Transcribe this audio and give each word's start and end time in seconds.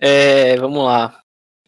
É, 0.00 0.56
vamos 0.56 0.82
lá. 0.82 1.14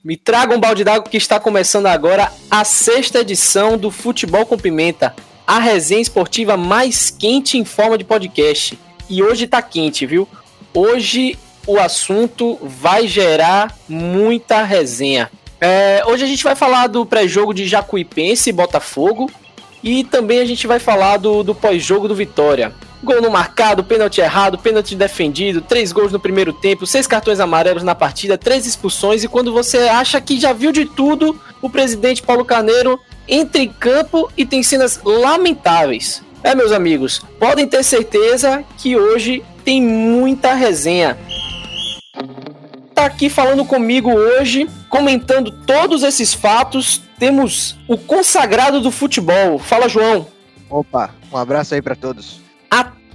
Me 0.03 0.17
traga 0.17 0.57
um 0.57 0.59
balde 0.59 0.83
d'água 0.83 1.09
que 1.09 1.17
está 1.17 1.39
começando 1.39 1.87
agora 1.87 2.33
a 2.51 2.65
sexta 2.65 3.21
edição 3.21 3.77
do 3.77 3.91
Futebol 3.91 4.47
com 4.47 4.59
Pimenta, 4.59 5.15
a 5.47 5.59
resenha 5.59 6.01
esportiva 6.01 6.57
mais 6.57 7.11
quente 7.11 7.59
em 7.59 7.65
forma 7.65 7.99
de 7.99 8.05
podcast. 8.05 8.79
E 9.09 9.23
hoje 9.23 9.47
tá 9.47 9.61
quente, 9.61 10.07
viu? 10.07 10.27
Hoje 10.75 11.39
o 11.67 11.79
assunto 11.79 12.59
vai 12.63 13.07
gerar 13.07 13.77
muita 13.89 14.63
resenha. 14.65 15.31
É, 15.61 16.03
hoje 16.07 16.25
a 16.25 16.27
gente 16.27 16.43
vai 16.43 16.57
falar 16.57 16.89
do 16.89 17.07
pré-jogo 17.07 17.55
de 17.55 17.69
Jacuipense 17.69 18.51
e 18.51 18.53
Botafogo. 18.53 19.31
E 19.85 20.05
também 20.05 20.41
a 20.41 20.45
gente 20.45 20.67
vai 20.67 20.79
falar 20.79 21.19
do, 21.19 21.43
do 21.43 21.55
pós-jogo 21.55 22.09
do 22.09 22.15
Vitória. 22.15 22.73
Gol 23.03 23.21
no 23.21 23.31
marcado, 23.31 23.83
pênalti 23.83 24.21
errado, 24.21 24.57
pênalti 24.59 24.95
defendido, 24.95 25.61
três 25.61 25.91
gols 25.91 26.13
no 26.13 26.21
primeiro 26.21 26.53
tempo, 26.53 26.87
seis 26.87 27.05
cartões 27.05 27.41
amarelos 27.41 27.83
na 27.83 27.97
partida, 27.97 28.39
três 28.39 28.65
expulsões. 28.65 29.25
E 29.25 29.29
quando 29.29 29.53
você 29.53 29.79
acha 29.89 30.21
que 30.21 30.39
já 30.39 30.53
viu 30.53 30.71
de 30.71 30.85
tudo, 30.85 31.41
o 31.61 31.69
presidente 31.69 32.23
Paulo 32.23 32.45
Carneiro 32.45 33.01
entra 33.27 33.61
em 33.61 33.69
campo 33.69 34.31
e 34.37 34.47
tem 34.47 34.63
cenas 34.63 35.01
lamentáveis. 35.05 36.23
É, 36.45 36.55
meus 36.55 36.71
amigos, 36.71 37.21
podem 37.41 37.67
ter 37.67 37.83
certeza 37.83 38.65
que 38.79 38.97
hoje 38.97 39.45
tem 39.65 39.83
muita 39.83 40.55
resenha. 40.55 41.19
Tá 42.95 43.07
aqui 43.07 43.29
falando 43.29 43.65
comigo 43.65 44.13
hoje, 44.13 44.69
comentando 44.89 45.51
todos 45.67 46.05
esses 46.05 46.33
fatos, 46.33 47.03
temos 47.19 47.77
o 47.89 47.99
consagrado 47.99 48.81
do 48.81 48.93
futebol. 48.93 49.59
Fala, 49.59 49.89
João. 49.89 50.27
Opa, 50.71 51.11
um 51.33 51.37
abraço 51.37 51.75
aí 51.75 51.83
para 51.83 51.97
todos 51.97 52.42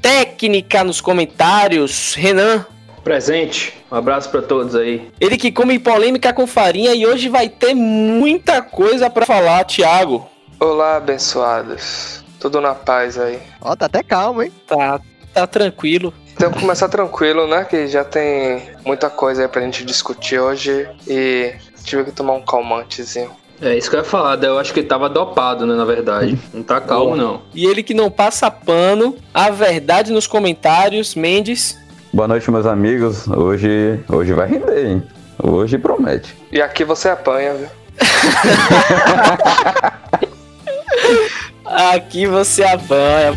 técnica 0.01 0.83
nos 0.83 1.01
comentários. 1.01 2.13
Renan. 2.15 2.65
Presente. 3.03 3.73
Um 3.91 3.95
abraço 3.95 4.29
para 4.29 4.41
todos 4.41 4.75
aí. 4.75 5.09
Ele 5.19 5.37
que 5.37 5.51
come 5.51 5.79
polêmica 5.79 6.33
com 6.33 6.45
farinha 6.45 6.93
e 6.93 7.05
hoje 7.05 7.29
vai 7.29 7.47
ter 7.47 7.73
muita 7.73 8.61
coisa 8.61 9.09
para 9.09 9.25
falar, 9.25 9.63
Thiago. 9.63 10.29
Olá, 10.59 10.97
abençoados. 10.97 12.23
Tudo 12.39 12.59
na 12.59 12.75
paz 12.75 13.17
aí. 13.17 13.39
Ó, 13.61 13.75
tá 13.75 13.85
até 13.85 14.03
calmo, 14.03 14.43
hein? 14.43 14.51
Tá, 14.67 14.99
tá 15.33 15.47
tranquilo. 15.47 16.13
Então 16.33 16.51
começar 16.51 16.87
tranquilo, 16.89 17.47
né? 17.47 17.63
Que 17.63 17.87
já 17.87 18.03
tem 18.03 18.61
muita 18.85 19.09
coisa 19.09 19.43
aí 19.43 19.47
pra 19.47 19.61
gente 19.61 19.83
discutir 19.83 20.39
hoje 20.39 20.87
e 21.07 21.55
tive 21.83 22.03
que 22.05 22.11
tomar 22.11 22.33
um 22.33 22.41
calmantezinho. 22.43 23.31
É 23.59 23.75
isso 23.75 23.89
que 23.89 23.95
eu 23.95 24.01
ia 24.01 24.05
falar, 24.05 24.41
eu 24.43 24.59
acho 24.59 24.71
que 24.71 24.81
ele 24.81 24.87
tava 24.87 25.09
dopado, 25.09 25.65
né, 25.65 25.73
na 25.73 25.85
verdade. 25.85 26.37
Não 26.53 26.61
tá 26.61 26.79
calmo, 26.79 27.15
não. 27.15 27.41
E 27.55 27.65
ele 27.65 27.81
que 27.81 27.93
não 27.93 28.11
passa 28.11 28.51
pano, 28.51 29.15
a 29.33 29.49
verdade 29.49 30.11
nos 30.11 30.27
comentários, 30.27 31.15
Mendes. 31.15 31.75
Boa 32.13 32.27
noite, 32.27 32.51
meus 32.51 32.67
amigos. 32.67 33.27
Hoje, 33.27 33.99
hoje 34.07 34.33
vai 34.33 34.47
render, 34.47 34.87
hein? 34.87 35.03
Hoje 35.41 35.77
promete. 35.77 36.35
E 36.51 36.61
aqui 36.61 36.83
você 36.83 37.09
apanha, 37.09 37.55
viu? 37.55 37.67
aqui 41.65 42.27
você 42.27 42.63
apanha. 42.63 43.33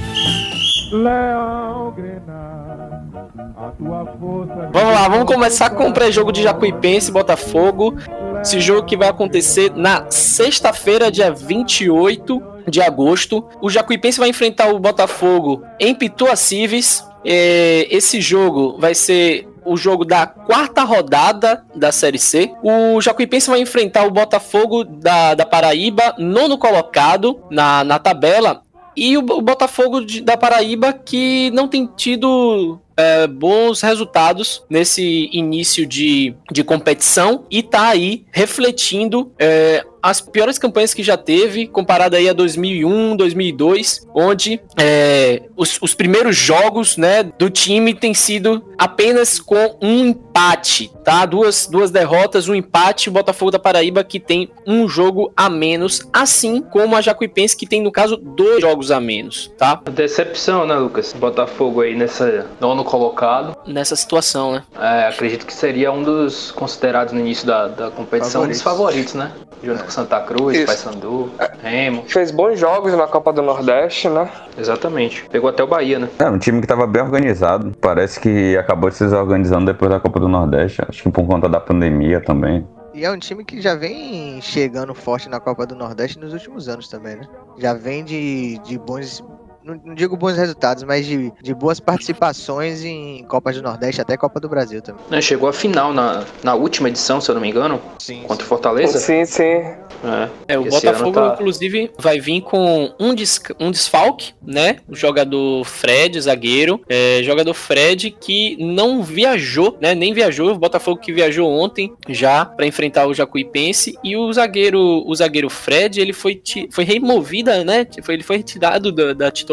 Vamos 4.72 4.94
lá, 4.94 5.08
vamos 5.08 5.26
começar 5.26 5.70
com 5.70 5.88
o 5.88 5.92
pré-jogo 5.92 6.30
de 6.30 6.42
Jacuipense 6.42 7.10
e 7.10 7.12
Botafogo. 7.12 7.96
Esse 8.42 8.58
jogo 8.58 8.86
que 8.86 8.96
vai 8.96 9.08
acontecer 9.08 9.70
na 9.74 10.10
sexta-feira, 10.10 11.10
dia 11.10 11.30
28 11.30 12.42
de 12.66 12.80
agosto. 12.80 13.46
O 13.60 13.68
Jacuipense 13.68 14.18
vai 14.18 14.30
enfrentar 14.30 14.72
o 14.72 14.78
Botafogo 14.78 15.62
em 15.78 15.94
Pituacives. 15.94 17.04
É, 17.24 17.86
esse 17.90 18.18
jogo 18.20 18.76
vai 18.78 18.94
ser 18.94 19.46
o 19.64 19.76
jogo 19.76 20.06
da 20.06 20.26
quarta 20.26 20.82
rodada 20.84 21.64
da 21.74 21.92
Série 21.92 22.18
C. 22.18 22.50
O 22.62 23.00
Jacuipense 23.00 23.50
vai 23.50 23.60
enfrentar 23.60 24.06
o 24.06 24.10
Botafogo 24.10 24.84
da, 24.84 25.34
da 25.34 25.44
Paraíba, 25.44 26.14
nono 26.18 26.56
colocado 26.56 27.40
na, 27.50 27.84
na 27.84 27.98
tabela. 27.98 28.62
E 28.96 29.18
o, 29.18 29.20
o 29.20 29.42
Botafogo 29.42 30.00
de, 30.00 30.22
da 30.22 30.36
Paraíba 30.36 30.92
que 30.92 31.50
não 31.52 31.68
tem 31.68 31.86
tido 31.86 32.80
é, 33.00 33.26
bons 33.26 33.80
resultados 33.80 34.62
nesse 34.68 35.30
início 35.32 35.86
de, 35.86 36.34
de 36.52 36.62
competição 36.62 37.44
e 37.50 37.62
tá 37.62 37.88
aí 37.88 38.24
refletindo 38.30 39.32
é, 39.38 39.84
as 40.02 40.20
piores 40.20 40.58
campanhas 40.58 40.94
que 40.94 41.02
já 41.02 41.16
teve, 41.16 41.66
comparado 41.66 42.16
aí 42.16 42.28
a 42.28 42.32
2001, 42.32 43.16
2002, 43.16 44.06
onde 44.14 44.60
é, 44.78 45.42
os, 45.56 45.78
os, 45.80 45.94
primeiros 45.94 46.36
jogos 46.36 46.96
né, 46.96 47.22
do 47.22 47.50
time 47.50 47.94
têm 47.94 48.14
sido 48.14 48.64
apenas 48.78 49.38
com 49.38 49.76
um 49.80 50.06
empate, 50.06 50.90
tá? 51.04 51.26
Duas, 51.26 51.66
duas 51.66 51.90
derrotas, 51.90 52.48
um 52.48 52.54
empate, 52.54 53.08
o 53.08 53.12
Botafogo 53.12 53.50
da 53.50 53.58
Paraíba 53.58 54.02
que 54.02 54.18
tem 54.18 54.50
um 54.66 54.88
jogo 54.88 55.32
a 55.36 55.50
menos, 55.50 56.00
assim 56.12 56.60
como 56.62 56.96
a 56.96 57.00
Jacuipense 57.00 57.56
que 57.56 57.66
tem, 57.66 57.82
no 57.82 57.92
caso, 57.92 58.16
dois 58.16 58.60
jogos 58.60 58.90
a 58.90 59.00
menos, 59.00 59.52
tá? 59.58 59.80
Decepção, 59.90 60.66
né, 60.66 60.76
Lucas? 60.76 61.12
Botafogo 61.12 61.82
aí 61.82 61.94
nessa 61.94 62.46
nono 62.60 62.84
colocado. 62.84 63.56
Nessa 63.66 63.96
situação, 63.96 64.52
né? 64.52 64.62
É, 64.78 65.08
acredito 65.08 65.46
que 65.46 65.52
seria 65.52 65.92
um 65.92 66.02
dos 66.02 66.50
considerados 66.52 67.12
no 67.12 67.20
início 67.20 67.46
da, 67.46 67.68
da 67.68 67.90
competição, 67.90 68.42
favoritos. 68.42 68.44
um 68.44 68.48
dos 68.48 68.62
favoritos, 68.62 69.14
né? 69.14 69.32
Junto 69.62 69.84
com 69.84 69.90
Santa 69.90 70.20
Cruz, 70.20 70.56
Isso. 70.56 70.66
Paysandu, 70.66 71.30
Remo. 71.62 72.04
Fez 72.06 72.30
bons 72.30 72.58
jogos 72.58 72.94
na 72.94 73.06
Copa 73.06 73.32
do 73.32 73.42
Nordeste, 73.42 74.08
né? 74.08 74.28
Exatamente. 74.56 75.24
Pegou 75.30 75.50
até 75.50 75.62
o 75.62 75.66
Bahia, 75.66 75.98
né? 75.98 76.08
É, 76.18 76.28
um 76.28 76.38
time 76.38 76.60
que 76.60 76.64
estava 76.64 76.86
bem 76.86 77.02
organizado. 77.02 77.74
Parece 77.80 78.18
que 78.18 78.56
acabou 78.56 78.90
se 78.90 79.04
desorganizando 79.04 79.66
depois 79.66 79.90
da 79.90 80.00
Copa 80.00 80.18
do 80.18 80.28
Nordeste. 80.28 80.82
Acho 80.88 81.02
que 81.02 81.10
por 81.10 81.26
conta 81.26 81.48
da 81.48 81.60
pandemia 81.60 82.20
também. 82.20 82.66
E 82.92 83.04
é 83.04 83.10
um 83.10 83.18
time 83.18 83.44
que 83.44 83.60
já 83.60 83.74
vem 83.74 84.40
chegando 84.40 84.94
forte 84.94 85.28
na 85.28 85.38
Copa 85.38 85.64
do 85.64 85.76
Nordeste 85.76 86.18
nos 86.18 86.32
últimos 86.32 86.68
anos 86.68 86.88
também, 86.88 87.16
né? 87.16 87.28
Já 87.56 87.72
vem 87.72 88.02
de, 88.02 88.58
de 88.64 88.78
bons 88.78 89.22
não, 89.64 89.80
não, 89.84 89.94
digo 89.94 90.16
bons 90.16 90.36
resultados, 90.36 90.82
mas 90.84 91.06
de, 91.06 91.32
de 91.42 91.54
boas 91.54 91.78
participações 91.78 92.84
em 92.84 93.24
Copas 93.24 93.56
do 93.56 93.62
Nordeste, 93.62 94.00
até 94.00 94.16
Copa 94.16 94.40
do 94.40 94.48
Brasil 94.48 94.80
também. 94.80 95.02
É, 95.10 95.20
chegou 95.20 95.48
à 95.48 95.52
final 95.52 95.92
na, 95.92 96.24
na 96.42 96.54
última 96.54 96.88
edição, 96.88 97.20
se 97.20 97.30
eu 97.30 97.34
não 97.34 97.42
me 97.42 97.48
engano. 97.48 97.80
Sim. 97.98 98.22
Contra 98.26 98.44
o 98.44 98.48
Fortaleza. 98.48 98.98
Sim, 98.98 99.24
sim. 99.24 99.42
É, 99.42 100.28
é 100.48 100.58
o 100.58 100.64
Botafogo, 100.64 101.12
tá... 101.12 101.34
inclusive, 101.34 101.90
vai 101.98 102.18
vir 102.18 102.40
com 102.40 102.92
um, 102.98 103.14
des, 103.14 103.40
um 103.58 103.70
desfalque, 103.70 104.32
né? 104.42 104.76
O 104.88 104.96
jogador 104.96 105.64
Fred, 105.64 106.18
zagueiro. 106.20 106.80
É, 106.88 107.20
jogador 107.22 107.52
Fred 107.52 108.10
que 108.18 108.56
não 108.58 109.02
viajou, 109.02 109.76
né? 109.80 109.94
Nem 109.94 110.14
viajou. 110.14 110.52
O 110.52 110.58
Botafogo 110.58 111.00
que 111.00 111.12
viajou 111.12 111.50
ontem 111.50 111.92
já 112.08 112.46
para 112.46 112.66
enfrentar 112.66 113.06
o 113.06 113.14
Jacuipense. 113.14 113.98
E 114.02 114.16
o 114.16 114.32
zagueiro, 114.32 114.80
o 115.06 115.14
zagueiro 115.14 115.50
Fred, 115.50 116.00
ele 116.00 116.14
foi, 116.14 116.40
foi 116.70 116.84
removida, 116.84 117.62
né? 117.62 117.86
Ele 118.08 118.22
foi 118.22 118.38
retirado 118.38 118.90
da, 118.90 119.12
da 119.12 119.30
titularidade 119.30 119.49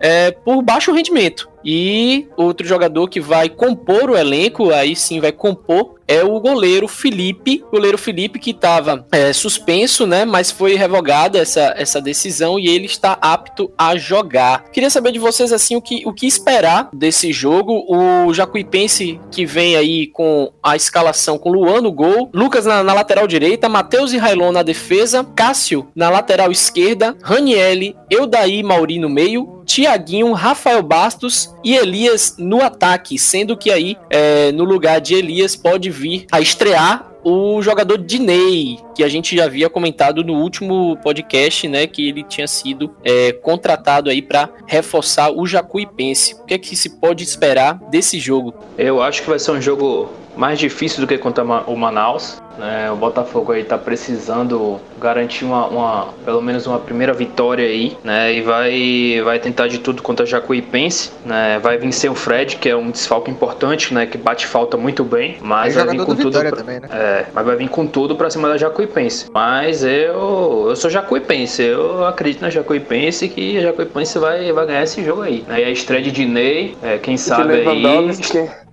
é, 0.00 0.30
por 0.30 0.62
baixo 0.62 0.92
rendimento. 0.92 1.48
E 1.66 2.28
outro 2.36 2.64
jogador 2.64 3.08
que 3.08 3.20
vai 3.20 3.48
compor 3.48 4.10
o 4.10 4.16
elenco, 4.16 4.70
aí 4.70 4.94
sim 4.94 5.18
vai 5.18 5.32
compor 5.32 5.96
é 6.08 6.22
o 6.22 6.38
goleiro 6.40 6.86
Felipe. 6.86 7.62
O 7.66 7.72
goleiro 7.72 7.98
Felipe 7.98 8.38
que 8.38 8.50
estava 8.50 9.06
é, 9.10 9.32
suspenso, 9.32 10.06
né? 10.06 10.24
Mas 10.24 10.50
foi 10.50 10.76
revogada 10.76 11.38
essa, 11.38 11.74
essa 11.76 12.00
decisão 12.00 12.58
e 12.58 12.68
ele 12.68 12.86
está 12.86 13.18
apto 13.20 13.70
a 13.76 13.96
jogar. 13.96 14.70
Queria 14.70 14.90
saber 14.90 15.12
de 15.12 15.18
vocês 15.18 15.52
assim 15.52 15.76
o 15.76 15.82
que, 15.82 16.02
o 16.06 16.12
que 16.12 16.26
esperar 16.26 16.88
desse 16.92 17.32
jogo. 17.32 17.84
O 17.88 18.32
Jacuipense 18.32 19.20
que 19.30 19.44
vem 19.44 19.76
aí 19.76 20.06
com 20.06 20.52
a 20.62 20.76
escalação 20.76 21.38
com 21.38 21.50
Luan 21.50 21.80
no 21.80 21.92
gol, 21.92 22.30
Lucas 22.32 22.66
na, 22.66 22.82
na 22.82 22.94
lateral 22.94 23.26
direita, 23.26 23.68
Matheus 23.68 24.12
e 24.12 24.18
Railon 24.18 24.52
na 24.52 24.62
defesa, 24.62 25.24
Cássio 25.34 25.88
na 25.94 26.08
lateral 26.08 26.50
esquerda, 26.50 27.16
Ranielli, 27.22 27.96
Eudaí 28.10 28.62
Mauri 28.62 28.98
no 28.98 29.08
meio, 29.08 29.55
Tiaguinho, 29.66 30.32
Rafael 30.32 30.82
Bastos 30.82 31.54
e 31.62 31.74
Elias 31.74 32.36
no 32.38 32.62
ataque, 32.62 33.18
sendo 33.18 33.56
que 33.56 33.70
aí 33.70 33.96
é, 34.08 34.52
no 34.52 34.64
lugar 34.64 35.00
de 35.00 35.14
Elias 35.14 35.56
pode 35.56 35.90
vir 35.90 36.26
a 36.30 36.40
estrear 36.40 37.12
o 37.28 37.60
jogador 37.60 37.98
Diney, 37.98 38.78
que 38.94 39.02
a 39.02 39.08
gente 39.08 39.36
já 39.36 39.46
havia 39.46 39.68
comentado 39.68 40.22
no 40.22 40.34
último 40.34 40.96
podcast, 41.02 41.66
né, 41.66 41.84
que 41.84 42.08
ele 42.08 42.22
tinha 42.22 42.46
sido 42.46 42.94
é, 43.02 43.32
contratado 43.32 44.08
aí 44.08 44.22
para 44.22 44.48
reforçar 44.64 45.32
o 45.32 45.44
Jacuipense. 45.44 46.34
O 46.34 46.44
que 46.44 46.54
é 46.54 46.58
que 46.58 46.76
se 46.76 47.00
pode 47.00 47.24
esperar 47.24 47.80
desse 47.90 48.20
jogo? 48.20 48.54
Eu 48.78 49.02
acho 49.02 49.22
que 49.22 49.28
vai 49.28 49.40
ser 49.40 49.50
um 49.50 49.60
jogo 49.60 50.08
mais 50.36 50.56
difícil 50.60 51.00
do 51.00 51.06
que 51.08 51.18
contra 51.18 51.42
o 51.42 51.76
Manaus. 51.76 52.40
Né? 52.58 52.90
O 52.90 52.96
Botafogo 52.96 53.52
aí 53.52 53.64
tá 53.64 53.78
precisando 53.78 54.80
garantir 55.00 55.44
uma, 55.44 55.66
uma, 55.66 56.08
pelo 56.24 56.40
menos 56.42 56.66
uma 56.66 56.78
primeira 56.78 57.12
vitória 57.12 57.66
aí, 57.66 57.96
né? 58.02 58.32
E 58.32 58.42
vai, 58.42 59.20
vai 59.24 59.38
tentar 59.38 59.68
de 59.68 59.78
tudo 59.78 60.02
contra 60.02 60.24
o 60.24 60.26
Jacuipense, 60.26 61.12
né? 61.24 61.58
Vai 61.58 61.76
vencer 61.78 62.10
o 62.10 62.14
Fred, 62.14 62.56
que 62.56 62.68
é 62.68 62.76
um 62.76 62.90
desfalque 62.90 63.30
importante, 63.30 63.92
né? 63.92 64.06
Que 64.06 64.18
bate 64.18 64.46
falta 64.46 64.76
muito 64.76 65.04
bem, 65.04 65.38
mas 65.40 65.76
é 65.76 65.84
vai 65.84 65.96
vir 65.96 66.04
com 66.04 66.16
tudo. 66.16 66.38
Pra, 66.38 66.50
também, 66.52 66.80
né? 66.80 66.88
É, 66.90 67.26
mas 67.32 67.46
vai 67.46 67.56
vir 67.56 67.68
com 67.68 67.86
tudo 67.86 68.16
para 68.16 68.30
cima 68.30 68.48
da 68.48 68.56
Jacuipense. 68.56 69.26
Mas 69.32 69.84
eu, 69.84 70.66
eu 70.68 70.76
sou 70.76 70.90
Jacuipense, 70.90 71.62
eu 71.62 72.04
acredito 72.04 72.42
na 72.42 72.50
Jacuipense 72.50 73.28
que 73.28 73.58
a 73.58 73.62
Jacuipense 73.62 74.18
vai, 74.18 74.52
vai 74.52 74.66
ganhar 74.66 74.82
esse 74.82 75.04
jogo 75.04 75.22
aí. 75.22 75.44
Né? 75.46 75.60
E 75.60 75.64
a 75.64 75.70
estreia 75.70 76.02
de 76.02 76.10
Diney, 76.10 76.76
é, 76.82 76.98
quem 76.98 77.16
sabe 77.16 77.54
aí. 77.54 78.65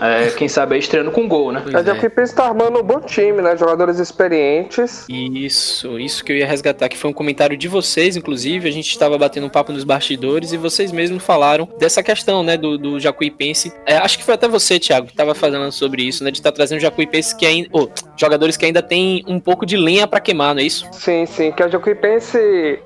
É, 0.00 0.30
quem 0.30 0.48
sabe 0.48 0.74
aí 0.74 0.80
estreando 0.80 1.10
com 1.10 1.26
gol, 1.26 1.50
né? 1.50 1.62
A 1.74 1.82
Jacuipense 1.82 2.34
tá 2.34 2.46
armando 2.46 2.78
um 2.78 2.82
bom 2.82 3.00
time, 3.00 3.42
né? 3.42 3.56
Jogadores 3.56 3.98
experientes. 3.98 5.06
Isso, 5.08 5.98
isso 5.98 6.24
que 6.24 6.32
eu 6.32 6.36
ia 6.36 6.46
resgatar, 6.46 6.88
que 6.88 6.96
foi 6.96 7.10
um 7.10 7.12
comentário 7.12 7.56
de 7.56 7.66
vocês, 7.66 8.16
inclusive. 8.16 8.68
A 8.68 8.72
gente 8.72 8.88
estava 8.88 9.18
batendo 9.18 9.46
um 9.46 9.50
papo 9.50 9.72
nos 9.72 9.84
bastidores 9.84 10.52
e 10.52 10.56
vocês 10.56 10.92
mesmos 10.92 11.24
falaram 11.24 11.68
dessa 11.78 12.02
questão, 12.02 12.42
né? 12.42 12.56
Do, 12.56 12.78
do 12.78 13.00
Jacuipense. 13.00 13.72
É, 13.84 13.96
acho 13.96 14.18
que 14.18 14.24
foi 14.24 14.34
até 14.34 14.46
você, 14.46 14.78
Thiago, 14.78 15.06
que 15.06 15.12
estava 15.12 15.34
falando 15.34 15.72
sobre 15.72 16.02
isso, 16.02 16.22
né? 16.22 16.30
De 16.30 16.38
estar 16.38 16.52
tá 16.52 16.56
trazendo 16.56 16.80
Jacuipense 16.80 17.36
que 17.36 17.44
ainda. 17.44 17.68
Oh, 17.72 17.88
jogadores 18.16 18.56
que 18.56 18.64
ainda 18.64 18.82
tem 18.82 19.24
um 19.26 19.40
pouco 19.40 19.66
de 19.66 19.76
lenha 19.76 20.06
para 20.06 20.20
queimar, 20.20 20.54
não 20.54 20.62
é 20.62 20.64
isso? 20.64 20.86
Sim, 20.92 21.26
sim. 21.26 21.50
Que 21.50 21.62
a 21.62 21.68
Jacuipense 21.68 22.78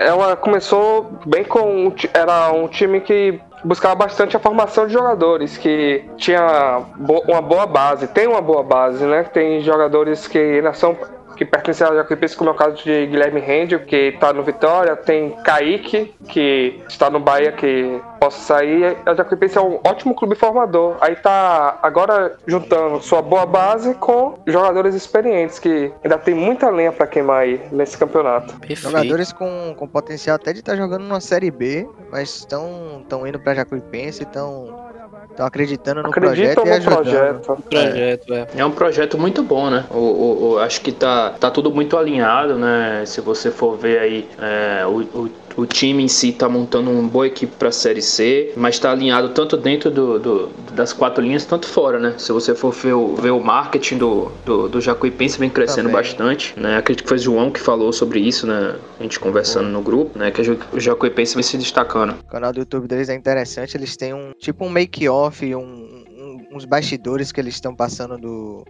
ela 0.00 0.34
começou 0.34 1.12
bem 1.26 1.44
com. 1.44 1.92
Era 2.14 2.50
um 2.52 2.66
time 2.66 3.00
que 3.00 3.38
buscava 3.64 3.94
bastante 3.94 4.36
a 4.36 4.40
formação 4.40 4.86
de 4.86 4.92
jogadores, 4.92 5.56
que 5.56 6.04
tinha 6.16 6.82
uma 7.28 7.42
boa 7.42 7.66
base, 7.66 8.06
tem 8.08 8.26
uma 8.26 8.40
boa 8.40 8.62
base, 8.62 9.04
né? 9.04 9.24
Tem 9.24 9.60
jogadores 9.60 10.26
que 10.26 10.38
ainda 10.38 10.72
são 10.72 10.96
que 11.40 11.44
pertencem 11.46 11.86
ao 11.86 11.94
Jacuipense, 11.94 12.36
como 12.36 12.50
é 12.50 12.52
o 12.52 12.56
caso 12.56 12.84
de 12.84 13.06
Guilherme 13.06 13.40
Rendel, 13.40 13.80
que 13.80 13.96
está 13.96 14.30
no 14.30 14.42
Vitória, 14.42 14.94
tem 14.94 15.30
Kaique, 15.42 16.14
que 16.28 16.82
está 16.86 17.08
no 17.08 17.18
Bahia, 17.18 17.50
que 17.50 17.98
possa 18.20 18.38
sair. 18.42 18.98
O 19.10 19.14
Jacuipense 19.14 19.56
é 19.56 19.60
um 19.62 19.80
ótimo 19.82 20.14
clube 20.14 20.34
formador. 20.34 20.98
Aí 21.00 21.16
tá 21.16 21.78
agora 21.82 22.36
juntando 22.46 23.00
sua 23.00 23.22
boa 23.22 23.46
base 23.46 23.94
com 23.94 24.38
jogadores 24.46 24.94
experientes, 24.94 25.58
que 25.58 25.90
ainda 26.04 26.18
tem 26.18 26.34
muita 26.34 26.68
lenha 26.68 26.92
para 26.92 27.06
queimar 27.06 27.44
aí 27.44 27.58
nesse 27.72 27.96
campeonato. 27.96 28.52
Perfeito. 28.58 28.82
Jogadores 28.82 29.32
com, 29.32 29.74
com 29.78 29.88
potencial 29.88 30.36
até 30.36 30.52
de 30.52 30.58
estar 30.58 30.72
tá 30.72 30.78
jogando 30.78 31.04
numa 31.04 31.22
Série 31.22 31.50
B, 31.50 31.88
mas 32.12 32.36
estão 32.36 33.02
indo 33.26 33.40
para 33.40 33.54
Jacuipense, 33.54 34.24
estão 34.24 34.89
Estão 35.30 35.46
acreditando 35.46 36.02
no 36.02 36.08
Acreditam 36.08 36.64
projeto 36.64 36.84
no 36.84 36.96
Projeto. 36.96 37.40
projeto 37.70 38.34
é. 38.34 38.46
é. 38.56 38.64
um 38.64 38.70
projeto 38.72 39.16
muito 39.16 39.42
bom, 39.42 39.70
né? 39.70 39.84
O, 39.90 39.96
o, 39.96 40.50
o, 40.52 40.58
acho 40.58 40.80
que 40.80 40.92
tá, 40.92 41.30
tá 41.30 41.50
tudo 41.50 41.70
muito 41.70 41.96
alinhado, 41.96 42.56
né? 42.56 43.04
Se 43.06 43.20
você 43.20 43.50
for 43.50 43.76
ver 43.76 43.98
aí 44.00 44.28
é, 44.38 44.84
o, 44.86 44.98
o 44.98 45.30
o 45.56 45.66
time 45.66 46.02
em 46.04 46.08
si 46.08 46.30
está 46.30 46.48
montando 46.48 46.90
uma 46.90 47.08
boa 47.08 47.26
equipe 47.26 47.52
para 47.56 47.68
a 47.68 47.72
Série 47.72 48.02
C, 48.02 48.52
mas 48.56 48.76
está 48.76 48.92
alinhado 48.92 49.30
tanto 49.30 49.56
dentro 49.56 49.90
do, 49.90 50.18
do, 50.18 50.48
das 50.72 50.92
quatro 50.92 51.22
linhas, 51.22 51.44
tanto 51.44 51.66
fora, 51.66 51.98
né? 51.98 52.14
Se 52.18 52.32
você 52.32 52.54
for 52.54 52.72
ver 52.72 52.94
o, 52.94 53.14
ver 53.16 53.30
o 53.30 53.40
marketing 53.40 53.98
do, 53.98 54.32
do, 54.44 54.68
do 54.68 54.80
Jacuipense, 54.80 55.38
vem 55.38 55.50
crescendo 55.50 55.88
bastante, 55.88 56.54
né? 56.58 56.76
Acredito 56.76 57.04
que 57.04 57.08
foi 57.08 57.18
o 57.18 57.20
João 57.20 57.50
que 57.50 57.60
falou 57.60 57.92
sobre 57.92 58.20
isso, 58.20 58.46
né? 58.46 58.76
A 58.98 59.02
gente 59.02 59.18
conversando 59.18 59.68
no 59.68 59.82
grupo, 59.82 60.18
né? 60.18 60.30
Que 60.30 60.42
o 60.72 60.80
Jacuipense 60.80 61.34
vem 61.34 61.42
se 61.42 61.56
destacando. 61.56 62.14
O 62.20 62.30
canal 62.30 62.52
do 62.52 62.60
YouTube 62.60 62.86
deles 62.86 63.08
é 63.08 63.14
interessante, 63.14 63.76
eles 63.76 63.96
têm 63.96 64.14
um 64.14 64.32
tipo 64.38 64.64
um 64.64 64.70
make-off, 64.70 65.54
um, 65.54 65.60
um, 65.60 66.46
uns 66.52 66.64
bastidores 66.64 67.32
que 67.32 67.40
eles 67.40 67.54
estão 67.54 67.74
passando 67.74 68.16
do 68.18 68.64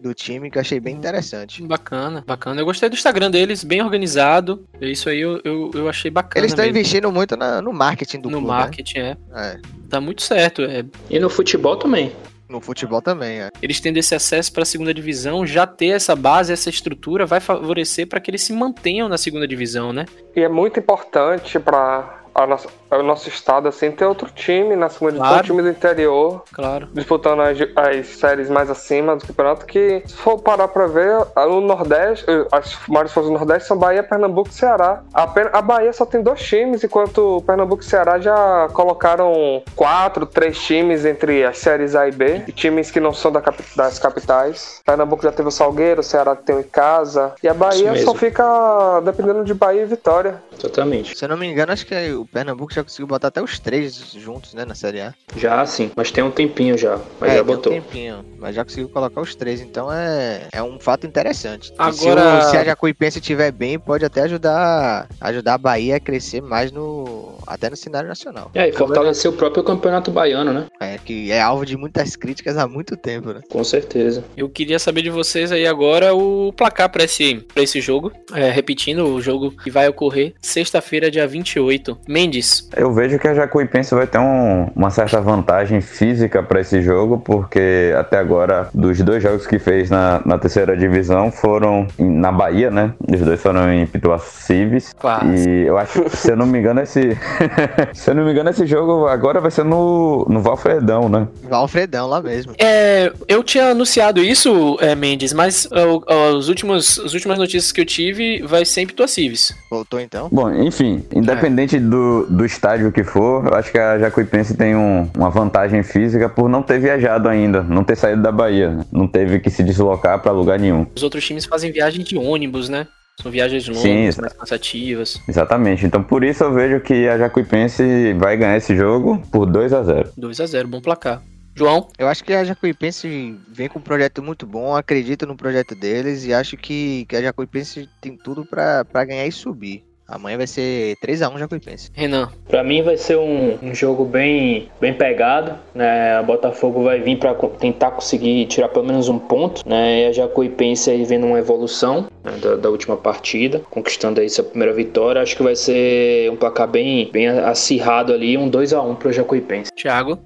do 0.00 0.14
time 0.14 0.50
que 0.50 0.58
eu 0.58 0.60
achei 0.60 0.80
bem 0.80 0.94
interessante. 0.94 1.62
Bacana, 1.62 2.24
bacana. 2.26 2.60
Eu 2.60 2.64
gostei 2.64 2.88
do 2.88 2.94
Instagram 2.94 3.30
deles, 3.30 3.64
bem 3.64 3.82
organizado. 3.82 4.66
Isso 4.80 5.08
aí 5.08 5.20
eu, 5.20 5.40
eu, 5.44 5.70
eu 5.74 5.88
achei 5.88 6.10
bacana. 6.10 6.40
Eles 6.40 6.52
estão 6.52 6.66
investindo 6.66 7.10
muito 7.10 7.36
na, 7.36 7.60
no 7.62 7.72
marketing 7.72 8.20
do 8.20 8.30
no 8.30 8.38
clube. 8.38 8.46
No 8.46 8.52
né? 8.52 8.58
marketing, 8.60 8.98
né? 8.98 9.16
é. 9.34 9.40
é. 9.40 9.60
Tá 9.88 10.00
muito 10.00 10.22
certo. 10.22 10.62
É. 10.62 10.84
E 11.08 11.18
no 11.18 11.30
futebol 11.30 11.76
também. 11.76 12.12
No 12.48 12.60
futebol 12.60 13.02
também, 13.02 13.40
é. 13.40 13.50
Eles 13.60 13.80
tendo 13.80 13.96
esse 13.96 14.14
acesso 14.14 14.52
para 14.52 14.62
a 14.62 14.66
segunda 14.66 14.94
divisão, 14.94 15.44
já 15.44 15.66
ter 15.66 15.88
essa 15.88 16.14
base, 16.14 16.52
essa 16.52 16.70
estrutura, 16.70 17.26
vai 17.26 17.40
favorecer 17.40 18.06
para 18.06 18.20
que 18.20 18.30
eles 18.30 18.42
se 18.42 18.52
mantenham 18.52 19.08
na 19.08 19.18
segunda 19.18 19.48
divisão, 19.48 19.92
né? 19.92 20.06
E 20.34 20.40
é 20.40 20.48
muito 20.48 20.78
importante 20.78 21.58
para 21.58 22.22
nossa, 22.44 22.68
o 22.90 23.02
nosso 23.02 23.28
estado 23.28 23.68
assim 23.68 23.90
ter 23.90 24.04
outro 24.04 24.30
time 24.34 24.76
na 24.76 24.88
segunda 24.88 25.18
claro. 25.18 25.44
time 25.44 25.62
do 25.62 25.68
interior 25.68 26.42
claro. 26.52 26.88
disputando 26.92 27.40
as, 27.40 27.58
as, 27.76 28.06
séries 28.06 28.48
mais 28.48 28.70
acima 28.70 29.16
do 29.16 29.26
campeonato 29.26 29.66
que 29.66 30.02
se 30.06 30.14
for 30.14 30.38
parar 30.38 30.68
para 30.68 30.86
ver 30.86 31.18
no 31.36 31.60
Nordeste 31.60 32.24
as 32.52 32.78
maiores 32.88 33.12
forças 33.12 33.30
do 33.30 33.38
Nordeste 33.38 33.68
são 33.68 33.76
Bahia, 33.76 34.02
Pernambuco 34.02 34.50
e 34.50 34.52
Ceará 34.52 35.02
a, 35.12 35.22
a 35.22 35.62
Bahia 35.62 35.92
só 35.92 36.06
tem 36.06 36.22
dois 36.22 36.40
times 36.40 36.84
enquanto 36.84 37.42
Pernambuco 37.46 37.82
e 37.82 37.86
Ceará 37.86 38.18
já 38.18 38.68
colocaram 38.72 39.62
quatro, 39.74 40.26
três 40.26 40.58
times 40.58 41.04
entre 41.04 41.44
as 41.44 41.58
séries 41.58 41.94
A 41.94 42.08
e 42.08 42.12
B 42.12 42.42
e 42.46 42.52
times 42.52 42.90
que 42.90 43.00
não 43.00 43.12
são 43.12 43.32
da, 43.32 43.42
das 43.74 43.98
capitais 43.98 44.80
Pernambuco 44.84 45.22
já 45.22 45.32
teve 45.32 45.48
o 45.48 45.52
Salgueiro, 45.52 46.00
o 46.00 46.04
Ceará 46.04 46.36
tem 46.36 46.56
o 46.56 46.60
Icasa 46.60 47.34
e 47.42 47.48
a 47.48 47.54
Bahia 47.54 47.96
só 48.04 48.14
fica 48.14 49.00
dependendo 49.04 49.44
de 49.44 49.54
Bahia 49.54 49.82
e 49.82 49.86
Vitória 49.86 50.36
Totalmente. 50.58 51.16
Se 51.16 51.24
eu 51.24 51.28
não 51.28 51.36
me 51.36 51.46
engano, 51.46 51.72
acho 51.72 51.86
que 51.86 51.94
o 52.12 52.26
Pernambuco 52.26 52.72
já 52.76 52.84
conseguiu 52.84 53.06
botar 53.06 53.28
até 53.28 53.42
os 53.42 53.58
três 53.58 54.12
juntos, 54.12 54.54
né, 54.54 54.64
na 54.64 54.74
Série 54.74 55.00
A. 55.00 55.14
Já, 55.36 55.64
sim. 55.66 55.90
Mas 55.96 56.10
tem 56.10 56.22
um 56.22 56.30
tempinho 56.30 56.76
já. 56.78 56.98
Mas 57.20 57.32
é, 57.32 57.36
já 57.36 57.42
botou. 57.44 57.72
um 57.72 57.80
tempinho. 57.80 58.24
Mas 58.38 58.54
já 58.54 58.64
conseguiu 58.64 58.88
colocar 58.88 59.20
os 59.20 59.34
três. 59.34 59.60
Então 59.60 59.92
é, 59.92 60.48
é 60.52 60.62
um 60.62 60.78
fato 60.78 61.06
interessante. 61.06 61.72
Agora... 61.78 62.42
Se, 62.42 62.48
o, 62.48 62.50
se 62.50 62.56
a 62.56 62.64
Jacuipense 62.64 63.18
estiver 63.18 63.50
bem, 63.50 63.78
pode 63.78 64.04
até 64.04 64.22
ajudar, 64.22 65.08
ajudar 65.20 65.54
a 65.54 65.58
Bahia 65.58 65.96
a 65.96 66.00
crescer 66.00 66.40
mais 66.40 66.70
no... 66.70 67.35
Até 67.46 67.70
no 67.70 67.76
cenário 67.76 68.08
nacional. 68.08 68.50
É, 68.54 68.68
e 68.68 68.72
fortalecer 68.72 69.30
o 69.30 69.34
próprio 69.34 69.62
campeonato 69.62 70.10
baiano, 70.10 70.52
né? 70.52 70.66
É, 70.80 70.98
que 70.98 71.30
é 71.30 71.40
alvo 71.40 71.64
de 71.64 71.76
muitas 71.76 72.16
críticas 72.16 72.56
há 72.56 72.66
muito 72.66 72.96
tempo, 72.96 73.32
né? 73.32 73.40
Com 73.48 73.62
certeza. 73.64 74.24
Eu 74.36 74.48
queria 74.48 74.78
saber 74.78 75.02
de 75.02 75.10
vocês 75.10 75.52
aí 75.52 75.66
agora 75.66 76.14
o 76.14 76.52
placar 76.52 76.90
para 76.90 77.04
esse, 77.04 77.36
pra 77.52 77.62
esse 77.62 77.80
jogo. 77.80 78.12
É, 78.34 78.50
repetindo, 78.50 79.06
o 79.06 79.20
jogo 79.20 79.50
que 79.50 79.70
vai 79.70 79.88
ocorrer 79.88 80.34
sexta-feira, 80.40 81.10
dia 81.10 81.26
28. 81.26 81.98
Mendes. 82.08 82.68
Eu 82.76 82.92
vejo 82.92 83.18
que 83.18 83.28
a 83.28 83.34
Jacuipense 83.34 83.94
vai 83.94 84.06
ter 84.06 84.18
um, 84.18 84.70
uma 84.74 84.90
certa 84.90 85.20
vantagem 85.20 85.80
física 85.80 86.42
para 86.42 86.60
esse 86.60 86.82
jogo, 86.82 87.18
porque 87.18 87.94
até 87.96 88.18
agora, 88.18 88.68
dos 88.72 89.00
dois 89.00 89.22
jogos 89.22 89.46
que 89.46 89.58
fez 89.58 89.90
na, 89.90 90.20
na 90.24 90.38
terceira 90.38 90.76
divisão, 90.76 91.30
foram 91.30 91.86
na 91.98 92.32
Bahia, 92.32 92.70
né? 92.70 92.92
Os 93.12 93.20
dois 93.20 93.40
foram 93.40 93.72
em 93.72 93.86
Pituacives. 93.86 94.92
Claro. 94.98 95.34
E 95.34 95.66
eu 95.66 95.78
acho 95.78 96.02
que, 96.02 96.16
se 96.16 96.30
eu 96.30 96.36
não 96.36 96.46
me 96.46 96.58
engano, 96.58 96.80
esse. 96.80 97.16
se 97.94 98.10
eu 98.10 98.14
não 98.14 98.24
me 98.24 98.32
engano, 98.32 98.50
esse 98.50 98.66
jogo 98.66 99.06
agora 99.06 99.40
vai 99.40 99.50
ser 99.50 99.64
no, 99.64 100.26
no 100.28 100.40
Valfredão, 100.40 101.08
né? 101.08 101.28
Valfredão, 101.48 102.08
lá 102.08 102.20
mesmo. 102.20 102.54
É, 102.58 103.12
eu 103.28 103.42
tinha 103.42 103.70
anunciado 103.70 104.20
isso, 104.22 104.76
é, 104.80 104.94
Mendes, 104.94 105.32
mas 105.32 105.66
uh, 105.66 106.36
os 106.36 106.48
últimos, 106.48 106.98
as 106.98 107.14
últimas 107.14 107.38
notícias 107.38 107.72
que 107.72 107.80
eu 107.80 107.86
tive 107.86 108.42
vai 108.42 108.64
ser 108.64 108.82
em 108.82 108.86
Pituacives. 108.86 109.54
Voltou 109.70 110.00
então? 110.00 110.28
Bom, 110.30 110.50
enfim, 110.52 111.04
independente 111.14 111.76
é. 111.76 111.80
do, 111.80 112.26
do 112.26 112.44
estádio 112.44 112.92
que 112.92 113.04
for, 113.04 113.46
eu 113.46 113.54
acho 113.54 113.70
que 113.70 113.78
a 113.78 113.98
Jacuipense 113.98 114.56
tem 114.56 114.76
um, 114.76 115.08
uma 115.16 115.30
vantagem 115.30 115.82
física 115.82 116.28
por 116.28 116.48
não 116.48 116.62
ter 116.62 116.78
viajado 116.78 117.28
ainda, 117.28 117.62
não 117.62 117.84
ter 117.84 117.96
saído 117.96 118.22
da 118.22 118.32
Bahia, 118.32 118.78
não 118.90 119.06
teve 119.06 119.38
que 119.38 119.50
se 119.50 119.62
deslocar 119.62 120.20
para 120.20 120.32
lugar 120.32 120.58
nenhum. 120.58 120.86
Os 120.94 121.02
outros 121.02 121.24
times 121.24 121.44
fazem 121.44 121.72
viagem 121.72 122.04
de 122.04 122.16
ônibus, 122.16 122.68
né? 122.68 122.86
São 123.20 123.32
viagens 123.32 123.66
longas, 123.66 123.82
Sim, 124.14 124.20
mais 124.20 124.32
cansativas. 124.34 125.20
Exatamente. 125.26 125.86
Então 125.86 126.02
por 126.02 126.22
isso 126.22 126.44
eu 126.44 126.52
vejo 126.52 126.80
que 126.80 127.08
a 127.08 127.16
Jacuipense 127.16 128.12
vai 128.14 128.36
ganhar 128.36 128.56
esse 128.56 128.76
jogo 128.76 129.22
por 129.32 129.46
2 129.46 129.72
a 129.72 129.82
0 129.82 130.12
2 130.16 130.40
a 130.40 130.46
0 130.46 130.68
bom 130.68 130.80
placar. 130.80 131.22
João? 131.54 131.88
Eu 131.98 132.06
acho 132.08 132.22
que 132.22 132.34
a 132.34 132.44
Jacuipense 132.44 133.34
vem 133.48 133.66
com 133.66 133.78
um 133.78 133.82
projeto 133.82 134.22
muito 134.22 134.46
bom, 134.46 134.76
acredito 134.76 135.26
no 135.26 135.34
projeto 135.34 135.74
deles 135.74 136.26
e 136.26 136.34
acho 136.34 136.54
que, 136.54 137.06
que 137.06 137.16
a 137.16 137.22
Jacuipense 137.22 137.88
tem 137.98 138.14
tudo 138.14 138.44
para 138.44 139.04
ganhar 139.06 139.26
e 139.26 139.32
subir. 139.32 139.82
Amanhã 140.08 140.36
vai 140.36 140.46
ser 140.46 140.96
3x1 141.04 141.38
Jacuipense. 141.38 141.90
Renan. 141.92 142.30
Pra 142.46 142.62
mim 142.62 142.80
vai 142.82 142.96
ser 142.96 143.16
um, 143.16 143.58
um, 143.60 143.74
jogo 143.74 144.04
bem, 144.04 144.68
bem 144.80 144.94
pegado. 144.94 145.58
Né? 145.74 146.16
A 146.16 146.22
Botafogo 146.22 146.84
vai 146.84 147.00
vir 147.00 147.18
para 147.18 147.34
tentar 147.34 147.90
conseguir 147.90 148.46
tirar 148.46 148.68
pelo 148.68 148.86
menos 148.86 149.08
um 149.08 149.18
ponto. 149.18 149.68
Né? 149.68 150.02
E 150.02 150.06
a 150.06 150.12
Jacuipense 150.12 150.90
aí 150.90 151.04
vendo 151.04 151.26
uma 151.26 151.38
evolução 151.38 152.06
né? 152.26 152.38
da, 152.38 152.56
da, 152.56 152.70
última 152.70 152.96
partida, 152.96 153.62
conquistando 153.70 154.20
aí 154.20 154.28
sua 154.28 154.44
primeira 154.44 154.74
vitória. 154.74 155.22
Acho 155.22 155.36
que 155.36 155.42
vai 155.42 155.54
ser 155.54 156.30
um 156.30 156.36
placar 156.36 156.68
bem, 156.68 157.10
bem 157.10 157.28
acirrado 157.28 158.12
ali, 158.12 158.36
um 158.36 158.50
2x1 158.50 158.96
pro 158.96 159.12
Jacuipense. 159.12 159.72
Thiago. 159.72 160.18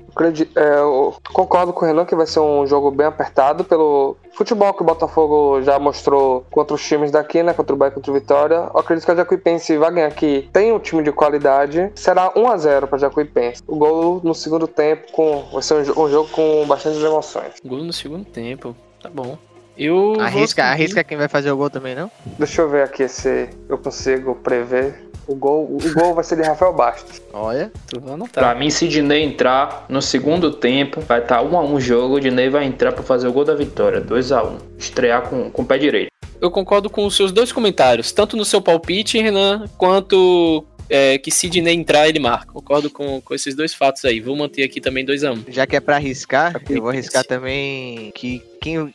É, 0.56 0.78
eu 0.78 1.14
concordo 1.32 1.72
com 1.72 1.84
o 1.84 1.88
Renan 1.88 2.04
que 2.04 2.16
vai 2.16 2.26
ser 2.26 2.40
um 2.40 2.66
jogo 2.66 2.90
bem 2.90 3.06
apertado 3.06 3.64
pelo 3.64 4.16
futebol 4.32 4.72
que 4.74 4.82
o 4.82 4.86
Botafogo 4.86 5.62
já 5.62 5.78
mostrou 5.78 6.44
contra 6.50 6.74
os 6.74 6.86
times 6.86 7.10
daqui, 7.10 7.42
né? 7.42 7.52
Contra 7.52 7.74
o 7.74 7.78
Bahia 7.78 7.92
contra 7.92 8.10
o 8.10 8.14
Vitória. 8.14 8.70
Eu 8.72 8.80
acredito 8.80 9.04
que 9.04 9.10
a 9.10 9.16
Jacuipense 9.16 9.76
vai 9.76 9.92
ganhar 9.92 10.08
aqui. 10.08 10.48
Tem 10.52 10.72
um 10.72 10.78
time 10.78 11.02
de 11.02 11.12
qualidade. 11.12 11.90
Será 11.94 12.32
1 12.34 12.48
a 12.48 12.56
0 12.56 12.88
para 12.88 12.98
Jacuipense. 12.98 13.62
O 13.66 13.76
gol 13.76 14.20
no 14.24 14.34
segundo 14.34 14.66
tempo 14.66 15.12
com 15.12 15.44
vai 15.52 15.62
ser 15.62 15.74
um, 15.74 16.08
jogo 16.08 16.28
com 16.30 16.66
bastantes 16.66 17.02
emoções. 17.02 17.54
Gol 17.64 17.84
no 17.84 17.92
segundo 17.92 18.24
tempo. 18.24 18.74
Tá 19.02 19.08
bom. 19.08 19.38
Eu 19.80 20.20
arrisca, 20.20 20.62
seguir... 20.62 20.72
arrisca 20.72 21.04
quem 21.04 21.16
vai 21.16 21.26
fazer 21.26 21.50
o 21.50 21.56
gol 21.56 21.70
também, 21.70 21.94
não? 21.94 22.10
Deixa 22.38 22.60
eu 22.60 22.68
ver 22.68 22.82
aqui 22.82 23.08
se 23.08 23.48
eu 23.66 23.78
consigo 23.78 24.34
prever. 24.34 25.08
O 25.26 25.34
gol, 25.34 25.64
o 25.64 25.94
gol 25.94 26.12
vai 26.14 26.24
ser 26.24 26.36
de 26.36 26.42
Rafael 26.42 26.74
Bastos. 26.74 27.22
Olha, 27.32 27.72
tu 27.86 28.00
vai 28.00 28.14
anotar. 28.14 28.44
Pra 28.44 28.54
mim, 28.54 28.68
se 28.68 28.88
Dinei 28.88 29.22
entrar 29.22 29.86
no 29.88 30.02
segundo 30.02 30.50
tempo, 30.50 31.00
vai 31.00 31.20
estar 31.20 31.36
tá 31.36 31.42
1 31.42 31.56
a 31.56 31.62
1 31.62 31.74
o 31.74 31.80
jogo. 31.80 32.14
O 32.16 32.20
Dinei 32.20 32.50
vai 32.50 32.64
entrar 32.64 32.92
para 32.92 33.02
fazer 33.02 33.28
o 33.28 33.32
gol 33.32 33.44
da 33.44 33.54
vitória, 33.54 34.00
2 34.00 34.32
a 34.32 34.42
1 34.42 34.58
Estrear 34.76 35.22
com, 35.22 35.50
com 35.50 35.62
o 35.62 35.64
pé 35.64 35.78
direito. 35.78 36.10
Eu 36.40 36.50
concordo 36.50 36.90
com 36.90 37.06
os 37.06 37.16
seus 37.16 37.32
dois 37.32 37.52
comentários, 37.52 38.12
tanto 38.12 38.36
no 38.36 38.44
seu 38.44 38.60
palpite, 38.60 39.18
Renan, 39.18 39.66
quanto 39.78 40.64
é, 40.90 41.16
que 41.16 41.30
Sidney 41.30 41.74
entrar, 41.74 42.08
ele 42.08 42.18
marca. 42.18 42.52
Concordo 42.52 42.90
com, 42.90 43.20
com 43.20 43.34
esses 43.34 43.54
dois 43.54 43.72
fatos 43.72 44.04
aí. 44.04 44.20
Vou 44.20 44.36
manter 44.36 44.64
aqui 44.64 44.80
também 44.80 45.06
2x1. 45.06 45.38
Um. 45.38 45.52
Já 45.52 45.66
que 45.66 45.76
é 45.76 45.80
pra 45.80 45.96
arriscar, 45.96 46.60
eu 46.68 46.82
vou 46.82 46.90
arriscar 46.90 47.24
também 47.24 48.10
que 48.14 48.42
quem 48.60 48.92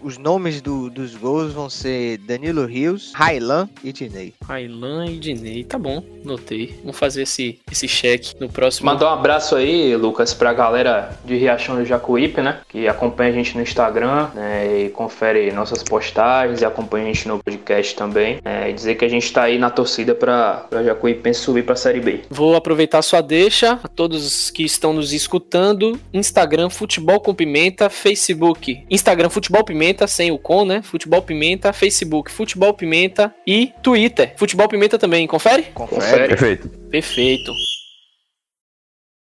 os 0.00 0.16
nomes 0.16 0.60
do, 0.60 0.88
dos 0.88 1.16
gols 1.16 1.52
vão 1.52 1.68
ser 1.68 2.18
Danilo 2.18 2.64
Rios, 2.66 3.12
Railan 3.14 3.68
e 3.82 3.92
Dinei. 3.92 4.32
Railan 4.46 5.06
e 5.06 5.18
Dinei, 5.18 5.64
tá 5.64 5.76
bom, 5.76 6.02
notei. 6.24 6.78
Vamos 6.82 6.96
fazer 6.96 7.22
esse, 7.22 7.58
esse 7.70 7.88
cheque 7.88 8.34
no 8.38 8.48
próximo. 8.48 8.86
Mandar 8.86 9.10
um 9.10 9.14
abraço 9.14 9.56
aí, 9.56 9.96
Lucas, 9.96 10.32
pra 10.32 10.52
galera 10.52 11.18
de 11.24 11.36
Riachão 11.36 11.76
do 11.76 11.84
Jacuípe, 11.84 12.40
né? 12.40 12.60
Que 12.68 12.86
acompanha 12.86 13.30
a 13.30 13.32
gente 13.32 13.56
no 13.56 13.62
Instagram, 13.62 14.28
né? 14.34 14.84
E 14.84 14.90
confere 14.90 15.50
nossas 15.50 15.82
postagens 15.82 16.60
e 16.60 16.64
acompanha 16.64 17.04
a 17.04 17.08
gente 17.08 17.26
no 17.26 17.42
podcast 17.42 17.96
também. 17.96 18.38
É, 18.44 18.70
e 18.70 18.72
dizer 18.72 18.94
que 18.94 19.04
a 19.04 19.08
gente 19.08 19.32
tá 19.32 19.42
aí 19.42 19.58
na 19.58 19.70
torcida 19.70 20.14
pra, 20.14 20.66
pra 20.70 20.84
Jacuípe 20.84 21.34
subir 21.34 21.64
pra 21.64 21.74
Série 21.74 22.00
B. 22.00 22.20
Vou 22.30 22.54
aproveitar 22.54 23.02
sua 23.02 23.20
deixa 23.20 23.80
a 23.82 23.88
todos 23.88 24.50
que 24.50 24.62
estão 24.62 24.92
nos 24.92 25.12
escutando. 25.12 25.98
Instagram 26.12 26.70
Futebol 26.70 27.20
com 27.20 27.34
Pimenta, 27.34 27.90
Facebook 27.90 28.84
Instagram 28.88 29.07
Futebol 29.30 29.64
Pimenta 29.64 29.78
Pimenta, 29.78 30.06
sem 30.06 30.30
o 30.30 30.38
com, 30.38 30.64
né? 30.64 30.82
Futebol 30.82 31.22
Pimenta, 31.22 31.72
Facebook 31.72 32.30
Futebol 32.30 32.74
Pimenta 32.74 33.34
e 33.46 33.72
Twitter. 33.82 34.34
Futebol 34.36 34.68
Pimenta 34.68 34.98
também, 34.98 35.26
confere? 35.26 35.64
Confere. 35.74 36.28
Perfeito. 36.28 36.68
Perfeito. 36.90 37.52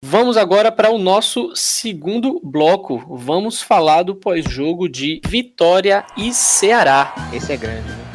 Vamos 0.02 0.36
agora 0.36 0.70
para 0.70 0.90
o 0.90 0.98
nosso 0.98 1.54
segundo 1.54 2.40
bloco. 2.42 3.04
Vamos 3.16 3.62
falar 3.62 4.02
do 4.02 4.14
pós-jogo 4.14 4.88
de 4.88 5.20
Vitória 5.26 6.04
e 6.16 6.32
Ceará. 6.32 7.14
Esse 7.32 7.52
é 7.52 7.56
grande, 7.56 7.88
né? 7.88 8.05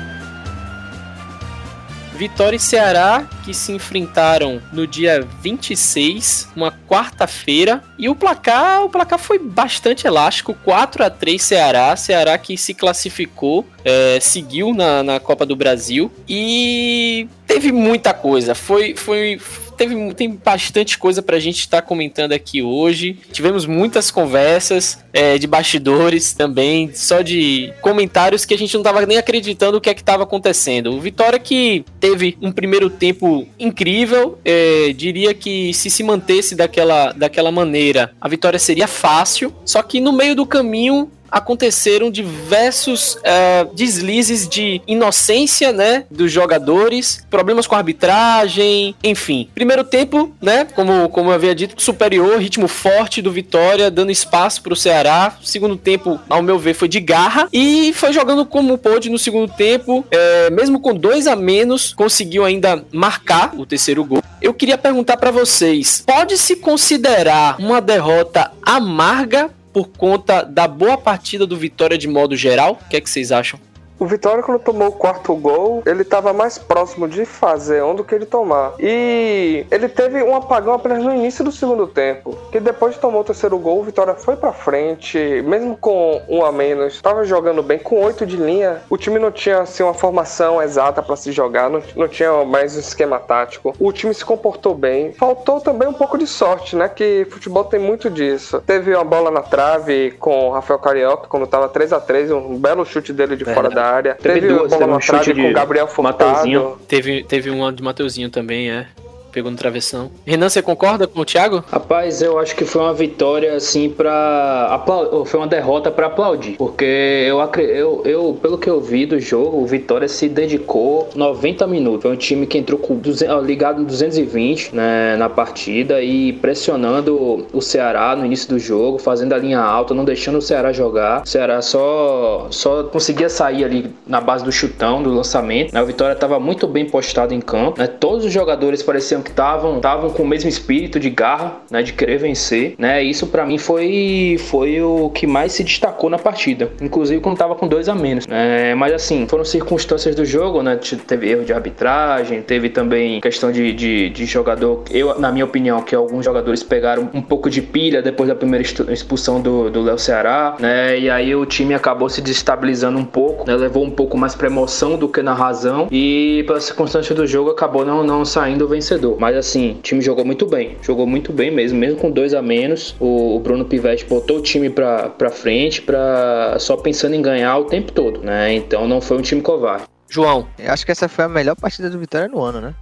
Vitória 2.21 2.55
e 2.55 2.59
Ceará 2.59 3.27
que 3.43 3.51
se 3.51 3.71
enfrentaram 3.71 4.61
no 4.71 4.85
dia 4.85 5.27
26, 5.41 6.49
uma 6.55 6.71
quarta-feira, 6.71 7.83
e 7.97 8.07
o 8.07 8.13
placar, 8.15 8.83
o 8.83 8.89
placar 8.89 9.17
foi 9.17 9.39
bastante 9.39 10.05
elástico, 10.05 10.53
4 10.63 11.03
a 11.03 11.09
3 11.09 11.41
Ceará, 11.41 11.95
Ceará 11.95 12.37
que 12.37 12.55
se 12.57 12.75
classificou, 12.75 13.65
é, 13.83 14.19
seguiu 14.19 14.71
na, 14.71 15.01
na 15.01 15.19
Copa 15.19 15.47
do 15.47 15.55
Brasil 15.55 16.11
e 16.29 17.27
teve 17.47 17.71
muita 17.71 18.13
coisa. 18.13 18.53
Foi, 18.53 18.95
foi, 18.95 19.39
teve, 19.81 20.13
tem 20.13 20.29
bastante 20.29 20.97
coisa 20.97 21.23
pra 21.23 21.39
gente 21.39 21.61
estar 21.61 21.81
tá 21.81 21.87
comentando 21.87 22.33
aqui 22.33 22.61
hoje. 22.61 23.17
Tivemos 23.31 23.65
muitas 23.65 24.11
conversas 24.11 25.03
é, 25.11 25.39
de 25.39 25.47
bastidores 25.47 26.33
também, 26.33 26.93
só 26.93 27.21
de 27.23 27.73
comentários 27.81 28.45
que 28.45 28.53
a 28.53 28.57
gente 28.57 28.75
não 28.75 28.83
tava 28.83 29.03
nem 29.07 29.17
acreditando 29.17 29.77
o 29.77 29.81
que 29.81 29.89
é 29.89 29.93
que 29.95 30.03
tava 30.03 30.21
acontecendo. 30.21 30.91
O 30.91 30.99
Vitória 30.99 31.39
que 31.39 31.83
teve 31.99 32.37
um 32.39 32.51
primeiro 32.51 32.91
tempo 32.91 33.47
incrível, 33.59 34.37
é, 34.45 34.93
diria 34.93 35.33
que 35.33 35.73
se 35.73 35.89
se 35.89 36.03
mantesse 36.03 36.55
daquela, 36.55 37.11
daquela 37.11 37.51
maneira, 37.51 38.13
a 38.21 38.27
vitória 38.29 38.59
seria 38.59 38.87
fácil, 38.87 39.53
só 39.65 39.81
que 39.81 39.99
no 39.99 40.11
meio 40.11 40.35
do 40.35 40.45
caminho 40.45 41.09
aconteceram 41.31 42.11
diversos 42.11 43.15
uh, 43.15 43.73
deslizes 43.73 44.47
de 44.47 44.81
inocência, 44.85 45.71
né, 45.71 46.05
dos 46.11 46.31
jogadores, 46.31 47.25
problemas 47.29 47.65
com 47.65 47.75
a 47.75 47.77
arbitragem, 47.77 48.93
enfim. 49.03 49.49
Primeiro 49.55 49.83
tempo, 49.83 50.35
né, 50.41 50.65
como, 50.65 51.07
como 51.09 51.29
eu 51.29 51.35
havia 51.35 51.55
dito, 51.55 51.81
superior, 51.81 52.39
ritmo 52.39 52.67
forte 52.67 53.21
do 53.21 53.31
Vitória, 53.31 53.89
dando 53.89 54.11
espaço 54.11 54.61
para 54.61 54.73
o 54.73 54.75
Ceará. 54.75 55.37
Segundo 55.43 55.77
tempo, 55.77 56.19
ao 56.29 56.41
meu 56.41 56.59
ver, 56.59 56.73
foi 56.73 56.87
de 56.87 56.99
garra 56.99 57.47
e 57.53 57.93
foi 57.93 58.11
jogando 58.11 58.45
como 58.45 58.77
pôde 58.77 59.09
no 59.09 59.17
segundo 59.17 59.51
tempo, 59.53 60.05
é, 60.11 60.49
mesmo 60.49 60.79
com 60.79 60.93
dois 60.93 61.27
a 61.27 61.35
menos, 61.35 61.93
conseguiu 61.93 62.43
ainda 62.43 62.83
marcar 62.91 63.53
o 63.55 63.65
terceiro 63.65 64.03
gol. 64.03 64.21
Eu 64.41 64.53
queria 64.53 64.77
perguntar 64.77 65.17
para 65.17 65.31
vocês: 65.31 66.03
pode 66.05 66.37
se 66.37 66.55
considerar 66.55 67.57
uma 67.59 67.79
derrota 67.79 68.51
amarga 68.63 69.49
por 69.73 69.89
conta 69.89 70.43
da 70.43 70.67
boa 70.67 70.97
partida 70.97 71.45
do 71.45 71.57
Vitória 71.57 71.97
de 71.97 72.07
modo 72.07 72.35
geral? 72.35 72.79
O 72.85 72.89
que 72.89 72.97
é 72.97 73.01
que 73.01 73.09
vocês 73.09 73.31
acham? 73.31 73.59
O 74.01 74.07
Vitória, 74.07 74.41
quando 74.41 74.59
tomou 74.59 74.87
o 74.87 74.91
quarto 74.91 75.35
gol, 75.35 75.83
ele 75.85 76.01
estava 76.01 76.33
mais 76.33 76.57
próximo 76.57 77.07
de 77.07 77.23
fazer 77.23 77.83
um 77.83 77.93
do 77.93 78.03
que 78.03 78.17
de 78.17 78.25
tomar. 78.25 78.73
E 78.79 79.63
ele 79.69 79.87
teve 79.87 80.23
um 80.23 80.35
apagão 80.35 80.73
apenas 80.73 81.03
no 81.03 81.13
início 81.13 81.43
do 81.43 81.51
segundo 81.51 81.85
tempo. 81.85 82.35
Que 82.51 82.59
depois 82.59 82.95
de 82.95 82.99
tomar 82.99 83.19
o 83.19 83.23
terceiro 83.23 83.59
gol, 83.59 83.79
o 83.79 83.83
Vitória 83.83 84.15
foi 84.15 84.35
para 84.35 84.51
frente, 84.53 85.19
mesmo 85.45 85.77
com 85.77 86.19
um 86.27 86.43
a 86.43 86.51
menos, 86.51 86.95
estava 86.95 87.23
jogando 87.25 87.61
bem, 87.61 87.77
com 87.77 88.03
oito 88.03 88.25
de 88.25 88.37
linha. 88.37 88.81
O 88.89 88.97
time 88.97 89.19
não 89.19 89.29
tinha 89.29 89.59
assim, 89.59 89.83
uma 89.83 89.93
formação 89.93 90.59
exata 90.59 91.03
para 91.03 91.15
se 91.15 91.31
jogar, 91.31 91.69
não, 91.69 91.83
não 91.95 92.07
tinha 92.07 92.43
mais 92.43 92.75
um 92.75 92.79
esquema 92.79 93.19
tático. 93.19 93.75
O 93.79 93.93
time 93.93 94.15
se 94.15 94.25
comportou 94.25 94.73
bem. 94.73 95.13
Faltou 95.13 95.61
também 95.61 95.87
um 95.87 95.93
pouco 95.93 96.17
de 96.17 96.25
sorte, 96.25 96.75
né? 96.75 96.89
Que 96.89 97.27
futebol 97.29 97.65
tem 97.65 97.79
muito 97.79 98.09
disso. 98.09 98.63
Teve 98.65 98.95
uma 98.95 99.03
bola 99.03 99.29
na 99.29 99.43
trave 99.43 100.09
com 100.19 100.47
o 100.47 100.51
Rafael 100.53 100.79
Carioca, 100.79 101.27
quando 101.27 101.43
estava 101.43 101.69
3 101.69 101.93
a 101.93 101.99
3 101.99 102.31
um 102.31 102.57
belo 102.57 102.83
chute 102.83 103.13
dele 103.13 103.35
de 103.35 103.45
fora 103.45 103.69
da 103.69 103.90
área. 103.91 104.15
Teve, 104.15 104.41
teve 104.41 104.53
duas, 104.53 104.71
teve 104.75 104.91
um 104.91 104.99
chute 104.99 105.33
de 105.33 105.41
com 105.41 105.53
Gabriel 105.53 105.87
Furtado. 105.87 106.79
Teve, 106.87 107.23
teve 107.23 107.49
uma 107.49 107.71
de 107.71 107.83
Mateuzinho 107.83 108.29
também, 108.29 108.71
é 108.71 108.87
pegou 109.31 109.51
no 109.51 109.57
travessão. 109.57 110.11
Renan, 110.25 110.49
você 110.49 110.61
concorda 110.61 111.07
com 111.07 111.19
o 111.19 111.25
Thiago? 111.25 111.63
Rapaz, 111.71 112.21
eu 112.21 112.37
acho 112.39 112.55
que 112.55 112.65
foi 112.65 112.81
uma 112.81 112.93
vitória 112.93 113.55
assim 113.55 113.89
para 113.89 114.83
foi 115.25 115.39
uma 115.39 115.47
derrota 115.47 115.91
para 115.91 116.07
aplaudir, 116.07 116.55
porque 116.57 116.83
eu, 116.83 117.39
eu, 117.59 118.01
eu, 118.05 118.39
pelo 118.41 118.57
que 118.57 118.69
eu 118.69 118.81
vi 118.81 119.05
do 119.05 119.19
jogo, 119.19 119.57
o 119.57 119.65
Vitória 119.65 120.07
se 120.07 120.27
dedicou 120.27 121.09
90 121.15 121.65
minutos. 121.67 122.01
Foi 122.03 122.11
um 122.11 122.15
time 122.15 122.45
que 122.45 122.57
entrou 122.57 122.79
com 122.79 122.95
200, 122.95 123.45
ligado 123.45 123.81
em 123.81 123.85
220 123.85 124.75
né, 124.75 125.15
na 125.17 125.29
partida 125.29 126.01
e 126.01 126.33
pressionando 126.33 127.47
o 127.53 127.61
Ceará 127.61 128.15
no 128.15 128.25
início 128.25 128.49
do 128.49 128.59
jogo, 128.59 128.97
fazendo 128.97 129.33
a 129.33 129.37
linha 129.37 129.59
alta, 129.59 129.93
não 129.93 130.03
deixando 130.03 130.37
o 130.37 130.41
Ceará 130.41 130.71
jogar. 130.71 131.23
O 131.23 131.27
Ceará 131.27 131.61
só 131.61 132.47
só 132.49 132.83
conseguia 132.83 133.29
sair 133.29 133.63
ali 133.63 133.93
na 134.05 134.19
base 134.19 134.43
do 134.43 134.51
chutão, 134.51 135.01
do 135.01 135.13
lançamento. 135.13 135.73
Né? 135.73 135.81
O 135.81 135.85
Vitória 135.85 136.13
estava 136.13 136.39
muito 136.39 136.67
bem 136.67 136.85
postado 136.85 137.33
em 137.33 137.41
campo. 137.41 137.79
Né? 137.79 137.87
Todos 137.87 138.25
os 138.25 138.31
jogadores 138.31 138.83
pareciam 138.83 139.20
que 139.21 139.29
estavam 139.29 139.77
estavam 139.77 140.09
com 140.09 140.23
o 140.23 140.27
mesmo 140.27 140.49
espírito 140.49 140.99
de 140.99 141.09
garra, 141.09 141.57
né, 141.69 141.81
de 141.81 141.93
querer 141.93 142.17
vencer, 142.17 142.75
né? 142.77 143.03
Isso 143.03 143.27
para 143.27 143.45
mim 143.45 143.57
foi 143.57 144.37
foi 144.49 144.81
o 144.81 145.09
que 145.09 145.25
mais 145.27 145.53
se 145.53 145.63
destacou 145.63 146.09
na 146.09 146.17
partida, 146.17 146.71
inclusive 146.81 147.21
quando 147.21 147.37
tava 147.37 147.55
com 147.55 147.67
dois 147.67 147.89
a 147.89 147.95
menos. 147.95 148.27
Né? 148.27 148.75
Mas 148.75 148.93
assim, 148.93 149.27
foram 149.27 149.43
circunstâncias 149.43 150.15
do 150.15 150.25
jogo, 150.25 150.61
né? 150.61 150.79
Teve 151.07 151.29
erro 151.29 151.43
de 151.43 151.53
arbitragem, 151.53 152.41
teve 152.41 152.69
também 152.69 153.21
questão 153.21 153.51
de, 153.51 153.73
de, 153.73 154.09
de 154.09 154.25
jogador. 154.25 154.83
Eu, 154.89 155.19
na 155.19 155.31
minha 155.31 155.45
opinião, 155.45 155.81
que 155.81 155.95
alguns 155.95 156.25
jogadores 156.25 156.63
pegaram 156.63 157.09
um 157.13 157.21
pouco 157.21 157.49
de 157.49 157.61
pilha 157.61 158.01
depois 158.01 158.29
da 158.29 158.35
primeira 158.35 158.65
expulsão 158.89 159.41
do 159.41 159.81
Léo 159.81 159.97
Ceará, 159.97 160.55
né? 160.59 160.97
E 160.97 161.09
aí 161.09 161.35
o 161.35 161.45
time 161.45 161.73
acabou 161.73 162.09
se 162.09 162.21
desestabilizando 162.21 162.97
um 162.97 163.05
pouco, 163.05 163.47
né? 163.47 163.55
Levou 163.55 163.83
um 163.83 163.89
pouco 163.89 164.17
mais 164.17 164.35
pra 164.35 164.47
emoção 164.47 164.97
do 164.97 165.07
que 165.07 165.21
na 165.21 165.33
razão 165.33 165.87
e 165.91 166.43
pela 166.47 166.59
circunstância 166.59 167.13
do 167.15 167.25
jogo 167.25 167.49
acabou 167.49 167.85
não, 167.85 168.03
não 168.03 168.25
saindo 168.25 168.67
vencedor. 168.67 169.10
Mas 169.19 169.35
assim, 169.35 169.71
o 169.71 169.81
time 169.81 170.01
jogou 170.01 170.25
muito 170.25 170.45
bem. 170.45 170.77
Jogou 170.81 171.05
muito 171.05 171.31
bem 171.31 171.51
mesmo. 171.51 171.77
Mesmo 171.77 171.99
com 171.99 172.11
dois 172.11 172.33
a 172.33 172.41
menos, 172.41 172.95
o, 172.99 173.35
o 173.35 173.39
Bruno 173.39 173.65
Pivetti 173.65 174.05
botou 174.05 174.37
o 174.37 174.41
time 174.41 174.69
pra, 174.69 175.09
pra 175.09 175.29
frente 175.29 175.81
pra, 175.81 176.57
só 176.59 176.77
pensando 176.77 177.15
em 177.15 177.21
ganhar 177.21 177.57
o 177.57 177.65
tempo 177.65 177.91
todo, 177.91 178.21
né? 178.21 178.53
Então 178.53 178.87
não 178.87 179.01
foi 179.01 179.17
um 179.17 179.21
time 179.21 179.41
covarde. 179.41 179.85
João. 180.09 180.47
Eu 180.59 180.71
acho 180.71 180.85
que 180.85 180.91
essa 180.91 181.07
foi 181.07 181.25
a 181.25 181.29
melhor 181.29 181.55
partida 181.55 181.89
do 181.89 181.97
Vitória 181.97 182.27
no 182.27 182.41
ano, 182.41 182.59
né? 182.59 182.75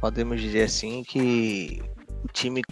Podemos 0.00 0.40
dizer 0.40 0.62
assim 0.62 1.02
que 1.06 1.82
o 2.24 2.28
time 2.32 2.62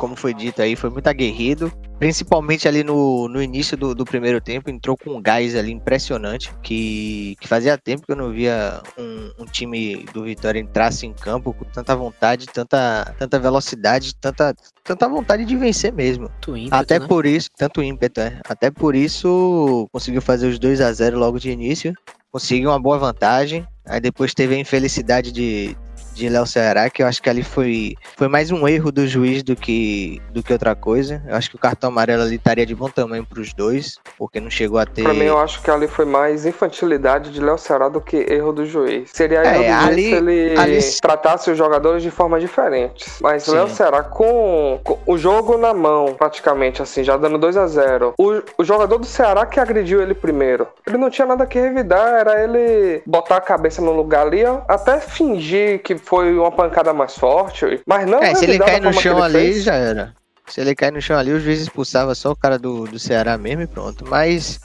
como 0.00 0.16
foi 0.16 0.32
dito 0.32 0.62
aí, 0.62 0.74
foi 0.74 0.88
muito 0.88 1.06
aguerrido. 1.06 1.70
Principalmente 1.98 2.66
ali 2.66 2.82
no, 2.82 3.28
no 3.28 3.42
início 3.42 3.76
do, 3.76 3.94
do 3.94 4.06
primeiro 4.06 4.40
tempo, 4.40 4.70
entrou 4.70 4.96
com 4.96 5.10
um 5.10 5.20
gás 5.20 5.54
ali 5.54 5.70
impressionante, 5.70 6.50
que, 6.62 7.36
que 7.38 7.46
fazia 7.46 7.76
tempo 7.76 8.06
que 8.06 8.12
eu 8.12 8.16
não 8.16 8.32
via 8.32 8.80
um, 8.98 9.42
um 9.42 9.44
time 9.44 10.06
do 10.14 10.24
Vitória 10.24 10.58
entrasse 10.58 11.06
em 11.06 11.12
campo 11.12 11.52
com 11.52 11.66
tanta 11.66 11.94
vontade, 11.94 12.46
tanta, 12.46 13.14
tanta 13.18 13.38
velocidade, 13.38 14.14
tanta, 14.16 14.54
tanta 14.82 15.06
vontade 15.06 15.44
de 15.44 15.54
vencer 15.54 15.92
mesmo. 15.92 16.30
Ímpeto, 16.48 16.74
Até 16.74 16.98
né? 16.98 17.06
por 17.06 17.26
isso, 17.26 17.50
tanto 17.54 17.82
ímpeto, 17.82 18.22
é. 18.22 18.40
Até 18.48 18.70
por 18.70 18.94
isso 18.94 19.86
conseguiu 19.92 20.22
fazer 20.22 20.46
os 20.46 20.58
2 20.58 20.80
a 20.80 20.90
0 20.90 21.18
logo 21.18 21.38
de 21.38 21.50
início, 21.50 21.92
conseguiu 22.32 22.70
uma 22.70 22.80
boa 22.80 22.98
vantagem. 22.98 23.68
Aí 23.84 24.00
depois 24.00 24.32
teve 24.32 24.54
a 24.54 24.58
infelicidade 24.58 25.30
de, 25.30 25.76
de 26.20 26.28
Léo 26.28 26.46
Ceará, 26.46 26.90
que 26.90 27.02
eu 27.02 27.06
acho 27.06 27.22
que 27.22 27.30
ali 27.30 27.42
foi, 27.42 27.96
foi 28.16 28.28
mais 28.28 28.50
um 28.50 28.68
erro 28.68 28.92
do 28.92 29.06
juiz 29.06 29.42
do 29.42 29.56
que, 29.56 30.20
do 30.30 30.42
que 30.42 30.52
outra 30.52 30.74
coisa. 30.74 31.22
Eu 31.26 31.34
acho 31.34 31.48
que 31.48 31.56
o 31.56 31.58
cartão 31.58 31.88
amarelo 31.88 32.22
ali 32.22 32.36
estaria 32.36 32.66
de 32.66 32.74
bom 32.74 32.88
tamanho 32.88 33.24
para 33.24 33.40
os 33.40 33.54
dois, 33.54 33.98
porque 34.18 34.38
não 34.38 34.50
chegou 34.50 34.78
a 34.78 34.84
ter. 34.84 35.02
Pra 35.02 35.14
mim, 35.14 35.24
eu 35.24 35.38
acho 35.38 35.62
que 35.62 35.70
ali 35.70 35.88
foi 35.88 36.04
mais 36.04 36.44
infantilidade 36.44 37.32
de 37.32 37.40
Léo 37.40 37.56
Ceará 37.56 37.88
do 37.88 38.00
que 38.00 38.16
erro 38.16 38.52
do 38.52 38.66
juiz. 38.66 39.10
Seria 39.12 39.42
é, 39.42 39.66
erro 39.66 39.82
do 39.82 39.88
ali, 39.88 40.02
juiz 40.02 40.08
se 40.10 40.14
ele 40.14 40.58
ali... 40.58 40.78
tratasse 41.00 41.50
os 41.50 41.56
jogadores 41.56 42.02
de 42.02 42.10
forma 42.10 42.38
diferentes. 42.38 43.18
Mas. 43.20 43.46
Léo 43.46 43.68
Ceará, 43.68 44.02
com, 44.02 44.78
com, 44.84 44.98
o 45.06 45.16
jogo 45.16 45.56
na 45.56 45.72
mão, 45.72 46.14
praticamente 46.14 46.82
assim, 46.82 47.02
já 47.02 47.16
dando 47.16 47.38
2 47.38 47.56
a 47.56 47.66
0 47.66 48.14
o, 48.18 48.42
o 48.58 48.64
jogador 48.64 48.98
do 48.98 49.06
Ceará 49.06 49.46
que 49.46 49.58
agrediu 49.58 50.02
ele 50.02 50.14
primeiro. 50.14 50.68
Ele 50.86 50.98
não 50.98 51.08
tinha 51.08 51.26
nada 51.26 51.46
que 51.46 51.58
revidar, 51.58 52.20
era 52.20 52.44
ele 52.44 53.02
botar 53.06 53.36
a 53.36 53.40
cabeça 53.40 53.80
no 53.80 53.92
lugar 53.92 54.26
ali, 54.26 54.44
ó, 54.44 54.60
até 54.68 55.00
fingir 55.00 55.82
que 55.82 55.96
foi 56.10 56.36
uma 56.36 56.50
pancada 56.50 56.92
mais 56.92 57.14
forte, 57.14 57.80
mas 57.86 58.04
não. 58.04 58.20
É, 58.20 58.34
se 58.34 58.44
ele 58.44 58.58
cai 58.58 58.80
no 58.80 58.92
chão 58.92 59.22
ali, 59.22 59.52
fez. 59.52 59.62
já 59.62 59.74
era. 59.74 60.12
Se 60.48 60.60
ele 60.60 60.74
cai 60.74 60.90
no 60.90 61.00
chão 61.00 61.16
ali, 61.16 61.32
o 61.32 61.38
juiz 61.38 61.60
expulsava 61.60 62.16
só 62.16 62.32
o 62.32 62.36
cara 62.36 62.58
do, 62.58 62.84
do 62.88 62.98
Ceará 62.98 63.38
mesmo 63.38 63.62
e 63.62 63.66
pronto. 63.68 64.04
Mas 64.08 64.58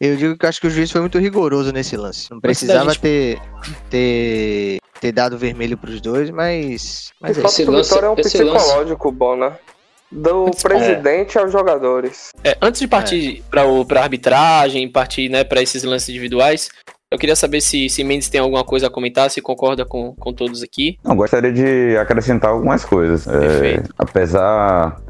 eu 0.00 0.16
digo 0.16 0.36
que 0.36 0.44
eu 0.44 0.48
acho 0.48 0.60
que 0.60 0.66
o 0.66 0.70
juiz 0.70 0.90
foi 0.90 1.00
muito 1.00 1.16
rigoroso 1.20 1.72
nesse 1.72 1.96
lance. 1.96 2.28
Não 2.32 2.40
precisava 2.40 2.90
gente... 2.90 3.00
ter, 3.00 3.40
ter, 3.88 4.78
ter 5.00 5.12
dado 5.12 5.38
vermelho 5.38 5.78
pros 5.78 6.00
dois, 6.00 6.30
mas. 6.30 7.12
mas 7.20 7.38
é 7.38 7.44
esse 7.44 7.64
lance, 7.64 7.96
é 7.96 8.08
um 8.08 8.16
psicológico 8.16 9.06
lance... 9.06 9.18
bom, 9.18 9.36
né? 9.36 9.56
Do 10.10 10.46
antes, 10.46 10.62
presidente 10.64 11.38
é. 11.38 11.40
aos 11.40 11.52
jogadores. 11.52 12.30
É, 12.42 12.58
antes 12.60 12.80
de 12.80 12.88
partir 12.88 13.38
é. 13.38 13.42
para 13.88 14.02
arbitragem, 14.02 14.90
partir 14.90 15.28
né, 15.28 15.44
para 15.44 15.62
esses 15.62 15.84
lances 15.84 16.08
individuais, 16.08 16.70
eu 17.10 17.18
queria 17.18 17.36
saber 17.36 17.60
se, 17.60 17.88
se 17.88 18.04
Mendes 18.04 18.28
tem 18.28 18.40
alguma 18.40 18.64
coisa 18.64 18.88
a 18.88 18.90
comentar, 18.90 19.30
se 19.30 19.40
concorda 19.40 19.84
com, 19.84 20.14
com 20.14 20.32
todos 20.32 20.62
aqui. 20.62 20.98
Não, 21.02 21.16
gostaria 21.16 21.52
de 21.52 21.96
acrescentar 21.96 22.50
algumas 22.50 22.84
coisas. 22.84 23.26
É, 23.26 23.82
apesar 23.96 25.00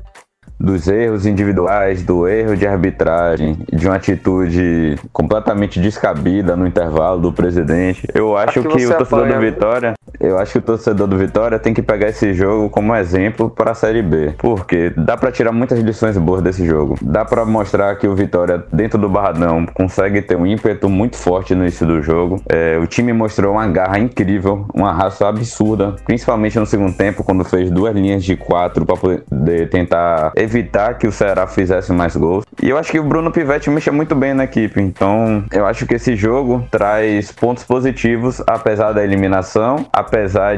dos 0.60 0.88
erros 0.88 1.24
individuais, 1.24 2.02
do 2.02 2.26
erro 2.26 2.56
de 2.56 2.66
arbitragem, 2.66 3.56
de 3.72 3.86
uma 3.86 3.96
atitude 3.96 4.96
completamente 5.12 5.78
descabida 5.78 6.56
no 6.56 6.66
intervalo 6.66 7.20
do 7.20 7.32
presidente. 7.32 8.08
Eu 8.12 8.36
acho, 8.36 8.62
que, 8.62 8.68
que 8.68 8.86
o 8.86 8.96
torcedor 8.96 9.28
do 9.28 9.40
Vitória, 9.40 9.94
eu 10.20 10.38
acho 10.38 10.52
que 10.52 10.58
o 10.58 10.62
torcedor 10.62 11.06
do 11.06 11.16
Vitória 11.16 11.58
tem 11.58 11.72
que 11.74 11.82
pegar 11.82 12.08
esse 12.08 12.32
jogo 12.34 12.68
como 12.70 12.94
exemplo 12.94 13.50
para 13.50 13.72
a 13.72 13.74
Série 13.74 14.02
B, 14.02 14.34
porque 14.38 14.92
dá 14.96 15.16
para 15.16 15.30
tirar 15.30 15.52
muitas 15.52 15.78
lições 15.80 16.16
boas 16.16 16.42
desse 16.42 16.66
jogo. 16.66 16.96
Dá 17.00 17.24
para 17.24 17.44
mostrar 17.44 17.96
que 17.96 18.06
o 18.06 18.14
Vitória 18.14 18.64
dentro 18.72 18.98
do 18.98 19.08
Barradão 19.08 19.66
consegue 19.74 20.22
ter 20.22 20.36
um 20.36 20.46
ímpeto 20.46 20.88
muito 20.88 21.16
forte 21.16 21.54
no 21.54 21.62
início 21.62 21.86
do 21.86 22.02
jogo. 22.02 22.40
É, 22.48 22.78
o 22.78 22.86
time 22.86 23.12
mostrou 23.12 23.54
uma 23.54 23.66
garra 23.66 23.98
incrível, 23.98 24.66
uma 24.74 24.92
raça 24.92 25.28
absurda, 25.28 25.96
principalmente 26.04 26.58
no 26.58 26.66
segundo 26.66 26.96
tempo 26.96 27.22
quando 27.22 27.44
fez 27.44 27.70
duas 27.70 27.94
linhas 27.94 28.24
de 28.24 28.36
quatro 28.36 28.84
para 28.84 28.96
poder 28.96 29.68
tentar 29.70 30.32
evitar 30.36 30.94
que 30.94 31.06
o 31.06 31.12
Ceará 31.12 31.46
fizesse 31.46 31.92
mais 31.92 32.16
gols. 32.16 32.44
E 32.62 32.68
eu 32.68 32.78
acho 32.78 32.90
que 32.90 32.98
o 32.98 33.04
Bruno 33.04 33.30
Pivetti 33.30 33.70
mexe 33.70 33.90
muito 33.90 34.14
bem 34.14 34.34
na 34.34 34.44
equipe. 34.44 34.80
Então, 34.80 35.44
eu 35.52 35.66
acho 35.66 35.86
que 35.86 35.94
esse 35.94 36.16
jogo 36.16 36.64
traz 36.70 37.30
pontos 37.32 37.64
positivos, 37.64 38.42
apesar 38.46 38.92
da 38.92 39.04
eliminação, 39.04 39.86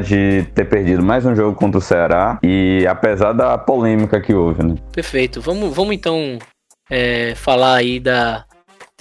de 0.03 0.45
ter 0.55 0.65
perdido 0.65 1.03
mais 1.03 1.25
um 1.25 1.35
jogo 1.35 1.55
contra 1.55 1.77
o 1.77 1.81
Ceará 1.81 2.39
e 2.43 2.85
apesar 2.87 3.33
da 3.33 3.57
polêmica 3.57 4.19
que 4.19 4.33
houve, 4.33 4.63
né? 4.63 4.75
Perfeito. 4.93 5.41
Vamos, 5.41 5.75
vamos 5.75 5.93
então 5.93 6.37
é, 6.89 7.33
falar 7.35 7.75
aí 7.75 7.99
da, 7.99 8.45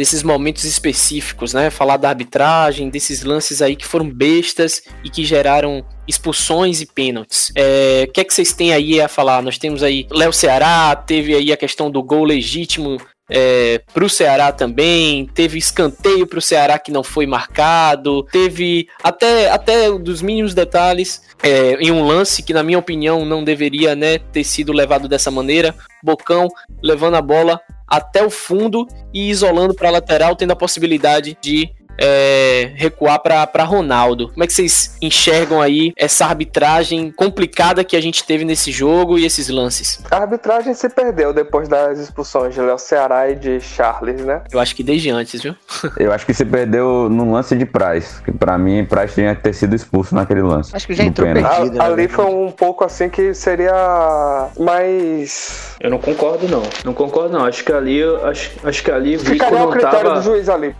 desses 0.00 0.22
momentos 0.22 0.64
específicos, 0.64 1.52
né? 1.52 1.68
Falar 1.68 1.98
da 1.98 2.08
arbitragem, 2.08 2.88
desses 2.88 3.22
lances 3.22 3.60
aí 3.60 3.76
que 3.76 3.86
foram 3.86 4.08
bestas 4.08 4.82
e 5.04 5.10
que 5.10 5.24
geraram 5.24 5.84
expulsões 6.08 6.80
e 6.80 6.86
pênaltis. 6.86 7.52
É, 7.54 8.06
o 8.08 8.12
que 8.12 8.20
é 8.20 8.24
que 8.24 8.32
vocês 8.32 8.52
têm 8.52 8.72
aí 8.72 8.98
a 8.98 9.08
falar? 9.08 9.42
Nós 9.42 9.58
temos 9.58 9.82
aí 9.82 10.06
Léo 10.10 10.32
Ceará, 10.32 10.96
teve 10.96 11.34
aí 11.34 11.52
a 11.52 11.56
questão 11.56 11.90
do 11.90 12.02
gol 12.02 12.24
legítimo 12.24 12.96
é, 13.30 13.80
para 13.94 14.04
o 14.04 14.10
Ceará 14.10 14.50
também, 14.50 15.26
teve 15.32 15.56
escanteio 15.56 16.26
para 16.26 16.40
o 16.40 16.42
Ceará 16.42 16.78
que 16.78 16.90
não 16.90 17.04
foi 17.04 17.26
marcado, 17.26 18.24
teve 18.24 18.88
até, 19.02 19.50
até 19.50 19.90
dos 19.90 20.20
mínimos 20.20 20.52
detalhes 20.52 21.22
é, 21.42 21.74
em 21.74 21.90
um 21.90 22.04
lance 22.04 22.42
que, 22.42 22.52
na 22.52 22.62
minha 22.62 22.78
opinião, 22.78 23.24
não 23.24 23.44
deveria 23.44 23.94
né, 23.94 24.18
ter 24.18 24.44
sido 24.44 24.72
levado 24.72 25.08
dessa 25.08 25.30
maneira. 25.30 25.74
Bocão 26.02 26.48
levando 26.82 27.14
a 27.14 27.22
bola 27.22 27.60
até 27.86 28.24
o 28.24 28.30
fundo 28.30 28.86
e 29.12 29.30
isolando 29.30 29.74
para 29.74 29.88
a 29.88 29.92
lateral, 29.92 30.36
tendo 30.36 30.52
a 30.52 30.56
possibilidade 30.56 31.36
de 31.40 31.70
é, 32.00 32.72
recuar 32.74 33.20
para 33.20 33.64
Ronaldo. 33.64 34.30
Como 34.30 34.42
é 34.42 34.46
que 34.46 34.52
vocês 34.52 34.96
enxergam 35.02 35.60
aí 35.60 35.92
essa 35.96 36.24
arbitragem 36.24 37.12
complicada 37.12 37.84
que 37.84 37.96
a 37.96 38.00
gente 38.00 38.24
teve 38.24 38.44
nesse 38.44 38.72
jogo 38.72 39.18
e 39.18 39.26
esses 39.26 39.48
lances? 39.50 40.02
A 40.10 40.16
arbitragem 40.16 40.72
se 40.72 40.88
perdeu 40.88 41.34
depois 41.34 41.68
das 41.68 41.98
expulsões 41.98 42.54
de 42.54 42.60
Léo 42.60 42.78
Ceará 42.78 43.28
e 43.28 43.36
de 43.36 43.60
Charles, 43.60 44.24
né? 44.24 44.42
Eu 44.50 44.58
acho 44.58 44.74
que 44.74 44.82
desde 44.82 45.10
antes, 45.10 45.42
viu? 45.42 45.54
Eu 45.98 46.12
acho 46.12 46.24
que 46.24 46.32
se 46.32 46.44
perdeu 46.44 47.08
no 47.10 47.32
lance 47.32 47.54
de 47.54 47.66
Price, 47.66 48.22
que 48.22 48.32
para 48.32 48.56
mim 48.56 48.84
Price 48.84 49.14
tinha 49.14 49.34
que 49.34 49.42
ter 49.42 49.52
sido 49.52 49.76
expulso 49.76 50.14
naquele 50.14 50.40
lance. 50.42 50.74
Acho 50.74 50.86
que 50.86 50.94
já 50.94 51.04
entrou 51.04 51.30
perdido. 51.30 51.76
Né? 51.76 51.84
Ali 51.84 52.08
foi 52.08 52.24
um 52.24 52.50
pouco 52.50 52.84
assim 52.84 53.10
que 53.10 53.34
seria 53.34 54.48
mais... 54.58 55.76
Eu 55.80 55.90
não 55.90 55.98
concordo 55.98 56.48
não, 56.48 56.62
não 56.84 56.94
concordo 56.94 57.36
não. 57.36 57.44
Acho 57.44 57.64
que 57.64 57.72
ali, 57.72 58.02
acho, 58.24 58.52
acho 58.64 58.82
que 58.82 58.90
ali 58.90 59.18
Ficaria 59.18 59.64
o 59.64 59.70
critério 59.70 60.08
tava... 60.08 60.14
do 60.14 60.22
juiz 60.22 60.48
ali. 60.48 60.74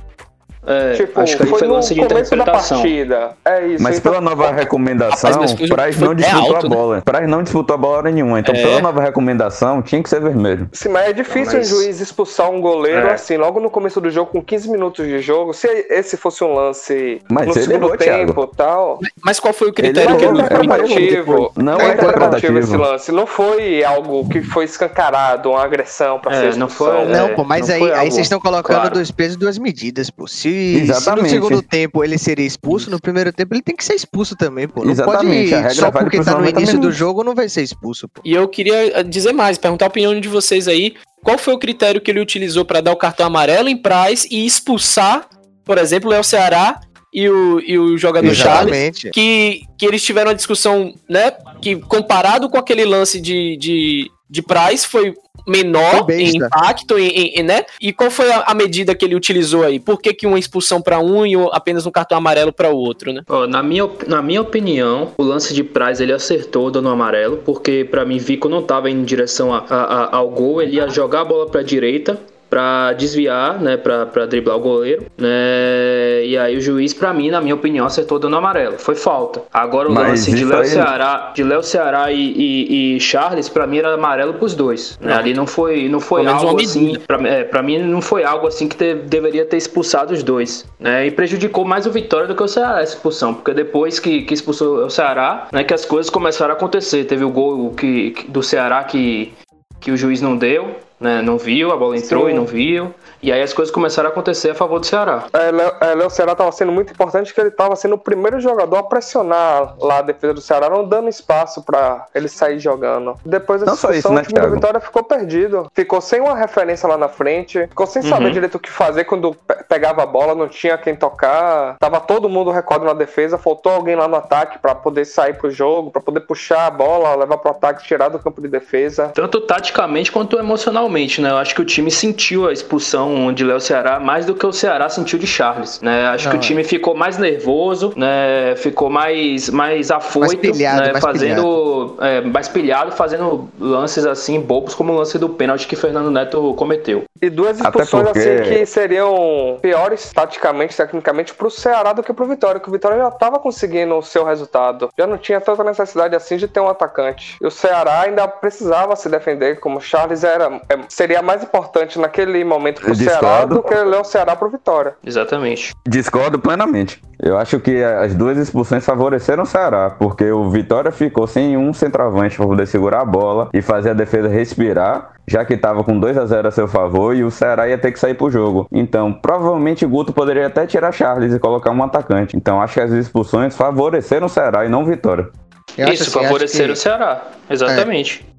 É, 0.67 0.93
tipo, 0.93 1.21
acho 1.21 1.37
que 1.37 1.47
foi, 1.47 1.59
foi 1.59 1.69
no 1.69 1.75
lance 1.75 1.95
de 1.95 2.07
começo 2.07 2.37
da 2.37 2.45
partida. 2.45 3.33
É 3.45 3.67
isso. 3.67 3.83
Mas 3.83 3.99
então... 3.99 4.13
pela 4.13 4.23
nova 4.23 4.53
recomendação, 4.53 5.31
Rapaz, 5.31 5.55
Praz 5.69 5.99
não 5.99 6.15
disputou 6.15 6.57
alto, 6.57 6.67
a 6.67 6.69
né? 6.69 6.77
bola. 6.77 6.97
Né? 6.97 7.03
Praz 7.05 7.29
não 7.29 7.43
disputou 7.43 7.75
a 7.75 7.77
bola 7.79 8.03
nenhuma. 8.03 8.39
Então, 8.41 8.55
é. 8.55 8.63
pela 8.63 8.81
nova 8.81 9.01
recomendação, 9.01 9.81
tinha 9.81 10.03
que 10.03 10.09
ser 10.09 10.21
vermelho. 10.21 10.69
Sim, 10.73 10.91
mas 10.91 11.09
é 11.09 11.13
difícil 11.13 11.59
mas... 11.59 11.73
um 11.73 11.77
juiz 11.77 12.01
expulsar 12.01 12.51
um 12.51 12.61
goleiro 12.61 13.09
é. 13.09 13.15
assim, 13.15 13.37
logo 13.37 13.59
no 13.59 13.71
começo 13.71 14.01
do 14.01 14.11
jogo, 14.11 14.31
com 14.31 14.43
15 14.43 14.71
minutos 14.71 15.07
de 15.07 15.21
jogo. 15.21 15.55
Se 15.55 15.67
esse 15.89 16.17
fosse 16.17 16.45
um 16.45 16.53
lance 16.53 17.23
mas 17.31 17.47
no 17.47 17.55
segundo 17.55 17.87
errou, 17.87 17.97
tempo 17.97 18.51
e 18.53 18.57
tal. 18.57 19.01
Mas 19.25 19.41
qual 19.41 19.55
foi 19.55 19.69
o 19.69 19.73
critério 19.73 20.17
que 20.17 20.25
ele 20.25 20.41
interpretativo? 20.41 21.53
Não 21.57 21.81
é 21.81 21.95
interpretativo 21.95 22.59
esse 22.59 22.77
lance. 22.77 23.13
Não 23.13 23.27
foi 23.27 23.83
algo 23.83 24.29
que 24.29 24.43
foi 24.43 24.65
escancarado, 24.65 25.51
uma 25.51 25.63
agressão 25.63 26.19
pra 26.19 26.35
é, 26.35 26.53
ser 26.53 26.59
não 26.59 26.69
foi. 26.69 27.07
Não, 27.07 27.35
pô, 27.35 27.45
mas 27.45 27.71
aí, 27.71 27.91
aí 27.93 28.11
vocês 28.11 28.27
estão 28.27 28.39
colocando 28.39 28.91
dois 28.91 29.11
pesos 29.11 29.37
e 29.37 29.39
duas 29.39 29.59
medidas, 29.59 30.11
pô. 30.11 30.27
Se 30.27 30.50
se, 30.53 30.95
se 30.95 31.11
no 31.15 31.29
segundo 31.29 31.63
tempo 31.63 32.03
ele 32.05 32.19
seria 32.19 32.47
expulso, 32.47 32.91
no 32.91 33.01
primeiro 33.01 33.33
tempo 33.33 33.55
ele 33.55 33.63
tem 33.63 33.77
que 33.77 33.85
ser 33.85 33.95
expulso 33.95 34.37
também, 34.37 34.69
pô. 34.69 34.85
Não 34.85 34.93
Exatamente. 34.93 35.51
pode 35.51 35.75
só 35.75 35.91
porque 35.91 36.23
tá 36.23 36.39
no 36.39 36.49
início 36.49 36.79
do 36.79 36.93
jogo 36.93 37.25
não 37.25 37.35
vai 37.35 37.49
ser 37.49 37.63
expulso, 37.63 38.09
pô. 38.09 38.21
E 38.25 38.33
eu 38.33 38.47
queria 38.49 38.99
eh, 38.99 39.03
dizer 39.03 39.33
mais, 39.33 39.59
perguntar 39.59 39.87
a 39.87 39.89
opinião 39.89 40.19
de 40.19 40.29
vocês 40.29 40.69
aí. 40.69 40.95
Qual 41.23 41.37
foi 41.37 41.55
o 41.55 41.59
critério 41.59 42.01
que 42.01 42.11
ele 42.11 42.21
utilizou 42.21 42.65
para 42.65 42.81
dar 42.81 42.93
o 42.93 42.97
cartão 42.97 43.27
amarelo 43.27 43.69
em 43.69 43.77
Price 43.77 44.27
e 44.31 44.47
expulsar, 44.47 45.29
por 45.65 45.77
exemplo, 45.79 46.09
o 46.09 46.13
Léo 46.13 46.25
Ceará 46.25 46.81
e 47.13 47.29
o, 47.29 47.61
e 47.61 47.79
o 47.79 47.99
jogador 47.99 48.29
Exatamente. 48.29 49.01
Charles, 49.03 49.13
que, 49.13 49.63
que 49.77 49.87
eles 49.87 50.03
tiveram 50.03 50.31
uma 50.31 50.37
discussão, 50.37 50.95
né, 51.09 51.33
que 51.61 51.77
comparado 51.77 52.49
com 52.49 52.57
aquele 52.57 52.85
lance 52.85 53.21
de, 53.21 53.57
de, 53.59 54.11
de 54.29 54.43
Price 54.43 54.87
foi 54.87 55.15
menor 55.47 56.11
em 56.11 56.37
impacto, 56.37 56.99
em, 56.99 57.39
em, 57.39 57.43
né? 57.43 57.65
E 57.81 57.93
qual 57.93 58.11
foi 58.11 58.31
a, 58.31 58.45
a, 58.47 58.55
medida 58.55 58.95
que 58.95 59.05
ele 59.05 59.15
utilizou 59.15 59.65
aí? 59.65 59.79
Por 59.79 60.01
que, 60.01 60.13
que 60.13 60.27
uma 60.27 60.39
expulsão 60.39 60.81
para 60.81 60.99
um 60.99 61.25
e 61.27 61.35
apenas 61.53 61.87
um 61.87 61.91
cartão 61.91 62.19
amarelo 62.19 62.53
para 62.53 62.71
o 62.71 62.77
outro, 62.77 63.13
né? 63.13 63.23
Oh, 63.29 63.47
na, 63.47 63.63
minha, 63.63 63.89
na 64.07 64.23
minha 64.23 64.41
opinião, 64.41 65.13
o 65.17 65.23
lance 65.23 65.55
de 65.55 65.65
Price 65.65 66.03
ele 66.03 66.13
acertou 66.13 66.71
dando 66.71 66.89
amarelo, 66.89 67.39
porque 67.39 67.87
para 67.91 68.05
mim 68.05 68.19
Vico 68.19 68.49
não 68.49 68.61
estava 68.61 68.91
em 68.91 69.03
direção 69.05 69.53
a, 69.53 69.65
a, 69.69 70.17
ao 70.17 70.31
gol, 70.31 70.63
ele 70.63 70.77
ia 70.77 70.89
jogar 70.89 71.23
a 71.23 71.25
bola 71.25 71.47
para 71.47 71.61
a 71.61 71.65
direita 71.65 72.19
para 72.51 72.93
desviar, 72.95 73.61
né, 73.61 73.77
para 73.77 74.27
driblar 74.27 74.57
o 74.57 74.61
goleiro, 74.61 75.07
né? 75.17 76.25
E 76.25 76.37
aí 76.37 76.57
o 76.57 76.61
juiz, 76.61 76.93
para 76.93 77.15
mim, 77.15 77.31
na 77.31 77.41
minha 77.41 77.55
opinião, 77.55 77.87
acertou 77.87 78.19
dando 78.19 78.37
amarelo. 78.37 78.77
Foi 78.79 78.97
falta. 78.97 79.43
Agora 79.53 79.89
o 79.89 79.93
Mas 79.93 80.09
lance 80.09 80.35
de 80.35 80.45
Léo 80.45 80.59
aí... 80.59 80.67
Ceará, 80.67 81.33
de 81.35 81.45
Léo 81.45 81.63
Ceará 81.63 82.11
e, 82.11 82.21
e, 82.21 82.97
e 82.97 83.01
Charles, 83.01 83.49
para 83.49 83.67
mim 83.67 83.79
era 83.79 83.95
amarelo 83.95 84.35
pros 84.35 84.55
dois. 84.55 84.99
Né? 85.01 85.15
Ali 85.15 85.33
não 85.33 85.47
foi, 85.47 85.89
não 85.89 86.01
foi 86.01 86.27
algo 86.27 86.61
assim. 86.61 86.99
Para 87.07 87.21
é, 87.29 87.63
mim 87.63 87.79
não 87.79 88.03
foi 88.03 88.25
algo 88.25 88.49
assim 88.49 88.67
que 88.67 88.77
te, 88.77 88.95
deveria 88.95 89.45
ter 89.45 89.57
expulsado 89.57 90.13
os 90.13 90.23
dois, 90.25 90.67
né? 90.79 91.07
E 91.07 91.11
prejudicou 91.11 91.65
mais 91.65 91.87
o 91.87 91.91
Vitória 91.91 92.27
do 92.27 92.35
que 92.35 92.43
o 92.43 92.49
Ceará 92.49 92.81
essa 92.81 92.95
expulsão, 92.95 93.35
porque 93.35 93.55
depois 93.55 94.01
que, 94.01 94.23
que 94.23 94.35
expulsou 94.35 94.87
o 94.87 94.91
Ceará, 94.91 95.47
né, 95.53 95.63
que 95.63 95.73
as 95.73 95.85
coisas 95.85 96.11
começaram 96.11 96.53
a 96.53 96.57
acontecer. 96.57 97.05
Teve 97.05 97.25
o 97.25 97.31
gol 97.31 97.71
que, 97.71 98.11
que 98.11 98.31
do 98.31 98.43
Ceará 98.43 98.83
que 98.83 99.33
que 99.81 99.91
o 99.91 99.97
juiz 99.97 100.21
não 100.21 100.37
deu, 100.37 100.77
né? 101.01 101.23
Não 101.23 101.39
viu, 101.39 101.73
a 101.73 101.77
bola 101.77 101.97
entrou 101.97 102.27
Sim. 102.27 102.31
e 102.31 102.35
não 102.35 102.45
viu. 102.45 102.95
E 103.23 103.33
aí 103.33 103.43
as 103.43 103.53
coisas 103.53 103.73
começaram 103.73 104.09
a 104.09 104.13
acontecer 104.13 104.51
a 104.51 104.55
favor 104.55 104.79
do 104.79 104.87
Ceará. 104.87 105.25
É, 105.33 105.51
Léo, 105.51 105.73
é, 105.81 105.95
Léo 105.95 106.11
Ceará 106.11 106.33
estava 106.33 106.53
sendo 106.53 106.73
muito 106.73 106.93
importante 106.93 107.29
porque 107.29 107.41
ele 107.41 107.49
estava 107.49 107.75
sendo 107.77 107.95
o 107.95 107.99
primeiro 107.99 108.41
jogador 108.41 108.77
a 108.77 108.83
pressionar 108.83 109.77
lá 109.79 109.99
a 109.99 110.03
defesa 110.03 110.35
do 110.35 110.41
Ceará, 110.41 110.69
não 110.69 110.87
dando 110.87 111.09
espaço 111.09 111.63
para 111.63 112.07
ele 112.15 112.29
sair 112.29 112.59
jogando. 112.59 113.15
Depois 113.25 113.63
da 113.63 113.73
expulsão, 113.73 114.13
né, 114.13 114.23
o 114.23 114.25
time 114.25 114.41
da 114.41 114.49
Vitória 114.49 114.81
ficou 114.81 115.03
perdido. 115.03 115.71
Ficou 115.75 116.01
sem 116.01 116.21
uma 116.21 116.35
referência 116.35 116.89
lá 116.89 116.97
na 116.97 117.09
frente, 117.09 117.67
ficou 117.69 117.87
sem 117.87 118.03
uhum. 118.03 118.09
saber 118.09 118.31
direito 118.33 118.55
o 118.57 118.61
que 118.61 118.71
fazer 118.71 119.05
quando 119.05 119.35
pegava 119.69 120.03
a 120.03 120.07
bola, 120.07 120.35
não 120.35 120.49
tinha 120.49 120.77
quem 120.79 120.95
tocar. 120.95 121.77
Tava 121.79 122.01
todo 122.01 122.29
mundo 122.29 122.51
recorde 122.51 122.85
na 122.85 122.95
defesa, 122.95 123.39
faltou 123.39 123.73
alguém 123.73 123.97
lá 123.97 124.09
no 124.09 124.17
ataque 124.17 124.59
para 124.59 124.75
poder 124.75 125.05
sair 125.05 125.35
pro 125.35 125.51
jogo, 125.51 125.91
para 125.91 126.01
poder 126.01 126.21
puxar 126.21 126.67
a 126.67 126.71
bola, 126.71 127.15
levar 127.15 127.39
pro 127.39 127.51
ataque, 127.51 127.85
tirar 127.85 128.09
do 128.09 128.19
campo 128.19 128.41
de 128.41 128.49
defesa. 128.49 129.09
Tanto 129.15 129.41
taticamente 129.43 130.11
quanto 130.11 130.39
emocionalmente 130.39 130.90
realmente, 130.91 131.21
né? 131.21 131.31
Eu 131.31 131.37
acho 131.37 131.55
que 131.55 131.63
o 131.63 131.65
time 131.65 131.91
sentiu 131.91 132.49
a 132.49 132.53
expulsão 132.53 133.33
de 133.33 133.45
Léo 133.45 133.61
Ceará 133.61 134.01
mais 134.01 134.27
do 134.27 134.35
que 134.35 134.45
o 134.45 134.53
Ceará 134.53 134.89
sentiu 134.89 135.19
de 135.19 135.27
Charles, 135.27 135.81
né? 135.81 136.09
Acho 136.09 136.25
Não, 136.25 136.33
que 136.33 136.37
o 136.37 136.41
time 136.41 136.63
é. 136.63 136.65
ficou 136.65 136.95
mais 136.95 137.17
nervoso, 137.17 137.93
né? 137.97 138.55
Ficou 138.57 138.91
mais, 138.91 139.49
mais 139.49 139.91
afoito, 139.91 140.35
mais 140.35 140.57
pilhado, 140.57 140.81
né? 140.81 140.93
Mais 140.93 141.05
fazendo 141.05 141.95
pilhado. 141.97 141.97
É, 142.01 142.21
mais 142.23 142.49
pilhado, 142.49 142.93
fazendo 142.93 143.49
lances 143.59 144.05
assim 144.05 144.41
bobos 144.41 144.75
como 144.75 144.93
o 144.93 144.97
lance 144.97 145.17
do 145.19 145.29
pênalti 145.29 145.67
que 145.67 145.77
Fernando 145.77 146.11
Neto 146.11 146.55
cometeu. 146.55 147.05
E 147.23 147.31
duas 147.31 147.61
expulsões 147.61 148.05
porque... 148.05 148.19
assim 148.19 148.43
que 148.43 148.67
seriam 148.67 149.59
piores 149.63 150.11
taticamente, 150.13 150.77
tecnicamente 150.77 151.35
pro 151.35 151.51
Ceará 151.51 151.93
do 151.93 152.03
que 152.03 152.13
pro 152.13 152.27
Vitória, 152.27 152.61
que 152.61 152.69
o 152.69 152.73
Vitória 152.73 152.99
já 152.99 153.09
estava 153.09 153.39
conseguindo 153.39 153.97
o 153.97 154.03
seu 154.03 154.25
resultado. 154.25 154.91
Já 154.99 155.07
não 155.07 155.19
tinha 155.19 155.41
tanta 155.41 155.63
necessidade 155.63 156.17
assim 156.17 156.37
de 156.37 156.49
ter 156.49 156.61
um 156.61 156.69
atacante. 156.69 157.37
E 157.41 157.47
o 157.47 157.51
Ceará 157.51 158.01
ainda 158.01 158.27
precisava 158.27 158.97
se 158.97 159.09
defender, 159.09 159.61
como 159.61 159.79
o 159.79 159.81
Charles 159.81 160.25
era, 160.25 160.61
é, 160.69 160.79
seria 160.89 161.23
mais 161.23 161.43
importante 161.43 161.99
naquele 161.99 162.45
momento 162.45 162.81
pro 162.81 162.95
Ceará 162.95 163.45
do 163.45 163.63
que 163.63 163.75
ler 163.75 164.01
o 164.01 164.05
Ceará 164.05 164.37
pro 164.37 164.51
Vitória. 164.51 164.95
Exatamente. 165.05 165.73
Discordo 165.87 166.39
plenamente. 166.39 167.03
Eu 167.23 167.37
acho 167.37 167.61
que 167.61 167.83
as 167.83 168.15
duas 168.15 168.39
expulsões 168.39 168.85
favoreceram 168.85 169.43
o 169.43 169.47
Ceará, 169.47 169.91
porque 169.91 170.31
o 170.31 170.49
Vitória 170.51 170.91
ficou 170.91 171.27
sem 171.27 171.57
um 171.57 171.73
centroavante 171.73 172.37
para 172.37 172.47
poder 172.47 172.67
segurar 172.67 173.03
a 173.03 173.05
bola 173.05 173.51
e 173.53 173.61
fazer 173.61 173.91
a 173.91 173.95
defesa 173.95 174.29
respirar, 174.29 175.13
já 175.29 175.45
que 175.45 175.55
estava 175.55 175.85
com 175.85 175.99
2 175.99 176.17
a 176.17 176.27
0 176.27 176.49
a 176.49 176.51
seu 176.51 176.67
favor 176.67 177.15
e 177.15 177.23
o 177.23 177.31
Ceará 177.31 177.69
ia 177.69 177.77
ter 177.77 177.93
que 177.93 177.99
sair 177.99 178.15
pro 178.15 178.31
jogo. 178.31 178.67
Então, 178.73 179.13
provavelmente 179.13 179.85
Guto 179.85 180.13
poderia 180.13 180.47
até 180.47 180.67
tirar 180.67 180.93
Charles 180.93 181.35
e 181.35 181.39
colocar 181.39 181.71
um 181.71 181.83
atacante. 181.83 182.37
Então, 182.37 182.61
acho 182.61 182.75
que 182.75 182.81
as 182.81 182.91
expulsões 182.91 183.55
favoreceram 183.55 184.27
o 184.27 184.31
Ceará 184.31 184.65
e 184.65 184.69
não 184.69 184.83
o 184.83 184.87
Vitória. 184.87 185.29
Isso, 185.77 186.03
assim, 186.03 186.11
favoreceram 186.11 186.67
que... 186.69 186.73
o 186.73 186.77
Ceará. 186.77 187.23
Exatamente. 187.49 188.30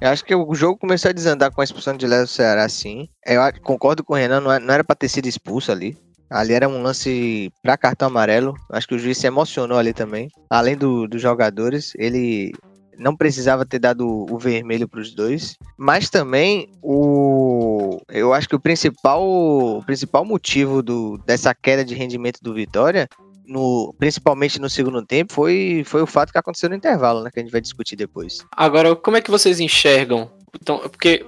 Eu 0.00 0.08
acho 0.08 0.24
que 0.24 0.34
o 0.34 0.54
jogo 0.54 0.78
começou 0.78 1.10
a 1.10 1.12
desandar 1.12 1.50
com 1.52 1.60
a 1.60 1.64
expulsão 1.64 1.94
de 1.94 2.06
Léo 2.06 2.26
Ceará, 2.26 2.66
sim. 2.68 3.06
Eu 3.26 3.42
concordo 3.62 4.02
com 4.02 4.14
o 4.14 4.16
Renan, 4.16 4.40
não 4.40 4.50
é, 4.50 4.56
era 4.56 4.82
para 4.82 4.96
ter 4.96 5.08
sido 5.08 5.26
expulso 5.26 5.70
ali. 5.70 5.96
Ali 6.30 6.54
era 6.54 6.68
um 6.68 6.80
lance 6.80 7.52
para 7.62 7.76
cartão 7.76 8.08
amarelo. 8.08 8.54
Acho 8.70 8.88
que 8.88 8.94
o 8.94 8.98
juiz 8.98 9.18
se 9.18 9.26
emocionou 9.26 9.76
ali 9.76 9.92
também. 9.92 10.30
Além 10.48 10.76
do, 10.76 11.06
dos 11.06 11.20
jogadores, 11.20 11.92
ele 11.96 12.52
não 12.96 13.14
precisava 13.16 13.66
ter 13.66 13.78
dado 13.78 14.06
o 14.08 14.38
vermelho 14.38 14.88
para 14.88 15.00
os 15.00 15.14
dois. 15.14 15.56
Mas 15.76 16.08
também 16.08 16.70
o, 16.82 18.00
eu 18.08 18.32
acho 18.32 18.48
que 18.48 18.54
o 18.54 18.60
principal, 18.60 19.22
o 19.22 19.82
principal 19.84 20.24
motivo 20.24 20.82
do, 20.82 21.18
dessa 21.26 21.54
queda 21.54 21.84
de 21.84 21.94
rendimento 21.94 22.38
do 22.40 22.54
Vitória 22.54 23.06
no, 23.50 23.92
principalmente 23.98 24.60
no 24.60 24.70
segundo 24.70 25.04
tempo, 25.04 25.32
foi, 25.32 25.82
foi 25.84 26.00
o 26.00 26.06
fato 26.06 26.30
que 26.30 26.38
aconteceu 26.38 26.70
no 26.70 26.76
intervalo, 26.76 27.22
né? 27.22 27.30
Que 27.32 27.40
a 27.40 27.42
gente 27.42 27.52
vai 27.52 27.60
discutir 27.60 27.96
depois. 27.96 28.46
Agora, 28.56 28.94
como 28.94 29.16
é 29.16 29.20
que 29.20 29.30
vocês 29.30 29.58
enxergam? 29.58 30.30
Então, 30.54 30.78
porque 30.78 31.26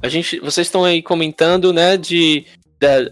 a 0.00 0.08
gente, 0.08 0.38
vocês 0.38 0.68
estão 0.68 0.84
aí 0.84 1.02
comentando, 1.02 1.72
né, 1.72 1.96
de 1.96 2.46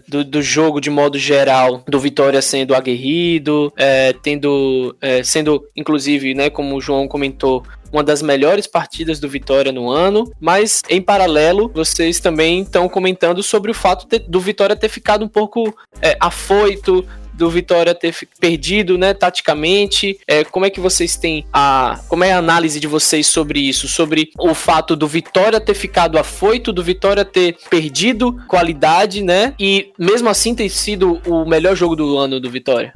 do, 0.07 0.23
do, 0.23 0.41
jogo 0.41 0.79
de 0.79 0.91
modo 0.91 1.17
geral, 1.17 1.83
do 1.87 1.99
Vitória 1.99 2.41
sendo 2.43 2.75
aguerrido, 2.75 3.73
é, 3.75 4.13
tendo, 4.13 4.95
é, 5.01 5.23
sendo, 5.23 5.63
inclusive, 5.75 6.35
né, 6.35 6.49
como 6.49 6.75
o 6.75 6.81
João 6.81 7.07
comentou, 7.07 7.63
uma 7.91 8.03
das 8.03 8.21
melhores 8.21 8.67
partidas 8.67 9.19
do 9.19 9.27
Vitória 9.27 9.71
no 9.71 9.89
ano, 9.89 10.31
mas 10.39 10.83
em 10.89 11.01
paralelo, 11.01 11.71
vocês 11.73 12.19
também 12.19 12.61
estão 12.61 12.87
comentando 12.87 13.41
sobre 13.41 13.71
o 13.71 13.73
fato 13.73 14.07
de, 14.07 14.19
do 14.19 14.39
Vitória 14.39 14.75
ter 14.75 14.89
ficado 14.89 15.25
um 15.25 15.27
pouco 15.27 15.75
é, 16.01 16.15
afoito, 16.19 17.03
do 17.33 17.49
Vitória 17.49 17.93
ter 17.93 18.15
perdido, 18.39 18.97
né, 18.97 19.13
taticamente. 19.13 20.19
É, 20.27 20.43
como 20.43 20.65
é 20.65 20.69
que 20.69 20.79
vocês 20.79 21.15
têm 21.15 21.45
a. 21.51 21.99
Como 22.07 22.23
é 22.23 22.33
a 22.33 22.37
análise 22.37 22.79
de 22.79 22.87
vocês 22.87 23.27
sobre 23.27 23.59
isso? 23.59 23.87
Sobre 23.87 24.31
o 24.37 24.53
fato 24.53 24.95
do 24.95 25.07
Vitória 25.07 25.59
ter 25.59 25.73
ficado 25.73 26.17
afoito, 26.17 26.71
do 26.71 26.83
Vitória 26.83 27.25
ter 27.25 27.57
perdido 27.69 28.33
qualidade, 28.47 29.21
né? 29.21 29.53
E 29.59 29.91
mesmo 29.97 30.29
assim 30.29 30.55
ter 30.55 30.69
sido 30.69 31.21
o 31.25 31.45
melhor 31.45 31.75
jogo 31.75 31.95
do 31.95 32.17
ano 32.17 32.39
do 32.39 32.49
Vitória. 32.49 32.93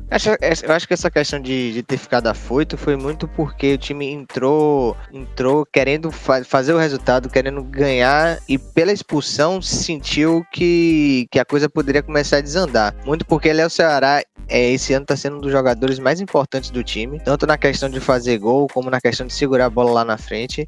Eu 0.63 0.73
acho 0.73 0.87
que 0.87 0.93
essa 0.93 1.11
questão 1.11 1.39
de, 1.39 1.73
de 1.73 1.83
ter 1.83 1.97
ficado 1.97 2.27
afoito 2.27 2.77
foi 2.77 2.95
muito 2.95 3.27
porque 3.27 3.73
o 3.73 3.77
time 3.77 4.07
entrou, 4.07 4.95
entrou 5.13 5.65
querendo 5.65 6.11
fa 6.11 6.43
fazer 6.43 6.73
o 6.73 6.77
resultado, 6.77 7.29
querendo 7.29 7.63
ganhar 7.63 8.39
e 8.47 8.57
pela 8.57 8.91
expulsão 8.91 9.61
sentiu 9.61 10.45
que, 10.51 11.27
que 11.31 11.39
a 11.39 11.45
coisa 11.45 11.69
poderia 11.69 12.03
começar 12.03 12.37
a 12.37 12.41
desandar. 12.41 12.95
Muito 13.05 13.25
porque 13.25 13.49
é 13.49 13.65
o 13.65 13.69
Ceará 13.69 14.21
é, 14.47 14.71
esse 14.71 14.93
ano 14.93 15.03
está 15.03 15.15
sendo 15.15 15.37
um 15.37 15.41
dos 15.41 15.51
jogadores 15.51 15.99
mais 15.99 16.21
importantes 16.21 16.69
do 16.69 16.83
time, 16.83 17.19
tanto 17.19 17.45
na 17.45 17.57
questão 17.57 17.89
de 17.89 17.99
fazer 17.99 18.37
gol, 18.37 18.67
como 18.67 18.89
na 18.89 19.01
questão 19.01 19.27
de 19.27 19.33
segurar 19.33 19.65
a 19.65 19.69
bola 19.69 19.91
lá 19.91 20.05
na 20.05 20.17
frente. 20.17 20.67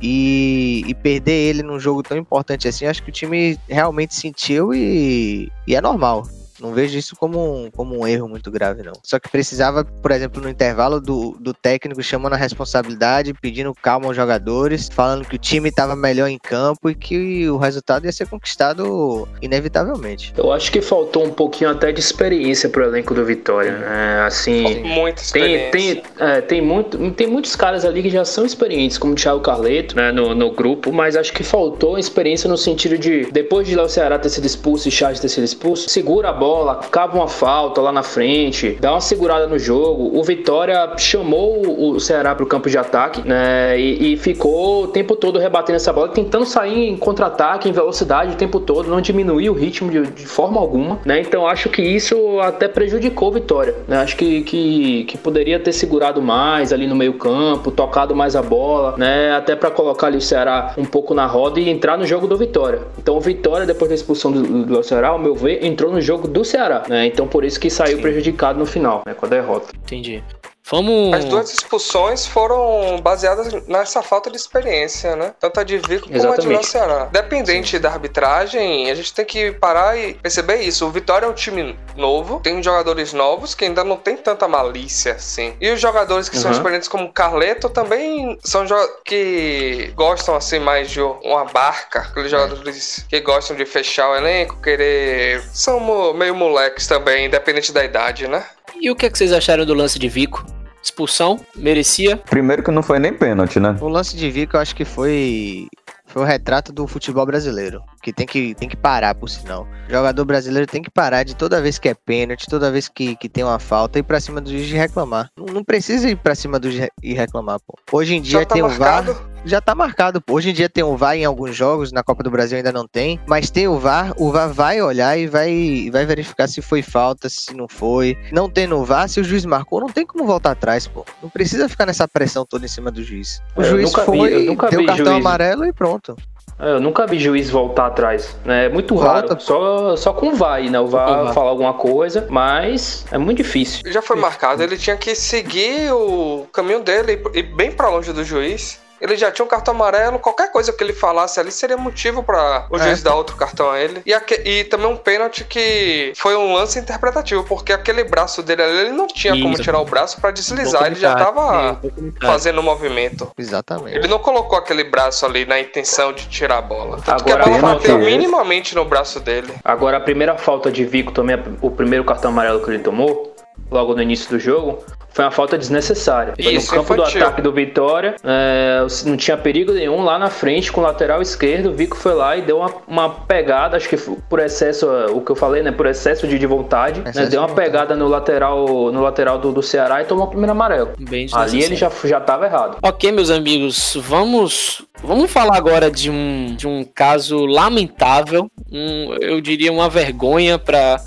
E, 0.00 0.82
e, 0.86 0.94
perder 0.94 1.32
ele 1.32 1.62
num 1.62 1.78
jogo 1.78 2.02
tão 2.02 2.16
importante 2.16 2.66
assim, 2.66 2.86
acho 2.86 3.02
que 3.02 3.10
o 3.10 3.12
time 3.12 3.58
realmente 3.68 4.14
sentiu 4.14 4.72
e, 4.72 5.52
e 5.66 5.76
é 5.76 5.80
normal. 5.82 6.26
Não 6.62 6.72
vejo 6.72 6.96
isso 6.96 7.16
como 7.16 7.64
um, 7.64 7.70
como 7.72 7.98
um 7.98 8.06
erro 8.06 8.28
muito 8.28 8.48
grave, 8.50 8.84
não. 8.84 8.92
Só 9.02 9.18
que 9.18 9.28
precisava, 9.28 9.84
por 9.84 10.12
exemplo, 10.12 10.40
no 10.40 10.48
intervalo 10.48 11.00
do, 11.00 11.36
do 11.40 11.52
técnico 11.52 12.00
chamando 12.02 12.34
a 12.34 12.36
responsabilidade, 12.36 13.34
pedindo 13.34 13.74
calma 13.74 14.06
aos 14.06 14.14
jogadores, 14.14 14.88
falando 14.88 15.24
que 15.24 15.34
o 15.34 15.38
time 15.38 15.70
estava 15.70 15.96
melhor 15.96 16.28
em 16.28 16.38
campo 16.38 16.88
e 16.88 16.94
que 16.94 17.50
o 17.50 17.56
resultado 17.56 18.04
ia 18.06 18.12
ser 18.12 18.28
conquistado 18.28 19.26
inevitavelmente. 19.42 20.32
Eu 20.36 20.52
acho 20.52 20.70
que 20.70 20.80
faltou 20.80 21.24
um 21.24 21.32
pouquinho 21.32 21.70
até 21.70 21.90
de 21.90 21.98
experiência 21.98 22.68
pro 22.68 22.84
elenco 22.84 23.12
do 23.12 23.24
Vitória. 23.24 23.78
Né? 23.78 24.22
Assim, 24.24 24.84
muita 24.84 25.20
experiência. 25.20 25.70
Tem, 25.72 25.94
tem, 25.96 26.04
é, 26.20 26.40
tem, 26.40 26.60
muito, 26.62 27.10
tem 27.10 27.26
muitos 27.26 27.56
caras 27.56 27.84
ali 27.84 28.02
que 28.02 28.10
já 28.10 28.24
são 28.24 28.46
experientes, 28.46 28.98
como 28.98 29.14
o 29.14 29.16
Thiago 29.16 29.40
Carleto, 29.40 29.96
né, 29.96 30.12
no, 30.12 30.32
no 30.32 30.52
grupo, 30.52 30.92
mas 30.92 31.16
acho 31.16 31.32
que 31.32 31.42
faltou 31.42 31.98
experiência 31.98 32.48
no 32.48 32.56
sentido 32.56 32.96
de, 32.96 33.24
depois 33.32 33.66
de 33.66 33.74
lá 33.74 33.82
o 33.82 33.88
Ceará 33.88 34.16
ter 34.16 34.28
sido 34.28 34.46
expulso 34.46 34.86
e 34.86 34.92
Charles 34.92 35.18
ter 35.18 35.28
sido 35.28 35.42
expulso, 35.42 35.88
segura 35.88 36.28
a 36.28 36.32
bola 36.32 36.51
bola, 36.52 36.72
acaba 36.72 37.16
uma 37.16 37.28
falta 37.28 37.80
lá 37.80 37.90
na 37.90 38.02
frente, 38.02 38.76
dá 38.78 38.92
uma 38.92 39.00
segurada 39.00 39.46
no 39.46 39.58
jogo. 39.58 40.18
O 40.18 40.22
Vitória 40.22 40.92
chamou 40.98 41.62
o 41.94 41.98
Ceará 41.98 42.34
para 42.34 42.44
o 42.44 42.46
campo 42.46 42.68
de 42.68 42.76
ataque, 42.76 43.26
né? 43.26 43.78
E, 43.80 44.12
e, 44.12 44.16
ficou 44.18 44.84
o 44.84 44.86
tempo 44.88 45.16
todo 45.16 45.38
rebatendo 45.38 45.76
essa 45.76 45.92
bola, 45.92 46.08
tentando 46.08 46.44
sair 46.44 46.90
em 46.90 46.96
contra-ataque, 46.96 47.68
em 47.68 47.72
velocidade 47.72 48.34
o 48.34 48.36
tempo 48.36 48.60
todo, 48.60 48.90
não 48.90 49.00
diminuiu 49.00 49.52
o 49.52 49.56
ritmo 49.56 49.90
de, 49.90 50.06
de, 50.08 50.26
forma 50.26 50.60
alguma, 50.60 51.00
né? 51.06 51.20
Então 51.20 51.46
acho 51.46 51.70
que 51.70 51.80
isso 51.80 52.38
até 52.40 52.68
prejudicou 52.68 53.28
o 53.28 53.32
Vitória, 53.32 53.74
né? 53.88 53.96
Acho 54.02 54.16
que, 54.16 54.42
que, 54.42 55.04
que 55.04 55.16
poderia 55.16 55.58
ter 55.58 55.72
segurado 55.72 56.20
mais 56.20 56.70
ali 56.72 56.86
no 56.86 56.94
meio-campo, 56.94 57.70
tocado 57.70 58.14
mais 58.14 58.36
a 58.36 58.42
bola, 58.42 58.94
né? 58.98 59.32
Até 59.34 59.56
para 59.56 59.70
colocar 59.70 60.08
ali 60.08 60.18
o 60.18 60.20
Ceará 60.20 60.74
um 60.76 60.84
pouco 60.84 61.14
na 61.14 61.24
roda 61.24 61.58
e 61.58 61.70
entrar 61.70 61.96
no 61.96 62.06
jogo 62.06 62.26
do 62.26 62.36
Vitória. 62.36 62.80
Então 62.98 63.16
o 63.16 63.20
Vitória, 63.20 63.66
depois 63.66 63.88
da 63.88 63.94
expulsão 63.94 64.30
do, 64.30 64.64
do 64.64 64.82
Ceará, 64.82 65.08
ao 65.08 65.18
meu 65.18 65.34
ver, 65.34 65.64
entrou 65.64 65.90
no 65.90 66.00
jogo 66.00 66.28
do 66.28 66.41
Ceará, 66.44 66.82
né? 66.88 67.06
Então 67.06 67.26
por 67.26 67.44
isso 67.44 67.58
que 67.58 67.70
saiu 67.70 67.96
Sim. 67.96 68.02
prejudicado 68.02 68.58
no 68.58 68.66
final, 68.66 69.02
né? 69.06 69.14
Com 69.14 69.26
a 69.26 69.28
derrota. 69.28 69.72
Entendi. 69.76 70.22
Vamos... 70.70 71.12
As 71.14 71.24
duas 71.24 71.52
expulsões 71.52 72.26
foram 72.26 73.00
baseadas 73.00 73.52
nessa 73.66 74.02
falta 74.02 74.30
de 74.30 74.36
experiência, 74.36 75.16
né? 75.16 75.34
Tanto 75.38 75.60
a 75.60 75.64
de 75.64 75.78
Vico 75.78 76.08
como 76.08 76.32
a 76.32 76.36
de 76.36 76.46
Léo 76.46 76.64
Ceará. 76.64 77.08
Dependente 77.12 77.76
Sim. 77.76 77.80
da 77.80 77.90
arbitragem, 77.90 78.90
a 78.90 78.94
gente 78.94 79.12
tem 79.12 79.24
que 79.24 79.52
parar 79.52 79.98
e 79.98 80.14
perceber 80.14 80.62
isso. 80.62 80.86
O 80.86 80.90
Vitória 80.90 81.26
é 81.26 81.28
um 81.28 81.34
time 81.34 81.78
novo, 81.96 82.40
tem 82.40 82.62
jogadores 82.62 83.12
novos 83.12 83.54
que 83.54 83.64
ainda 83.64 83.84
não 83.84 83.96
tem 83.96 84.16
tanta 84.16 84.46
malícia, 84.46 85.14
assim. 85.14 85.54
E 85.60 85.70
os 85.70 85.80
jogadores 85.80 86.28
que 86.28 86.36
uhum. 86.36 86.42
são 86.42 86.52
experientes 86.52 86.88
como 86.88 87.12
Carleto 87.12 87.68
também 87.68 88.38
são 88.42 88.64
que 89.04 89.92
gostam, 89.94 90.36
assim, 90.36 90.58
mais 90.58 90.90
de 90.90 91.00
uma 91.00 91.44
barca. 91.44 92.00
Aqueles 92.00 92.32
é. 92.32 92.36
jogadores 92.36 93.04
que 93.08 93.20
gostam 93.20 93.56
de 93.56 93.66
fechar 93.66 94.10
o 94.10 94.16
elenco, 94.16 94.56
querer... 94.62 95.42
São 95.52 95.80
meio 96.14 96.34
moleques 96.34 96.86
também, 96.86 97.26
independente 97.26 97.72
da 97.72 97.84
idade, 97.84 98.28
né? 98.28 98.44
E 98.82 98.90
o 98.90 98.96
que, 98.96 99.06
é 99.06 99.10
que 99.10 99.16
vocês 99.16 99.32
acharam 99.32 99.64
do 99.64 99.74
lance 99.74 99.96
de 99.96 100.08
Vico? 100.08 100.44
Expulsão? 100.82 101.38
Merecia? 101.54 102.16
Primeiro 102.16 102.64
que 102.64 102.70
não 102.72 102.82
foi 102.82 102.98
nem 102.98 103.14
pênalti, 103.16 103.60
né? 103.60 103.76
O 103.80 103.86
lance 103.86 104.16
de 104.16 104.28
Vico 104.28 104.56
eu 104.56 104.60
acho 104.60 104.74
que 104.74 104.84
foi 104.84 105.68
foi 106.04 106.22
o 106.22 106.24
retrato 106.24 106.72
do 106.72 106.84
futebol 106.88 107.24
brasileiro, 107.24 107.80
que 108.02 108.12
tem 108.12 108.26
que, 108.26 108.54
tem 108.56 108.68
que 108.68 108.76
parar, 108.76 109.14
por 109.14 109.30
sinal. 109.30 109.68
O 109.88 109.92
jogador 109.92 110.24
brasileiro 110.24 110.66
tem 110.66 110.82
que 110.82 110.90
parar 110.90 111.22
de 111.22 111.36
toda 111.36 111.62
vez 111.62 111.78
que 111.78 111.88
é 111.88 111.94
pênalti, 111.94 112.48
toda 112.48 112.72
vez 112.72 112.88
que, 112.88 113.14
que 113.14 113.28
tem 113.28 113.44
uma 113.44 113.60
falta, 113.60 114.00
ir 114.00 114.02
pra 114.02 114.20
cima 114.20 114.40
do 114.40 114.50
juiz 114.50 114.68
e 114.68 114.74
reclamar. 114.74 115.30
Não, 115.38 115.46
não, 115.46 115.64
precisa 115.64 116.10
ir 116.10 116.16
pra 116.16 116.34
cima 116.34 116.58
do 116.58 116.70
juiz 116.70 116.88
e 117.02 117.14
reclamar, 117.14 117.60
pô. 117.64 117.78
Hoje 117.96 118.16
em 118.16 118.20
dia 118.20 118.44
tá 118.44 118.54
tem 118.54 118.62
marcado. 118.62 119.12
o 119.12 119.14
VAR. 119.14 119.31
Já 119.44 119.60
tá 119.60 119.74
marcado, 119.74 120.20
pô. 120.20 120.34
Hoje 120.34 120.50
em 120.50 120.52
dia 120.52 120.68
tem 120.68 120.84
o 120.84 120.96
VAR 120.96 121.16
em 121.16 121.24
alguns 121.24 121.54
jogos, 121.56 121.90
na 121.90 122.02
Copa 122.02 122.22
do 122.22 122.30
Brasil 122.30 122.56
ainda 122.56 122.70
não 122.70 122.86
tem, 122.86 123.18
mas 123.26 123.50
tem 123.50 123.66
o 123.66 123.78
VAR, 123.78 124.12
o 124.16 124.30
VAR 124.30 124.52
vai 124.52 124.80
olhar 124.80 125.18
e 125.18 125.26
vai, 125.26 125.88
vai 125.90 126.06
verificar 126.06 126.46
se 126.48 126.62
foi 126.62 126.80
falta, 126.82 127.28
se 127.28 127.54
não 127.54 127.66
foi. 127.66 128.16
Não 128.30 128.48
tendo 128.48 128.76
o 128.76 128.84
VAR, 128.84 129.08
se 129.08 129.20
o 129.20 129.24
juiz 129.24 129.44
marcou, 129.44 129.80
não 129.80 129.88
tem 129.88 130.06
como 130.06 130.24
voltar 130.24 130.52
atrás, 130.52 130.86
pô. 130.86 131.04
Não 131.22 131.28
precisa 131.28 131.68
ficar 131.68 131.86
nessa 131.86 132.06
pressão 132.06 132.46
toda 132.46 132.64
em 132.64 132.68
cima 132.68 132.90
do 132.90 133.02
juiz. 133.02 133.42
O 133.56 133.62
é, 133.62 133.64
juiz 133.64 133.92
foi, 133.92 134.28
vi, 134.28 134.46
deu 134.46 134.56
cartão 134.56 134.96
juiz. 134.96 135.08
amarelo 135.08 135.66
e 135.66 135.72
pronto. 135.72 136.16
É, 136.58 136.74
eu 136.74 136.80
nunca 136.80 137.04
vi 137.06 137.18
juiz 137.18 137.50
voltar 137.50 137.86
atrás. 137.86 138.36
Né? 138.44 138.66
É 138.66 138.68
muito 138.68 138.94
Volta. 138.94 139.10
raro. 139.10 139.40
Só, 139.40 139.96
só 139.96 140.12
com 140.12 140.28
o 140.28 140.34
VAR, 140.36 140.62
né? 140.62 140.78
O 140.78 140.86
VAR 140.86 141.34
falar 141.34 141.50
alguma 141.50 141.74
coisa, 141.74 142.24
mas 142.30 143.04
é 143.10 143.18
muito 143.18 143.38
difícil. 143.38 143.82
Já 143.90 144.00
foi 144.00 144.16
marcado, 144.16 144.62
ele 144.62 144.76
tinha 144.76 144.96
que 144.96 145.16
seguir 145.16 145.92
o 145.92 146.46
caminho 146.52 146.80
dele 146.80 147.20
e 147.34 147.40
ir 147.40 147.42
bem 147.42 147.72
para 147.72 147.88
longe 147.88 148.12
do 148.12 148.22
juiz. 148.22 148.80
Ele 149.02 149.16
já 149.16 149.32
tinha 149.32 149.44
um 149.44 149.48
cartão 149.48 149.74
amarelo, 149.74 150.20
qualquer 150.20 150.52
coisa 150.52 150.72
que 150.72 150.82
ele 150.82 150.92
falasse 150.92 151.40
ali 151.40 151.50
seria 151.50 151.76
motivo 151.76 152.22
para 152.22 152.68
o 152.70 152.76
é. 152.76 152.84
juiz 152.84 153.02
dar 153.02 153.16
outro 153.16 153.36
cartão 153.36 153.68
a 153.68 153.80
ele. 153.80 154.00
E, 154.06 154.14
aqui, 154.14 154.34
e 154.44 154.62
também 154.64 154.86
um 154.86 154.96
pênalti 154.96 155.44
que 155.44 156.12
foi 156.14 156.36
um 156.36 156.54
lance 156.54 156.78
interpretativo, 156.78 157.42
porque 157.42 157.72
aquele 157.72 158.04
braço 158.04 158.44
dele 158.44 158.62
ali, 158.62 158.78
ele 158.78 158.92
não 158.92 159.08
tinha 159.08 159.34
Isso. 159.34 159.42
como 159.42 159.56
tirar 159.56 159.80
o 159.80 159.84
braço 159.84 160.20
para 160.20 160.30
deslizar, 160.30 160.86
ele 160.86 160.94
já 160.94 161.16
tava 161.16 161.80
fazendo 162.20 162.60
o 162.60 162.62
movimento. 162.62 163.32
Exatamente. 163.36 163.96
Ele 163.96 164.06
não 164.06 164.20
colocou 164.20 164.56
aquele 164.56 164.84
braço 164.84 165.26
ali 165.26 165.44
na 165.44 165.58
intenção 165.58 166.12
de 166.12 166.28
tirar 166.28 166.58
a 166.58 166.62
bola. 166.62 166.98
Tanto 167.04 167.22
Agora, 167.22 167.42
que 167.42 167.50
a 167.50 167.58
bola 167.58 167.74
bateu 167.74 167.98
minimamente 167.98 168.76
no 168.76 168.84
braço 168.84 169.18
dele. 169.18 169.52
Agora, 169.64 169.96
a 169.96 170.00
primeira 170.00 170.38
falta 170.38 170.70
de 170.70 170.84
Vico 170.84 171.10
também, 171.10 171.36
o 171.60 171.70
primeiro 171.72 172.04
cartão 172.04 172.30
amarelo 172.30 172.62
que 172.62 172.70
ele 172.70 172.78
tomou, 172.78 173.31
logo 173.72 173.94
no 173.94 174.02
início 174.02 174.28
do 174.30 174.38
jogo, 174.38 174.82
foi 175.12 175.24
uma 175.24 175.30
falta 175.30 175.58
desnecessária. 175.58 176.34
Foi 176.42 176.54
Isso, 176.54 176.74
no 176.74 176.82
campo 176.82 176.96
do 176.96 177.02
ataque 177.02 177.42
do 177.42 177.52
Vitória, 177.52 178.16
é, 178.24 178.80
não 179.04 179.16
tinha 179.16 179.36
perigo 179.36 179.72
nenhum 179.72 180.02
lá 180.02 180.18
na 180.18 180.30
frente 180.30 180.72
com 180.72 180.80
o 180.80 180.84
lateral 180.84 181.20
esquerdo. 181.20 181.70
O 181.70 181.72
Vico 181.72 181.96
foi 181.96 182.14
lá 182.14 182.36
e 182.36 182.42
deu 182.42 182.58
uma, 182.58 182.74
uma 182.88 183.10
pegada, 183.10 183.76
acho 183.76 183.88
que 183.88 183.96
por 183.96 184.40
excesso, 184.40 184.86
o 185.10 185.20
que 185.20 185.30
eu 185.30 185.36
falei, 185.36 185.62
né? 185.62 185.70
Por 185.70 185.86
excesso 185.86 186.26
de, 186.26 186.38
de 186.38 186.46
vontade, 186.46 187.00
né, 187.00 187.26
deu 187.26 187.40
uma 187.40 187.54
pegada 187.54 187.94
no 187.94 188.08
lateral, 188.08 188.90
no 188.90 189.02
lateral 189.02 189.38
do, 189.38 189.52
do 189.52 189.62
Ceará 189.62 190.00
e 190.00 190.04
tomou 190.06 190.24
o 190.24 190.28
primeiro 190.28 190.52
amarelo. 190.52 190.90
Bem 190.98 191.26
Ali 191.32 191.62
ele 191.62 191.76
já, 191.76 191.90
já 192.04 192.20
tava 192.20 192.46
errado. 192.46 192.78
Ok, 192.82 193.12
meus 193.12 193.30
amigos, 193.30 193.96
vamos 194.00 194.82
vamos 195.02 195.30
falar 195.30 195.56
agora 195.56 195.90
de 195.90 196.10
um, 196.10 196.54
de 196.56 196.66
um 196.66 196.84
caso 196.84 197.44
lamentável, 197.44 198.50
um, 198.70 199.14
eu 199.20 199.40
diria 199.40 199.72
uma 199.72 199.88
vergonha 199.88 200.58
para 200.58 201.00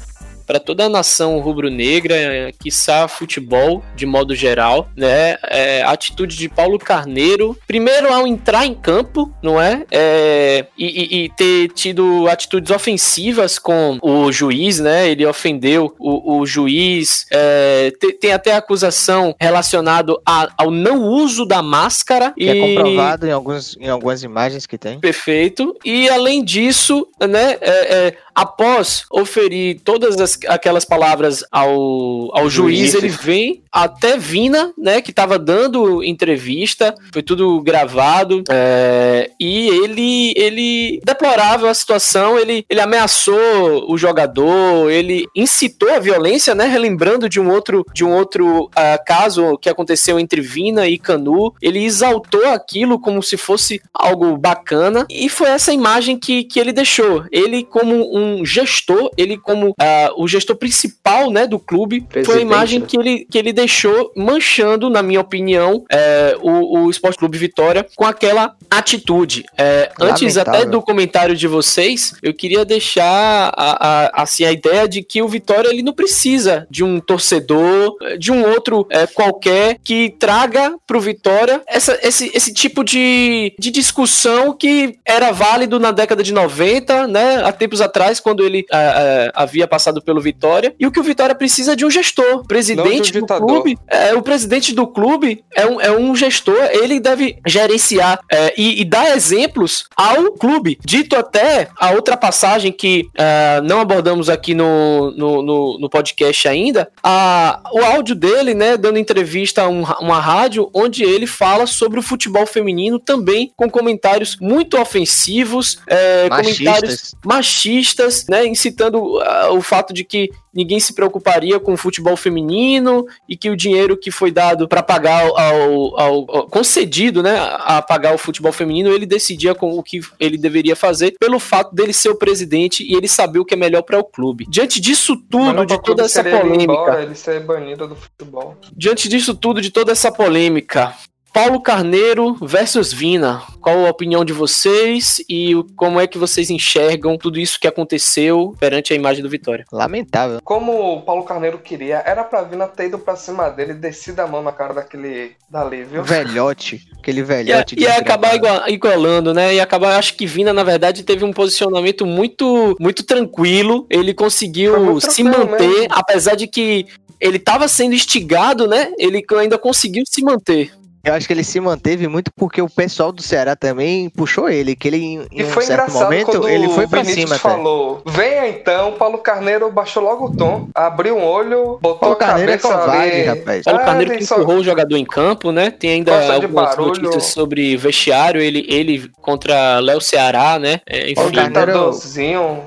para 0.46 0.60
toda 0.60 0.86
a 0.86 0.90
nação 0.90 1.40
rubro-negra, 1.40 2.16
quiçá 2.60 3.08
futebol 3.08 3.84
de 3.96 4.06
modo 4.06 4.36
geral, 4.36 4.90
né? 4.96 5.38
É, 5.44 5.82
a 5.84 5.92
atitude 5.92 6.36
de 6.38 6.50
Paulo 6.50 6.78
Carneiro, 6.78 7.58
primeiro 7.68 8.14
ao 8.14 8.28
entrar 8.28 8.66
em 8.66 8.74
campo, 8.74 9.34
não 9.42 9.60
é? 9.60 9.86
é 9.92 10.66
e, 10.78 11.26
e, 11.26 11.30
ter 11.30 11.70
tido 11.70 12.28
atitudes 12.28 12.72
ofensivas 12.72 13.58
com 13.58 13.98
o 14.02 14.32
juiz, 14.32 14.80
né? 14.80 15.10
Ele 15.10 15.26
ofendeu 15.26 15.96
o, 16.00 16.40
o 16.40 16.46
juiz, 16.46 17.26
é, 17.32 17.92
tem, 18.00 18.12
tem, 18.18 18.34
até 18.34 18.54
acusação 18.54 19.36
relacionado 19.40 20.22
a, 20.26 20.50
ao 20.58 20.72
não 20.72 21.04
uso 21.04 21.46
da 21.46 21.62
máscara. 21.62 22.34
Que 22.38 22.50
é 22.50 22.56
e... 22.56 22.60
é 22.60 22.68
comprovado 22.68 23.28
em, 23.28 23.32
alguns, 23.32 23.78
em 23.78 23.90
algumas 23.90 24.24
imagens 24.24 24.66
que 24.66 24.78
tem. 24.78 25.00
Perfeito. 25.00 25.76
E 25.84 26.10
além 26.10 26.44
disso, 26.44 27.08
né? 27.20 27.58
É, 27.62 28.08
é 28.08 28.18
após 28.36 29.06
oferir 29.10 29.80
todas 29.80 30.20
as, 30.20 30.35
aquelas 30.48 30.86
palavras 30.86 31.44
ao, 31.52 32.36
ao 32.38 32.50
juiz, 32.50 32.94
ele 32.94 33.10
vem 33.10 33.64
até 33.72 34.18
Vina, 34.18 34.74
né, 34.78 35.02
que 35.02 35.10
estava 35.10 35.40
dando 35.40 36.04
entrevista, 36.04 36.94
foi 37.12 37.24
tudo 37.24 37.62
gravado, 37.62 38.44
é, 38.50 39.30
e 39.40 39.68
ele, 39.68 40.34
ele 40.36 41.02
deplorava 41.04 41.70
a 41.70 41.74
situação, 41.74 42.38
ele, 42.38 42.66
ele 42.70 42.80
ameaçou 42.82 43.92
o 43.92 43.98
jogador, 43.98 44.90
ele 44.90 45.26
incitou 45.36 45.92
a 45.94 46.00
violência, 46.00 46.54
né, 46.54 46.66
relembrando 46.66 47.28
de 47.28 47.40
um 47.40 47.50
outro, 47.50 47.86
de 47.94 48.04
um 48.04 48.14
outro 48.14 48.66
uh, 48.66 48.70
caso 49.06 49.58
que 49.58 49.70
aconteceu 49.70 50.20
entre 50.20 50.42
Vina 50.42 50.88
e 50.88 50.98
Canu, 50.98 51.54
ele 51.62 51.84
exaltou 51.84 52.48
aquilo 52.48 53.00
como 53.00 53.22
se 53.22 53.38
fosse 53.38 53.82
algo 53.94 54.38
bacana, 54.38 55.06
e 55.10 55.30
foi 55.30 55.50
essa 55.50 55.74
imagem 55.74 56.18
que, 56.18 56.44
que 56.44 56.60
ele 56.60 56.72
deixou, 56.72 57.26
ele 57.32 57.64
como 57.64 57.96
um 58.16 58.26
um 58.26 58.46
gestor, 58.46 59.12
ele 59.18 59.38
como 59.38 59.70
uh, 59.70 59.74
o 60.18 60.25
gestor 60.28 60.56
principal, 60.56 61.30
né, 61.30 61.48
do 61.48 61.60
clube, 61.60 62.02
Presidente, 62.02 62.26
foi 62.26 62.38
a 62.38 62.42
imagem 62.42 62.80
né? 62.80 62.86
que 62.88 62.98
ele, 62.98 63.26
que 63.30 63.38
ele 63.38 63.54
deixou 63.54 64.12
manchando, 64.16 64.90
na 64.90 65.02
minha 65.02 65.22
opinião, 65.22 65.84
é, 65.92 66.38
o, 66.42 66.86
o 66.86 66.90
Esporte 66.90 67.18
Clube 67.18 67.38
Vitória 67.38 67.86
com 67.96 68.06
aquela 68.06 68.56
atitude. 68.70 69.44
É, 69.58 69.92
antes 70.00 70.38
até 70.38 70.66
do 70.66 70.82
comentário 70.82 71.36
de 71.36 71.48
vocês, 71.48 72.14
eu 72.22 72.34
queria 72.34 72.66
deixar 72.66 73.54
a, 73.56 73.88
a, 73.88 74.24
assim 74.24 74.44
a 74.44 74.52
ideia 74.52 74.88
de 74.88 75.04
que 75.04 75.22
o 75.22 75.28
Vitória 75.28 75.70
ele 75.70 75.84
não 75.84 75.94
precisa 75.94 76.68
de 76.70 76.84
um 76.84 77.00
torcedor, 77.00 77.96
de 78.18 78.32
um 78.32 78.46
outro 78.46 78.86
é, 78.90 79.08
qualquer 79.08 79.78
que 79.84 80.16
traga 80.20 80.76
para 80.86 80.98
o 80.98 81.02
Vitória 81.02 81.62
essa, 81.68 81.98
esse, 82.02 82.32
esse 82.34 82.54
tipo 82.54 82.84
de, 82.84 83.54
de 83.60 83.72
discussão 83.72 84.54
que 84.54 84.98
era 85.06 85.32
válido 85.32 85.80
na 85.80 85.92
década 85.92 86.24
de 86.24 86.34
90, 86.34 87.08
né, 87.08 87.44
há 87.44 87.52
tempos 87.52 87.82
atrás 87.82 88.20
quando 88.20 88.46
ele 88.46 88.66
a, 88.72 88.78
a, 88.78 89.44
havia 89.44 89.68
passado 89.68 90.02
pelo 90.02 90.15
Vitória. 90.22 90.74
E 90.80 90.88
o 90.88 90.92
que 90.92 91.00
o 91.00 91.04
Vitória 91.04 91.36
precisa 91.36 91.74
é 91.74 91.76
de 91.76 91.86
um 91.86 91.90
gestor. 91.90 92.46
Presidente 92.46 93.18
um 93.18 93.22
do 93.22 93.26
clube. 93.26 93.78
É, 93.88 94.14
o 94.14 94.22
presidente 94.22 94.74
do 94.74 94.88
clube 94.88 95.44
é 95.56 95.66
um, 95.66 95.82
é 95.82 95.92
um 95.92 96.16
gestor, 96.16 96.62
ele 96.72 97.00
deve 97.00 97.38
gerenciar 97.46 98.20
é, 98.32 98.54
e, 98.58 98.82
e, 98.82 98.86
dar 98.86 99.16
exemplos 99.16 99.86
ao 99.96 100.32
clube. 100.32 100.78
Dito 100.86 101.16
até 101.16 101.70
a 101.78 101.92
outra 101.92 102.16
passagem 102.16 102.72
que 102.72 103.08
uh, 103.18 103.64
não 103.64 103.82
abordamos 103.82 104.30
aqui 104.30 104.54
no, 104.54 105.12
no, 105.12 105.42
no, 105.42 105.80
no 105.80 105.90
podcast 105.90 106.48
ainda, 106.48 106.90
a, 107.04 107.62
o 107.74 107.80
áudio 107.80 108.16
dele, 108.16 108.54
né, 108.54 108.78
dando 108.78 108.98
entrevista 108.98 109.64
a 109.64 109.68
um, 109.68 109.84
uma 110.00 110.20
rádio, 110.20 110.70
onde 110.74 111.04
ele 111.04 111.28
fala 111.28 111.66
sobre 111.66 112.00
o 112.00 112.04
futebol 112.04 112.46
feminino 112.46 113.00
também 113.00 113.52
com 113.56 113.70
comentários 113.70 114.38
muito 114.40 114.80
ofensivos, 114.80 115.80
é, 115.88 116.30
comentários 116.30 117.16
machistas 117.26 118.26
né, 118.30 118.46
incitando 118.46 118.98
uh, 118.98 119.52
o 119.52 119.62
fato 119.62 119.94
de 119.94 120.04
que 120.06 120.30
ninguém 120.54 120.80
se 120.80 120.94
preocuparia 120.94 121.60
com 121.60 121.74
o 121.74 121.78
futebol 121.78 122.16
feminino 122.16 123.06
e 123.28 123.36
que 123.36 123.50
o 123.50 123.58
dinheiro 123.58 123.98
que 123.98 124.10
foi 124.10 124.32
dado 124.32 124.68
para 124.68 124.82
pagar 124.82 125.26
ao, 125.26 126.00
ao, 126.00 126.00
ao, 126.32 126.48
concedido, 126.48 127.22
né, 127.22 127.36
a 127.60 127.82
pagar 127.82 128.14
o 128.16 128.18
futebol 128.18 128.54
feminino, 128.54 128.90
ele 128.90 129.06
decidia 129.06 129.54
com 129.54 129.78
o 129.78 129.84
que 129.84 130.00
ele 130.20 130.38
deveria 130.38 130.76
fazer 130.76 131.16
pelo 131.20 131.40
fato 131.40 131.76
dele 131.76 131.92
ser 131.92 132.10
o 132.10 132.16
presidente 132.16 132.84
e 132.84 132.96
ele 132.96 133.08
saber 133.08 133.40
o 133.40 133.46
que 133.46 133.54
é 133.54 133.58
melhor 133.58 133.82
para 133.82 134.00
o 134.00 134.04
clube. 134.04 134.46
Diante 134.48 134.80
disso 134.80 135.18
tudo, 135.18 135.66
de 135.66 135.82
toda 135.82 136.04
essa 136.04 136.24
polêmica, 136.24 136.54
ele, 136.54 136.64
embora, 136.64 137.04
ele 137.04 137.16
ser 137.16 137.40
banido 137.42 137.88
do 137.88 137.96
futebol. 137.96 138.56
Diante 138.76 139.10
disso 139.10 139.36
tudo, 139.36 139.62
de 139.62 139.72
toda 139.72 139.92
essa 139.92 140.12
polêmica, 140.12 140.96
Paulo 141.36 141.60
Carneiro 141.60 142.38
versus 142.42 142.94
Vina. 142.94 143.44
Qual 143.60 143.86
a 143.86 143.90
opinião 143.90 144.24
de 144.24 144.32
vocês 144.32 145.22
e 145.28 145.54
como 145.76 146.00
é 146.00 146.08
que 146.08 146.18
vocês 146.18 146.50
enxergam 146.50 147.18
tudo 147.18 147.38
isso 147.38 147.60
que 147.60 147.68
aconteceu 147.68 148.56
perante 148.58 148.94
a 148.94 148.96
imagem 148.96 149.22
do 149.22 149.30
Vitória? 149.30 149.66
Lamentável. 149.70 150.40
Como 150.42 150.94
o 150.94 151.02
Paulo 151.02 151.24
Carneiro 151.26 151.60
queria, 151.60 152.02
era 152.06 152.24
pra 152.24 152.44
Vina 152.44 152.70
ter 152.70 152.86
ido 152.86 152.98
pra 152.98 153.18
cima 153.18 153.50
dele 153.50 153.74
e 153.74 153.76
descido 153.76 154.22
a 154.22 154.28
mão 154.28 154.42
na 154.42 154.54
cara 154.54 154.76
daquele 154.76 155.34
dali, 155.50 155.84
viu? 155.84 156.06
Velhote. 156.06 156.88
Aquele 156.98 157.22
velhote. 157.22 157.76
E 157.78 157.82
ia 157.82 157.98
acabar 157.98 158.34
igualando, 158.70 159.34
né? 159.34 159.56
E 159.56 159.60
acabar, 159.60 160.00
acho 160.00 160.16
que 160.16 160.26
Vina, 160.26 160.54
na 160.54 160.64
verdade, 160.64 161.04
teve 161.04 161.26
um 161.26 161.34
posicionamento 161.34 162.06
muito, 162.06 162.78
muito 162.80 163.04
tranquilo. 163.04 163.86
Ele 163.90 164.14
conseguiu 164.14 165.02
se 165.02 165.22
manter, 165.22 165.68
mesmo. 165.68 165.88
apesar 165.92 166.36
de 166.36 166.48
que 166.48 166.86
ele 167.20 167.36
estava 167.36 167.68
sendo 167.68 167.94
instigado, 167.94 168.70
né? 168.70 168.94
Ele 168.98 169.22
ainda 169.38 169.58
conseguiu 169.58 170.06
se 170.08 170.24
manter. 170.24 170.72
Eu 171.06 171.14
acho 171.14 171.28
que 171.28 171.34
ele 171.34 171.44
se 171.44 171.60
manteve 171.60 172.08
muito 172.08 172.32
porque 172.36 172.60
o 172.60 172.68
pessoal 172.68 173.12
do 173.12 173.22
Ceará 173.22 173.56
também 173.56 174.10
puxou 174.10 174.50
ele, 174.50 174.76
que 174.76 174.88
ele 174.88 174.98
em, 174.98 175.28
e 175.32 175.44
foi 175.44 175.64
um 175.64 175.68
certo 175.68 175.92
momento 175.92 176.48
ele 176.48 176.68
foi 176.70 176.88
para 176.88 177.04
cima 177.04 177.38
falou, 177.38 178.02
até. 178.04 178.18
venha 178.18 178.48
então, 178.48 178.94
Paulo 178.94 179.20
Carneiro 179.20 179.72
baixou 179.72 180.02
logo 180.02 180.26
o 180.26 180.36
tom, 180.36 180.68
abriu 180.74 181.16
um 181.16 181.24
olho, 181.24 181.78
botou 181.80 181.98
Paulo 181.98 182.16
a 182.16 182.18
Carneiro 182.18 182.54
é 182.54 182.58
cabeça 182.58 182.74
é 182.74 182.82
covarde, 182.82 183.12
ali. 183.12 183.24
rapaz. 183.24 183.64
Paulo 183.64 183.80
ah, 183.80 183.84
Carneiro 183.84 184.18
que 184.18 184.24
empurrou 184.24 184.56
só... 184.56 184.62
o 184.62 184.64
jogador 184.64 184.98
em 184.98 185.06
campo, 185.06 185.52
né? 185.52 185.70
Tem 185.70 185.92
ainda 185.92 186.34
algumas 186.34 186.76
notícias 186.76 187.26
sobre 187.26 187.78
vestiário, 187.78 188.42
ele, 188.42 188.66
ele 188.68 189.08
contra 189.22 189.80
Léo 189.80 190.02
Ceará, 190.02 190.58
né? 190.58 190.82
É, 190.88 191.14
Paulo 191.14 191.32
Carneiro, 191.32 191.72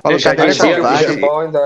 Paulo 0.01 0.21
Carneiro 0.21 0.51
é 0.51 0.75
covarde. 0.75 1.19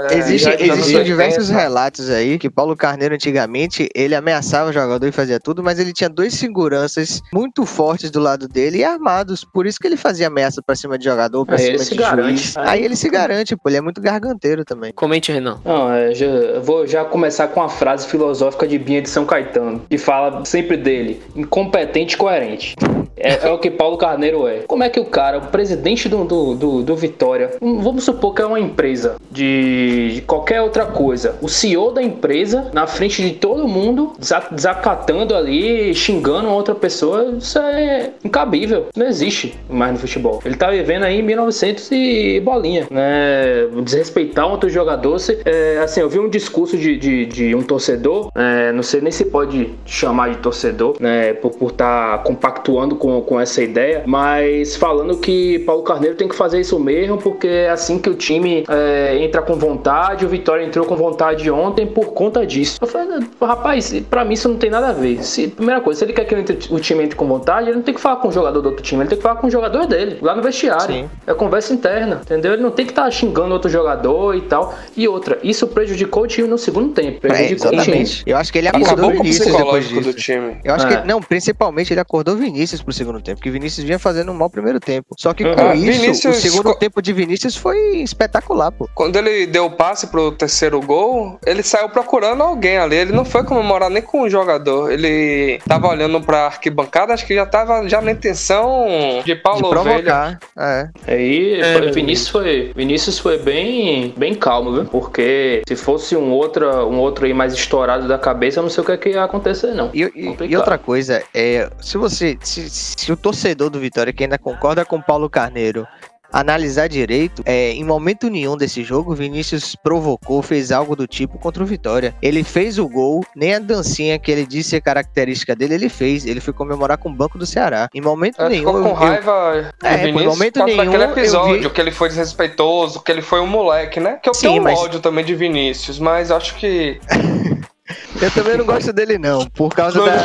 É, 0.09 0.17
Existe, 0.17 0.49
existem 0.59 1.03
diversos 1.03 1.49
relatos 1.49 2.09
aí 2.09 2.39
que 2.39 2.49
Paulo 2.49 2.75
Carneiro 2.75 3.13
antigamente 3.13 3.87
ele 3.93 4.15
ameaçava 4.15 4.71
o 4.71 4.73
jogador 4.73 5.05
e 5.05 5.11
fazia 5.11 5.39
tudo, 5.39 5.61
mas 5.61 5.77
ele 5.77 5.93
tinha 5.93 6.09
dois 6.09 6.33
segundos 6.33 6.62
seguranças 6.63 7.21
muito 7.33 7.65
fortes 7.65 8.09
do 8.09 8.19
lado 8.19 8.47
dele 8.47 8.79
e 8.79 8.83
armados. 8.83 9.43
Por 9.43 9.65
isso 9.65 9.77
que 9.79 9.87
ele 9.87 9.97
fazia 9.97 10.27
ameaça 10.27 10.61
pra 10.61 10.75
cima 10.75 10.97
de 10.97 11.05
jogador, 11.05 11.45
pra 11.45 11.57
Aí 11.57 11.77
cima 11.77 11.85
de 11.85 11.95
garante. 11.95 12.37
juiz. 12.37 12.57
Aí... 12.57 12.67
Aí 12.67 12.85
ele 12.85 12.95
se 12.95 13.09
garante, 13.09 13.55
pô. 13.55 13.69
Ele 13.69 13.77
é 13.77 13.81
muito 13.81 14.01
garganteiro 14.01 14.63
também. 14.63 14.91
Comente, 14.93 15.31
Renan. 15.31 15.59
Não, 15.63 15.91
é, 15.91 16.13
já, 16.13 16.27
vou 16.61 16.87
já 16.87 17.03
começar 17.05 17.47
com 17.49 17.61
a 17.61 17.69
frase 17.69 18.07
filosófica 18.07 18.67
de 18.67 18.77
Binha 18.77 19.01
de 19.01 19.09
São 19.09 19.25
Caetano, 19.25 19.81
que 19.89 19.97
fala 19.97 20.43
sempre 20.45 20.77
dele: 20.77 21.21
incompetente 21.35 22.15
e 22.15 22.17
coerente. 22.17 22.75
É, 23.17 23.47
é, 23.47 23.51
o 23.51 23.57
que 23.57 23.69
Paulo 23.69 23.97
Carneiro 23.97 24.47
é. 24.47 24.59
Como 24.67 24.83
é 24.83 24.89
que 24.89 24.99
o 24.99 25.05
cara, 25.05 25.37
o 25.37 25.47
presidente 25.47 26.09
do, 26.09 26.23
do, 26.23 26.55
do, 26.55 26.83
do 26.83 26.95
Vitória, 26.95 27.51
vamos 27.61 28.03
supor 28.03 28.33
que 28.33 28.41
é 28.41 28.45
uma 28.45 28.59
empresa 28.59 29.15
de, 29.31 30.15
de, 30.15 30.21
qualquer 30.21 30.61
outra 30.61 30.85
coisa, 30.85 31.35
o 31.41 31.47
CEO 31.47 31.91
da 31.91 32.01
empresa, 32.01 32.71
na 32.73 32.87
frente 32.87 33.21
de 33.21 33.31
todo 33.31 33.67
mundo, 33.67 34.13
desacatando 34.51 35.35
ali, 35.35 35.93
xingando 35.93 36.49
outra 36.49 36.75
pessoa, 36.75 37.35
isso 37.37 37.59
é 37.59 38.11
incabível. 38.23 38.87
Não 38.95 39.07
existe 39.07 39.55
mais 39.69 39.93
no 39.93 39.99
futebol. 39.99 40.41
Ele 40.45 40.55
tá 40.55 40.69
vivendo 40.69 41.03
aí 41.03 41.19
em 41.19 41.23
1900 41.23 41.91
e 41.91 42.39
bolinha, 42.39 42.87
né? 42.89 43.67
Desrespeitar 43.83 44.47
um 44.47 44.51
outro 44.51 44.69
jogador. 44.69 45.19
Se, 45.19 45.39
é, 45.45 45.79
assim, 45.79 46.01
eu 46.01 46.09
vi 46.09 46.19
um 46.19 46.29
discurso 46.29 46.77
de, 46.77 46.97
de, 46.97 47.25
de 47.25 47.55
um 47.55 47.61
torcedor, 47.61 48.31
é, 48.35 48.71
não 48.71 48.83
sei 48.83 49.01
nem 49.01 49.11
se 49.11 49.25
pode 49.25 49.73
chamar 49.85 50.29
de 50.31 50.37
torcedor, 50.37 50.95
né? 50.99 51.33
Por 51.33 51.51
estar 51.71 52.17
tá 52.17 52.23
compactuando 52.23 52.95
com 53.03 53.21
com, 53.21 53.39
essa 53.39 53.61
ideia, 53.61 54.03
mas 54.05 54.77
falando 54.77 55.17
que 55.17 55.59
Paulo 55.59 55.83
Carneiro 55.83 56.15
tem 56.15 56.27
que 56.27 56.35
fazer 56.35 56.61
isso 56.61 56.79
mesmo, 56.79 57.17
porque 57.17 57.47
é 57.47 57.69
assim 57.69 57.99
que 57.99 58.09
o 58.09 58.13
time 58.13 58.63
é, 58.69 59.17
entra 59.21 59.41
com 59.41 59.55
vontade, 59.55 60.25
o 60.25 60.29
Vitória 60.29 60.63
entrou 60.63 60.85
com 60.85 60.95
vontade 60.95 61.51
ontem 61.51 61.85
por 61.85 62.13
conta 62.13 62.45
disso. 62.45 62.77
Eu 62.81 62.87
falei, 62.87 63.19
rapaz, 63.41 63.93
pra 64.09 64.23
mim 64.23 64.35
isso 64.35 64.47
não 64.47 64.55
tem 64.55 64.69
nada 64.69 64.89
a 64.89 64.93
ver. 64.93 65.21
Se, 65.21 65.49
primeira 65.49 65.81
coisa, 65.81 65.99
se 65.99 66.05
ele 66.05 66.13
quer 66.13 66.23
que 66.23 66.73
o 66.73 66.79
time 66.79 67.03
entre 67.03 67.17
com 67.17 67.27
vontade, 67.27 67.67
ele 67.67 67.75
não 67.75 67.83
tem 67.83 67.93
que 67.93 67.99
falar 67.99 68.17
com 68.17 68.29
o 68.29 68.31
jogador 68.31 68.61
do 68.61 68.69
outro 68.69 68.81
time, 68.81 69.01
ele 69.01 69.09
tem 69.09 69.17
que 69.17 69.23
falar 69.23 69.35
com 69.35 69.47
o 69.47 69.51
jogador 69.51 69.85
dele, 69.85 70.19
lá 70.21 70.33
no 70.33 70.41
vestiário. 70.41 70.95
Sim. 70.95 71.09
É 71.27 71.33
conversa 71.33 71.73
interna, 71.73 72.21
entendeu? 72.23 72.53
Ele 72.53 72.63
não 72.63 72.71
tem 72.71 72.85
que 72.85 72.93
estar 72.93 73.03
tá 73.03 73.11
xingando 73.11 73.53
outro 73.53 73.69
jogador 73.69 74.35
e 74.35 74.41
tal. 74.41 74.73
E 74.95 75.07
outra, 75.07 75.39
isso 75.43 75.67
prejudicou 75.67 76.23
o 76.23 76.27
time 76.27 76.47
no 76.47 76.57
segundo 76.57 76.93
tempo. 76.93 77.17
É, 77.17 77.29
prejudicou 77.29 77.71
é, 77.71 77.75
exatamente. 77.75 78.23
Eu 78.25 78.37
acho 78.37 78.51
que 78.51 78.59
ele 78.59 78.69
acordou 78.69 79.09
o 79.09 79.11
Vinícius 79.11 79.53
depois 79.53 79.89
disso. 79.89 80.01
do 80.01 80.13
time. 80.13 80.57
Eu 80.63 80.73
acho 80.73 80.87
é. 80.87 81.01
que, 81.01 81.07
não, 81.07 81.21
principalmente 81.21 81.91
ele 81.91 81.99
acordou 81.99 82.37
Vinícius 82.37 82.81
pro 82.81 82.92
segundo 82.93 83.21
tempo, 83.21 83.37
porque 83.37 83.51
Vinícius 83.51 83.85
vinha 83.85 83.99
fazendo 83.99 84.31
um 84.31 84.35
mau 84.35 84.49
primeiro 84.49 84.79
tempo. 84.79 85.15
Só 85.17 85.33
que 85.33 85.43
com 85.43 85.61
uhum. 85.61 85.73
isso, 85.73 86.01
Vinícius... 86.01 86.37
o 86.37 86.41
segundo 86.41 86.75
tempo 86.75 87.01
de 87.01 87.13
Vinícius 87.13 87.55
foi 87.55 87.97
espetacular, 87.97 88.71
pô. 88.71 88.89
Quando 88.93 89.17
ele 89.17 89.45
deu 89.45 89.65
o 89.65 89.71
passe 89.71 90.07
pro 90.07 90.31
terceiro 90.31 90.81
gol, 90.81 91.39
ele 91.45 91.63
saiu 91.63 91.89
procurando 91.89 92.41
alguém 92.43 92.77
ali. 92.77 92.95
Ele 92.95 93.11
não 93.11 93.25
foi 93.25 93.43
comemorar 93.43 93.89
nem 93.89 94.01
com 94.01 94.21
o 94.21 94.29
jogador. 94.29 94.91
Ele 94.91 95.59
tava 95.67 95.87
olhando 95.87 96.21
pra 96.21 96.45
arquibancada, 96.45 97.13
acho 97.13 97.25
que 97.25 97.35
já 97.35 97.45
tava 97.45 97.87
já 97.87 98.01
na 98.01 98.11
intenção 98.11 98.87
de 99.25 99.35
Paulo 99.35 99.63
de 99.63 99.69
provocar. 99.69 100.39
É. 100.57 100.89
Aí, 101.07 101.61
é, 101.61 101.91
Vinícius 101.91 102.29
foi, 102.29 102.71
Vinícius 102.75 103.19
foi 103.19 103.37
bem, 103.37 104.13
bem 104.17 104.33
calmo, 104.33 104.73
viu? 104.73 104.85
Porque 104.85 105.61
se 105.67 105.75
fosse 105.75 106.15
um 106.15 106.31
outro, 106.31 106.67
um 106.87 106.99
outro 106.99 107.25
aí 107.25 107.33
mais 107.33 107.53
estourado 107.53 108.07
da 108.07 108.17
cabeça, 108.17 108.59
eu 108.59 108.63
não 108.63 108.69
sei 108.69 108.83
o 108.83 108.85
que, 108.85 108.91
é 108.91 108.97
que 108.97 109.09
ia 109.09 109.23
acontecer, 109.23 109.73
não. 109.73 109.89
E, 109.93 110.03
e, 110.03 110.35
e 110.49 110.57
outra 110.57 110.77
coisa, 110.77 111.23
é, 111.33 111.69
se 111.81 111.97
você, 111.97 112.37
se, 112.41 112.69
se 112.83 113.11
o 113.11 113.17
torcedor 113.17 113.69
do 113.69 113.79
Vitória 113.79 114.13
que 114.13 114.23
ainda 114.23 114.37
concorda 114.37 114.85
com 114.85 115.01
Paulo 115.01 115.29
Carneiro 115.29 115.87
analisar 116.33 116.89
direito, 116.89 117.43
é, 117.45 117.71
em 117.73 117.83
momento 117.83 118.27
nenhum 118.27 118.57
desse 118.57 118.83
jogo, 118.83 119.13
Vinícius 119.13 119.75
provocou, 119.75 120.41
fez 120.41 120.71
algo 120.71 120.95
do 120.95 121.05
tipo 121.05 121.37
contra 121.37 121.61
o 121.61 121.65
Vitória. 121.65 122.15
Ele 122.23 122.43
fez 122.43 122.79
o 122.79 122.89
gol, 122.89 123.23
nem 123.35 123.53
a 123.53 123.59
dancinha 123.59 124.17
que 124.17 124.31
ele 124.31 124.45
disse 124.47 124.71
ser 124.71 124.81
característica 124.81 125.55
dele, 125.55 125.75
ele 125.75 125.89
fez. 125.89 126.25
Ele 126.25 126.39
foi 126.39 126.51
comemorar 126.51 126.97
com 126.97 127.09
o 127.09 127.13
banco 127.13 127.37
do 127.37 127.45
Ceará. 127.45 127.87
Em 127.93 128.01
momento 128.01 128.41
é, 128.41 128.49
nenhum. 128.49 128.65
Ficou 128.65 128.81
com 128.81 128.89
eu, 128.89 128.93
raiva. 128.93 129.73
Eu, 129.81 129.87
é, 129.87 129.97
Vinícius, 129.97 130.23
por 130.23 130.31
momento 130.31 130.65
nenhum. 130.65 130.81
Aquele 130.81 131.03
episódio 131.03 131.69
vi... 131.69 131.69
que 131.69 131.81
ele 131.81 131.91
foi 131.91 132.09
desrespeitoso, 132.09 133.01
que 133.01 133.11
ele 133.11 133.21
foi 133.21 133.39
um 133.39 133.47
moleque, 133.47 133.99
né? 133.99 134.19
Que 134.21 134.29
eu 134.29 134.33
Sim, 134.33 134.47
tenho 134.47 134.61
um 134.61 134.63
mas... 134.63 134.79
ódio 134.79 134.99
também 134.99 135.23
de 135.23 135.35
Vinícius, 135.35 135.99
mas 135.99 136.31
acho 136.31 136.55
que. 136.55 136.99
Eu 138.21 138.31
também 138.31 138.57
não 138.57 138.65
gosto 138.65 138.93
dele, 138.93 139.17
não, 139.17 139.45
por 139.47 139.73
causa 139.73 139.97
não 139.97 140.05
da, 140.05 140.23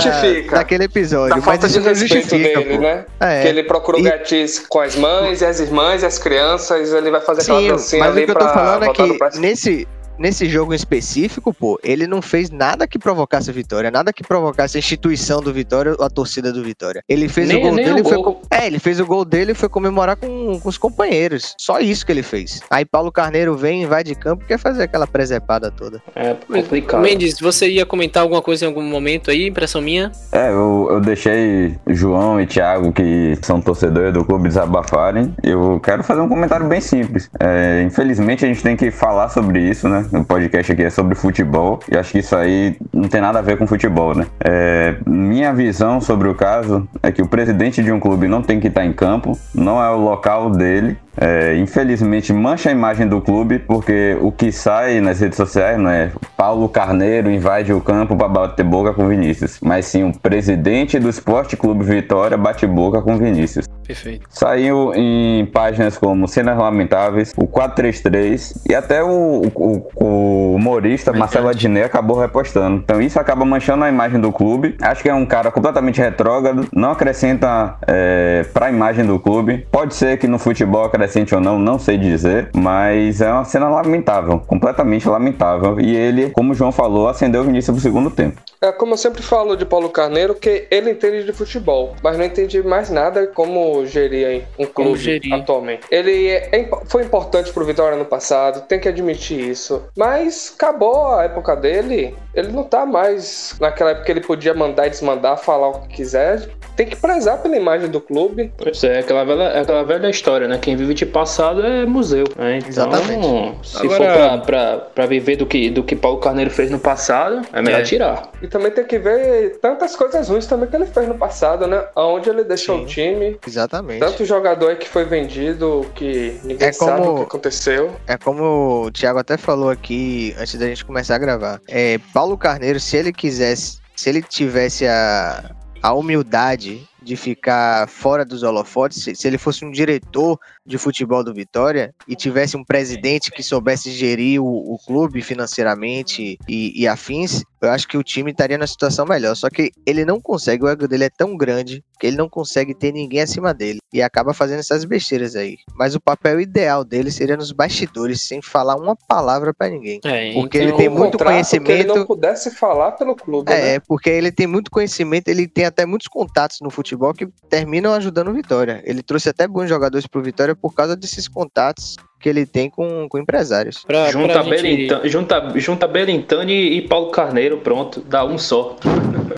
daquele 0.51 0.85
episódio. 0.85 1.37
Da 1.37 1.43
falta 1.43 1.69
de 1.69 1.81
respeito 1.81 2.29
dele, 2.31 2.77
pô. 2.77 2.83
né? 2.83 3.05
É. 3.19 3.43
Que 3.43 3.49
ele 3.49 3.65
procura 3.65 3.99
o 3.99 4.01
e... 4.01 4.49
com 4.69 4.81
as 4.81 4.95
mães 4.95 5.41
e 5.41 5.45
as 5.45 5.59
irmãs 5.59 6.03
e 6.03 6.07
as 6.07 6.19
crianças, 6.19 6.93
ele 6.93 7.11
vai 7.11 7.21
fazer 7.21 7.43
aquela 7.43 7.61
Sim, 7.61 7.69
dancinha 7.69 8.05
mas 8.05 8.13
ali 8.13 8.23
o 8.23 8.27
que 8.27 8.31
eu 8.31 8.37
tô 8.37 8.49
falando 8.49 8.85
é 8.85 8.93
que 8.93 9.39
nesse, 9.41 9.89
nesse 10.19 10.49
jogo 10.49 10.73
em 10.73 10.77
específico, 10.77 11.55
pô, 11.55 11.79
ele 11.83 12.07
não 12.07 12.21
fez 12.21 12.51
nada 12.51 12.87
que 12.87 12.99
provocasse 12.99 13.49
a 13.51 13.53
vitória, 13.53 13.91
nada 13.91 14.13
que 14.13 14.23
provocasse 14.23 14.77
a 14.77 14.81
instituição 14.81 15.41
do 15.41 15.53
Vitória 15.53 15.95
ou 15.99 16.05
a 16.05 16.11
torcida 16.11 16.53
do 16.53 16.63
Vitória. 16.63 17.03
Ele 17.09 17.29
fez 17.29 17.49
nem, 17.49 17.59
o 17.59 17.61
gol 17.61 17.77
dele 17.77 18.01
o 18.01 18.05
foi. 18.05 18.37
É, 18.59 18.67
ele 18.67 18.81
fez 18.81 18.99
o 18.99 19.07
gol 19.07 19.25
dele 19.25 19.53
e 19.53 19.55
foi 19.55 19.69
comemorar 19.69 20.17
com, 20.17 20.59
com 20.59 20.69
os 20.69 20.77
companheiros. 20.77 21.55
Só 21.57 21.79
isso 21.79 22.05
que 22.05 22.11
ele 22.11 22.25
fez. 22.25 22.61
Aí 22.69 22.85
Paulo 22.85 23.13
Carneiro 23.13 23.57
vem, 23.57 23.87
vai 23.87 24.03
de 24.03 24.17
campo 24.17 24.43
e 24.43 24.49
quer 24.49 24.59
fazer 24.59 24.83
aquela 24.83 25.07
presepada 25.07 25.71
toda. 25.71 26.03
É 26.17 26.35
complicado. 26.35 27.01
Mendes, 27.01 27.39
você 27.39 27.69
ia 27.69 27.87
comentar 27.87 28.25
alguma 28.25 28.43
coisa 28.43 28.65
em 28.65 28.69
algum 28.69 28.83
momento 28.83 29.31
aí, 29.31 29.47
impressão 29.47 29.81
minha? 29.81 30.11
É, 30.33 30.49
eu, 30.49 30.89
eu 30.91 31.01
deixei 31.01 31.77
João 31.87 32.41
e 32.41 32.47
Thiago, 32.47 32.93
que 32.93 33.39
são 33.43 33.61
torcedores 33.61 34.13
do 34.13 34.25
clube, 34.25 34.49
desabafarem. 34.49 35.33
Eu 35.41 35.79
quero 35.79 36.03
fazer 36.03 36.21
um 36.21 36.29
comentário 36.29 36.67
bem 36.67 36.81
simples. 36.81 37.31
É, 37.39 37.85
infelizmente 37.85 38.45
a 38.45 38.49
gente 38.49 38.61
tem 38.61 38.77
que 38.77 38.91
falar 38.91 39.29
sobre 39.29 39.61
isso, 39.61 39.89
né? 39.89 40.05
O 40.13 40.25
podcast 40.25 40.73
aqui 40.73 40.83
é 40.83 40.91
sobre 40.91 41.15
futebol 41.15 41.79
e 41.89 41.97
acho 41.97 42.11
que 42.11 42.19
isso 42.19 42.35
aí 42.35 42.77
não 42.93 43.09
tem 43.09 43.21
nada 43.21 43.39
a 43.39 43.43
ver 43.43 43.57
com 43.57 43.69
futebol, 43.69 44.17
né? 44.17 44.27
É, 44.45 44.97
minha 45.07 45.53
visão 45.53 46.01
sobre 46.01 46.27
o 46.27 46.35
caso 46.35 46.89
é 47.05 47.13
que 47.13 47.23
o 47.23 47.29
presidente 47.29 47.85
de 47.85 47.93
um 47.93 48.01
clube 48.01 48.27
não 48.27 48.48
tem 48.49 48.59
que 48.59 48.69
estar 48.69 48.83
em 48.83 48.95
campo, 48.95 49.39
não 49.55 49.83
é 49.83 49.91
o 49.91 49.99
local 49.99 50.49
dele 50.49 50.97
é, 51.21 51.57
infelizmente 51.57 52.33
mancha 52.33 52.69
a 52.69 52.73
imagem 52.73 53.09
do 53.09 53.21
clube, 53.21 53.59
porque 53.59 54.17
o 54.21 54.31
que 54.31 54.53
sai 54.53 55.01
nas 55.01 55.19
redes 55.19 55.37
sociais 55.37 55.77
não 55.79 55.91
é 55.91 56.13
Paulo 56.37 56.69
Carneiro 56.69 57.29
invade 57.29 57.73
o 57.73 57.81
campo 57.81 58.17
para 58.17 58.29
bater 58.29 58.65
boca 58.65 58.95
com 58.95 59.09
Vinícius, 59.09 59.59
mas 59.61 59.87
sim 59.87 60.05
o 60.05 60.17
presidente 60.17 60.99
do 60.99 61.09
Esporte 61.09 61.57
Clube 61.57 61.85
Vitória 61.85 62.37
bate 62.37 62.67
boca 62.67 63.03
com 63.03 63.17
Vinícius. 63.19 63.67
Perfeito. 63.89 64.27
Saiu 64.29 64.93
em 64.95 65.47
páginas 65.47 65.97
como 65.97 66.29
Cenas 66.29 66.59
Lamentáveis, 66.59 67.33
o 67.35 67.47
433 67.47 68.67
e 68.69 68.75
até 68.75 69.03
o, 69.03 69.51
o, 69.55 69.89
o 69.97 70.55
humorista 70.57 71.11
Marcelo 71.11 71.49
Adnet 71.49 71.87
acabou 71.87 72.21
repostando. 72.21 72.77
Então 72.77 73.01
isso 73.01 73.19
acaba 73.19 73.47
manchando 73.47 73.85
a 73.85 73.89
imagem 73.89 74.21
do 74.21 74.31
clube. 74.31 74.77
Acho 74.83 75.03
que 75.03 75.09
é 75.09 75.15
um 75.15 75.25
cara 75.25 75.51
completamente 75.51 76.03
retrógrado, 76.03 76.69
não 76.71 76.91
acrescenta 76.91 77.79
é, 77.87 78.45
para 78.53 78.67
a 78.67 78.71
imagem 78.71 79.07
do 79.07 79.19
clube. 79.19 79.67
Pode 79.73 79.95
ser 79.95 80.19
que 80.19 80.27
no 80.27 80.39
futebol 80.39 80.85
acrescente 80.85 81.35
ou 81.35 81.41
não, 81.41 81.59
não 81.59 81.79
sei 81.79 81.97
dizer, 81.97 82.51
mas 82.55 83.23
é 83.23 83.33
uma 83.33 83.45
cena 83.47 83.71
lamentável, 83.71 84.39
completamente 84.41 85.09
lamentável. 85.09 85.81
E 85.81 85.97
ele, 85.97 86.29
como 86.29 86.53
o 86.53 86.55
João 86.55 86.71
falou, 86.71 87.09
acendeu 87.09 87.41
o 87.41 87.45
Vinícius 87.45 87.75
pro 87.75 87.83
segundo 87.83 88.11
tempo. 88.11 88.39
É 88.61 88.71
como 88.71 88.93
eu 88.93 88.99
sempre 88.99 89.23
falo 89.23 89.57
de 89.57 89.65
Paulo 89.65 89.89
Carneiro, 89.89 90.35
que 90.35 90.67
ele 90.71 90.91
entende 90.91 91.25
de 91.25 91.33
futebol, 91.33 91.95
mas 92.03 92.19
não 92.19 92.25
entende 92.25 92.63
mais 92.63 92.91
nada 92.91 93.27
como 93.29 93.78
gerir 93.87 94.45
um 94.59 94.67
clube 94.67 94.99
gerir. 94.99 95.33
atualmente. 95.35 95.83
Ele 95.91 96.29
é, 96.29 96.69
foi 96.87 97.05
importante 97.05 97.53
pro 97.53 97.65
Vitória 97.65 97.97
no 97.97 98.05
passado, 98.05 98.67
tem 98.67 98.79
que 98.81 98.89
admitir 98.89 99.39
isso. 99.39 99.85
Mas 99.97 100.53
acabou 100.55 101.15
a 101.15 101.25
época 101.25 101.55
dele, 101.57 102.17
ele 102.35 102.49
não 102.49 102.65
tá 102.65 102.85
mais 102.87 103.55
naquela 103.61 103.91
época 103.91 104.07
que 104.07 104.13
ele 104.13 104.21
podia 104.21 104.55
mandar 104.55 104.87
e 104.87 104.91
desmandar, 104.91 105.39
falar 105.39 105.69
o 105.69 105.81
que 105.83 105.97
quiser. 105.97 106.49
Tem 106.79 106.87
que 106.87 106.95
prezar 106.95 107.39
pela 107.39 107.57
imagem 107.57 107.91
do 107.91 108.01
clube. 108.01 108.53
Pois 108.57 108.85
é, 108.85 109.01
aquela 109.01 109.25
velha, 109.25 109.61
aquela 109.61 109.83
velha 109.83 110.09
história, 110.09 110.47
né? 110.47 110.59
Quem 110.59 110.77
vive 110.77 110.95
de 110.95 111.05
passado 111.05 111.67
é 111.67 111.85
museu. 111.85 112.25
Né? 112.37 112.59
Então, 112.59 112.69
Exatamente. 112.69 113.69
Se 113.69 113.85
Agora... 113.85 113.97
for 113.97 114.17
pra, 114.17 114.39
pra, 114.39 114.77
pra, 114.95 115.07
viver 115.07 115.35
do 115.35 115.45
que, 115.45 115.71
do 115.71 115.83
que 115.83 115.97
Paulo 115.97 116.21
Carneiro 116.21 116.53
fez 116.53 116.71
no 116.71 116.79
passado, 116.79 117.43
é 117.53 117.61
melhor 117.61 117.81
é. 117.81 117.83
tirar. 117.83 118.31
E 118.41 118.47
também 118.47 118.71
tem 118.71 118.85
que 118.85 118.97
ver 118.97 119.59
tantas 119.61 119.97
coisas 119.97 120.29
ruins 120.29 120.47
também 120.47 120.69
que 120.69 120.77
ele 120.77 120.87
fez 120.87 121.09
no 121.09 121.17
passado, 121.17 121.67
né? 121.67 121.85
Onde 121.97 122.31
ele 122.31 122.45
deixou 122.45 122.79
Sim. 122.79 122.85
o 122.85 122.87
time. 122.87 123.39
Exatamente. 123.45 123.99
Tanto 123.99 124.25
jogador 124.25 124.77
que 124.77 124.89
foi 124.89 125.05
vendido 125.05 125.85
que 125.97 126.39
ninguém 126.45 126.69
é 126.69 126.73
como, 126.73 126.91
sabe 126.93 127.09
o 127.09 127.15
que 127.17 127.23
aconteceu. 127.23 127.97
É 128.07 128.17
como 128.17 128.85
o 128.85 128.91
Thiago 128.93 129.19
até 129.19 129.37
falou 129.37 129.69
aqui 129.69 130.33
antes 130.39 130.55
da 130.55 130.67
gente 130.69 130.85
começar 130.85 131.17
a 131.17 131.19
gravar. 131.19 131.61
É, 131.67 131.99
Paulo 132.15 132.39
Carneiro, 132.39 132.79
se 132.79 132.97
ele 132.97 133.13
quisesse, 133.13 133.81
se 133.97 134.09
ele 134.09 134.23
tivesse 134.23 134.87
a, 134.87 135.58
a 135.83 135.93
humildade 135.93 136.87
de 137.03 137.17
ficar 137.17 137.89
fora 137.89 138.25
dos 138.25 138.43
holofotes, 138.43 139.19
se, 139.19 139.27
ele 139.27 139.39
fosse 139.39 139.65
um 139.65 139.71
diretor 139.71 140.39
de 140.67 140.77
futebol 140.77 141.25
do 141.25 141.33
Vitória 141.33 141.95
e 142.07 142.15
tivesse 142.15 142.57
um 142.57 142.65
presidente 142.65 143.31
que 143.31 143.43
soubesse 143.43 143.91
gerir 143.91 144.43
o, 144.43 144.75
o 144.75 144.79
clube 144.79 145.23
financeiramente 145.23 146.39
e, 146.49 146.83
e, 146.83 146.87
afins, 146.87 147.45
eu 147.61 147.71
acho 147.71 147.89
que 147.89 147.97
o 147.97 148.03
time 148.03 148.31
estaria 148.31 148.59
na 148.59 148.67
situação 148.67 149.05
melhor. 149.05 149.35
Só 149.35 149.49
que 149.51 149.73
ele 149.85 150.05
não 150.05 150.21
consegue, 150.21 150.65
o 150.65 150.69
ego 150.69 150.87
dele 150.87 151.05
é 151.05 151.11
tão 151.11 151.37
grande 151.37 151.83
que 151.99 152.07
ele 152.07 152.17
não 152.17 152.29
consegue 152.29 152.75
ter 152.75 152.93
ninguém 152.93 153.21
acima 153.21 153.53
dele 153.53 153.81
e 153.93 154.01
acaba 154.01 154.33
fazendo 154.33 154.61
essas 154.61 154.85
besteiras 154.85 155.35
aí. 155.35 155.59
Mas 155.75 155.95
o 155.95 156.01
papel 156.01 156.41
ideal 156.41 156.85
dele 156.85 157.11
seria 157.11 157.37
nos 157.37 157.51
bastidores, 157.51 158.23
sem 158.23 158.41
falar 158.41 158.77
uma 158.77 158.95
palavra 158.95 159.53
para 159.53 159.71
ninguém. 159.71 160.01
É, 160.05 160.33
porque 160.33 160.59
ele 160.59 160.73
tem 160.73 160.89
muito 160.89 161.19
conhecimento. 161.19 161.67
Que 161.67 161.73
ele 161.73 161.85
não 161.85 162.07
pudesse 162.07 162.51
falar 162.53 162.93
pelo 162.93 163.17
clube. 163.17 163.51
É, 163.51 163.75
né? 163.75 163.81
porque 163.81 164.11
ele 164.11 164.31
tem 164.31 164.47
muito 164.47 164.71
conhecimento, 164.71 165.29
ele 165.29 165.49
tem 165.49 165.65
até 165.65 165.85
muitos 165.85 166.09
contatos 166.09 166.61
no 166.61 166.71
futebol 166.71 167.13
que 167.13 167.27
terminam 167.49 167.93
ajudando 167.95 168.29
o 168.29 168.35
Vitória. 168.35 168.81
Ele 168.85 169.03
trouxe 169.03 169.29
até 169.29 169.49
bons 169.49 169.69
jogadores 169.69 170.07
pro 170.07 170.23
Vitória 170.23 170.55
por 170.55 170.75
causa 170.75 170.97
desses 170.97 171.27
contatos 171.27 171.97
que 172.21 172.29
ele 172.29 172.45
tem 172.45 172.69
com, 172.69 173.09
com 173.09 173.19
empresários. 173.19 173.85
Pra, 173.85 174.11
junta, 174.11 174.35
pra 174.35 174.43
Belintani, 174.43 175.03
gente... 175.03 175.09
junta, 175.09 175.53
junta 175.57 175.89
Belintani 175.89 176.77
e 176.77 176.83
Paulo 176.83 177.11
Carneiro, 177.11 177.59
pronto, 177.59 178.01
dá 178.01 178.25
um 178.25 178.39
só. 178.39 178.77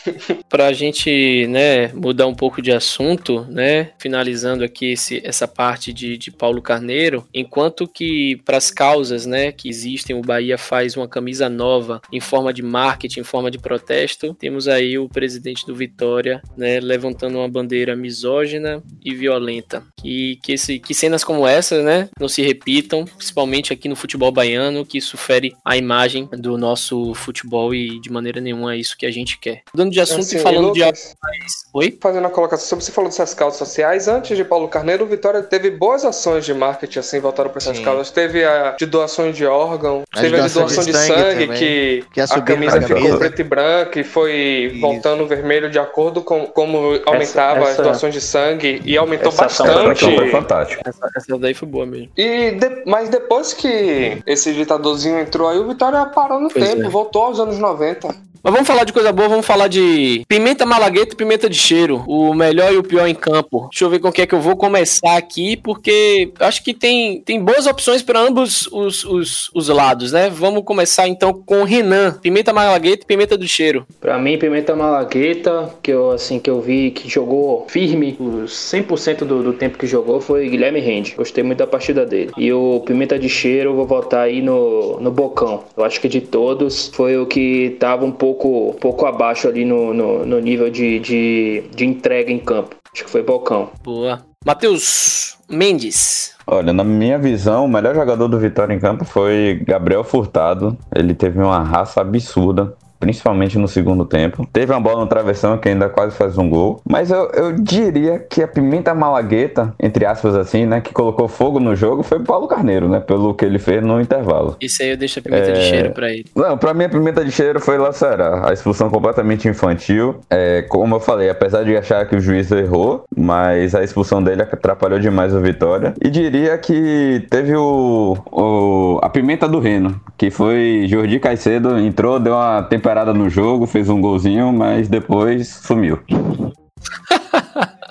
pra 0.48 0.72
gente, 0.72 1.46
né, 1.48 1.88
mudar 1.88 2.26
um 2.26 2.34
pouco 2.34 2.62
de 2.62 2.72
assunto, 2.72 3.46
né, 3.48 3.90
finalizando 3.98 4.64
aqui 4.64 4.92
esse, 4.92 5.20
essa 5.24 5.46
parte 5.46 5.92
de, 5.92 6.16
de 6.16 6.30
Paulo 6.30 6.62
Carneiro, 6.62 7.26
enquanto 7.32 7.86
que 7.86 8.36
para 8.44 8.56
as 8.56 8.70
causas, 8.70 9.26
né, 9.26 9.52
que 9.52 9.68
existem, 9.68 10.16
o 10.16 10.22
Bahia 10.22 10.58
faz 10.58 10.96
uma 10.96 11.08
camisa 11.08 11.48
nova 11.48 12.00
em 12.12 12.20
forma 12.20 12.52
de 12.52 12.62
marketing, 12.62 13.20
em 13.20 13.24
forma 13.24 13.50
de 13.50 13.58
protesto, 13.58 14.34
temos 14.34 14.68
aí 14.68 14.98
o 14.98 15.08
presidente 15.08 15.66
do 15.66 15.74
Vitória, 15.74 16.42
né, 16.56 16.80
levantando 16.80 17.38
uma 17.38 17.48
bandeira 17.48 17.96
misógina 17.96 18.82
e 19.04 19.14
violenta. 19.14 19.82
E 20.05 20.38
que, 20.42 20.53
esse, 20.53 20.78
que 20.78 20.94
cenas 20.94 21.24
como 21.24 21.46
essa, 21.46 21.82
né, 21.82 22.09
não 22.18 22.28
se 22.28 22.42
repitam 22.42 22.61
repitam, 22.70 23.05
principalmente 23.05 23.72
aqui 23.72 23.88
no 23.88 23.96
futebol 23.96 24.30
baiano, 24.30 24.84
que 24.84 24.98
isso 24.98 25.16
fere 25.16 25.55
a 25.64 25.76
imagem 25.76 26.28
do 26.32 26.57
nosso 26.57 27.14
futebol 27.14 27.74
e 27.74 28.01
de 28.01 28.11
maneira 28.11 28.40
nenhuma 28.40 28.74
é 28.74 28.78
isso 28.78 28.96
que 28.96 29.07
a 29.07 29.11
gente 29.11 29.38
quer. 29.38 29.62
Dando 29.74 29.89
mudando 29.91 29.93
de 29.93 30.01
assunto 30.01 30.20
assim, 30.20 30.36
e 30.36 30.41
falando 30.41 30.68
Lucas, 30.68 31.16
de 31.20 31.61
Oi? 31.72 31.97
Fazendo 32.01 32.26
a 32.26 32.30
colocação, 32.30 32.80
você 32.80 32.91
falou 32.91 33.09
dessas 33.09 33.32
causas 33.32 33.59
sociais. 33.59 34.09
Antes 34.09 34.36
de 34.36 34.45
Paulo 34.45 34.66
Carneiro, 34.66 35.05
o 35.05 35.07
Vitória 35.07 35.41
teve 35.43 35.70
boas 35.70 36.05
ações 36.05 36.45
de 36.45 36.53
marketing, 36.53 36.99
assim, 36.99 37.20
voltaram 37.20 37.49
para 37.51 37.59
essas 37.59 37.76
Sim. 37.76 37.84
causas. 37.84 38.11
Teve 38.11 38.45
a 38.45 38.72
de 38.72 38.86
doações 38.86 39.36
de 39.36 39.47
órgão, 39.47 40.03
a 40.12 40.20
teve 40.20 40.41
a 40.41 40.47
de 40.49 40.53
doação 40.53 40.84
de, 40.84 40.91
de 40.91 40.99
sangue, 40.99 41.49
que, 41.49 42.05
que 42.12 42.20
a, 42.20 42.24
a 42.24 42.41
camisa 42.41 42.82
ficou 42.82 43.18
preta 43.18 43.41
e 43.41 43.45
branca 43.45 44.01
e 44.01 44.05
foi 44.05 44.70
Isso. 44.72 44.80
voltando 44.80 45.26
vermelho 45.26 45.70
de 45.70 45.78
acordo 45.78 46.22
com 46.22 46.47
como 46.47 46.99
aumentava 47.07 47.61
essa, 47.61 47.70
essa, 47.70 47.82
as 47.82 47.86
doações 47.86 48.14
de 48.14 48.20
sangue 48.20 48.82
e 48.84 48.97
aumentou 48.97 49.30
bastante. 49.30 50.05
Foi 50.05 50.28
fantástico. 50.28 50.82
Essa, 50.84 51.09
essa 51.16 51.38
daí 51.38 51.55
foi 51.55 51.68
boa 51.68 51.86
mesmo. 51.86 52.09
E 52.16 52.51
de, 52.51 52.82
mas 52.84 53.09
depois 53.09 53.53
que 53.53 54.20
esse 54.26 54.53
ditadorzinho 54.53 55.20
entrou 55.20 55.49
aí, 55.49 55.59
o 55.59 55.68
Vitória 55.68 56.05
parou 56.07 56.41
no 56.41 56.49
pois 56.49 56.68
tempo, 56.68 56.82
é. 56.82 56.88
voltou 56.88 57.22
aos 57.22 57.38
anos 57.38 57.59
90. 57.59 58.30
Mas 58.43 58.55
vamos 58.55 58.66
falar 58.66 58.84
de 58.84 58.93
coisa 58.93 59.12
boa, 59.12 59.28
vamos 59.28 59.45
falar 59.45 59.68
de 59.68 60.24
pimenta 60.26 60.64
malagueta 60.64 61.12
e 61.12 61.16
pimenta 61.16 61.49
de 61.49 61.57
cheiro. 61.57 62.03
O 62.07 62.32
melhor 62.32 62.72
e 62.72 62.78
o 62.78 62.82
pior 62.82 63.07
em 63.07 63.14
campo. 63.14 63.68
Deixa 63.70 63.84
eu 63.84 63.91
ver 63.91 63.99
com 63.99 64.11
que 64.11 64.22
é 64.22 64.26
que 64.26 64.34
eu 64.34 64.41
vou 64.41 64.57
começar 64.57 65.14
aqui, 65.16 65.59
porque 65.59 66.32
acho 66.41 66.64
que 66.64 66.72
tem, 66.72 67.20
tem 67.20 67.38
boas 67.38 67.66
opções 67.66 68.03
para 68.03 68.18
ambos 68.18 68.66
os, 68.72 69.05
os, 69.05 69.51
os 69.55 69.68
lados, 69.68 70.12
né? 70.12 70.30
Vamos 70.30 70.64
começar 70.64 71.07
então 71.07 71.34
com 71.34 71.64
Renan. 71.64 72.18
Pimenta 72.22 72.51
malagueta 72.51 73.03
e 73.03 73.07
pimenta 73.07 73.36
do 73.36 73.47
cheiro. 73.47 73.86
Para 74.01 74.18
mim, 74.18 74.38
pimenta 74.38 74.74
malagueta, 74.74 75.74
que 75.82 75.91
eu 75.91 76.11
assim 76.11 76.38
que 76.38 76.49
eu 76.49 76.62
vi 76.62 76.93
que 76.93 77.11
jogou 77.11 77.66
firme, 77.68 78.16
os 78.18 78.53
100% 78.53 79.18
do, 79.18 79.43
do 79.43 79.53
tempo 79.53 79.76
que 79.76 79.86
jogou 79.86 80.18
foi 80.18 80.49
Guilherme 80.49 80.80
Rende. 80.80 81.14
Gostei 81.14 81.45
muito 81.45 81.59
da 81.59 81.66
partida 81.66 82.07
dele. 82.07 82.32
E 82.38 82.51
o 82.51 82.80
pimenta 82.86 83.18
de 83.18 83.28
cheiro, 83.28 83.70
eu 83.70 83.76
vou 83.76 83.86
votar 83.86 84.22
aí 84.22 84.41
no, 84.41 84.99
no 84.99 85.11
Bocão. 85.11 85.64
Eu 85.76 85.84
acho 85.84 86.01
que 86.01 86.09
de 86.09 86.22
todos 86.22 86.91
foi 86.95 87.18
o 87.18 87.26
que 87.26 87.76
tava 87.78 88.07
um 88.07 88.11
pouco 88.11 88.30
pouco, 88.35 88.76
pouco 88.81 89.07
abaixo 89.07 89.49
ali 89.49 89.64
no, 89.64 89.93
no, 89.93 90.26
no 90.26 90.39
nível 90.39 90.70
de, 90.70 90.99
de, 91.01 91.64
de 91.74 91.85
entrega 91.85 92.31
em 92.31 92.39
campo. 92.39 92.76
Acho 92.93 93.05
que 93.05 93.11
foi 93.11 93.22
Bocão. 93.22 93.70
Boa. 93.83 94.20
Matheus 94.45 95.37
Mendes. 95.49 96.35
Olha, 96.47 96.72
na 96.72 96.83
minha 96.83 97.18
visão, 97.18 97.64
o 97.64 97.68
melhor 97.68 97.95
jogador 97.95 98.28
do 98.28 98.39
Vitória 98.39 98.74
em 98.74 98.81
campo 98.81 99.05
foi 99.05 99.62
Gabriel 99.66 100.03
Furtado. 100.03 100.76
Ele 100.95 101.14
teve 101.14 101.39
uma 101.39 101.62
raça 101.62 102.01
absurda 102.01 102.74
principalmente 103.01 103.59
no 103.59 103.66
segundo 103.66 104.05
tempo. 104.05 104.46
Teve 104.53 104.72
uma 104.72 104.80
bola 104.80 105.01
no 105.01 105.07
travessão 105.07 105.57
que 105.57 105.68
ainda 105.68 105.88
quase 105.88 106.14
faz 106.14 106.36
um 106.36 106.48
gol. 106.48 106.80
Mas 106.88 107.11
eu, 107.11 107.30
eu 107.30 107.53
diria 107.53 108.18
que 108.18 108.42
a 108.42 108.46
pimenta 108.46 108.94
malagueta, 108.94 109.74
entre 109.80 110.05
aspas 110.05 110.36
assim, 110.36 110.66
né, 110.66 110.80
que 110.80 110.92
colocou 110.92 111.26
fogo 111.26 111.59
no 111.59 111.74
jogo 111.74 112.03
foi 112.03 112.18
o 112.18 112.24
Paulo 112.24 112.46
Carneiro, 112.46 112.88
né, 112.88 113.01
pelo 113.01 113.34
que 113.34 113.44
ele 113.44 113.59
fez 113.59 113.82
no 113.82 114.01
intervalo. 114.01 114.57
Isso 114.61 114.82
aí 114.82 114.90
eu 114.90 114.96
deixo 114.96 115.18
a 115.18 115.22
pimenta 115.22 115.51
é... 115.51 115.53
de 115.53 115.62
cheiro 115.62 115.90
pra 115.92 116.11
ele. 116.11 116.26
Não, 116.36 116.59
pra 116.59 116.74
mim 116.74 116.84
a 116.84 116.88
pimenta 116.88 117.24
de 117.24 117.32
cheiro 117.32 117.59
foi 117.59 117.78
Lacerá. 117.78 118.48
A 118.48 118.53
expulsão 118.53 118.90
completamente 118.90 119.48
infantil. 119.48 120.20
É, 120.28 120.62
como 120.68 120.96
eu 120.96 121.01
falei, 121.01 121.30
apesar 121.30 121.64
de 121.64 121.74
achar 121.76 122.07
que 122.07 122.14
o 122.14 122.20
juiz 122.20 122.51
errou, 122.53 123.05
mas 123.16 123.74
a 123.74 123.82
expulsão 123.82 124.22
dele 124.22 124.42
atrapalhou 124.42 124.98
demais 124.98 125.34
o 125.34 125.40
Vitória. 125.40 125.94
E 126.05 126.11
diria 126.11 126.59
que 126.59 127.26
teve 127.30 127.57
o, 127.57 128.16
o 128.30 128.98
a 129.03 129.09
pimenta 129.09 129.48
do 129.48 129.59
Reno, 129.59 129.98
que 130.18 130.30
foi 130.30 130.84
Jordi 130.86 131.18
Caicedo, 131.18 131.78
entrou, 131.78 132.20
deu 132.20 132.34
uma 132.34 132.62
temperatura 132.62 132.89
parada 132.91 133.14
no 133.14 133.30
jogo, 133.30 133.68
fez 133.68 133.88
um 133.88 134.01
golzinho, 134.01 134.53
mas 134.53 134.88
depois 134.88 135.47
sumiu. 135.47 136.01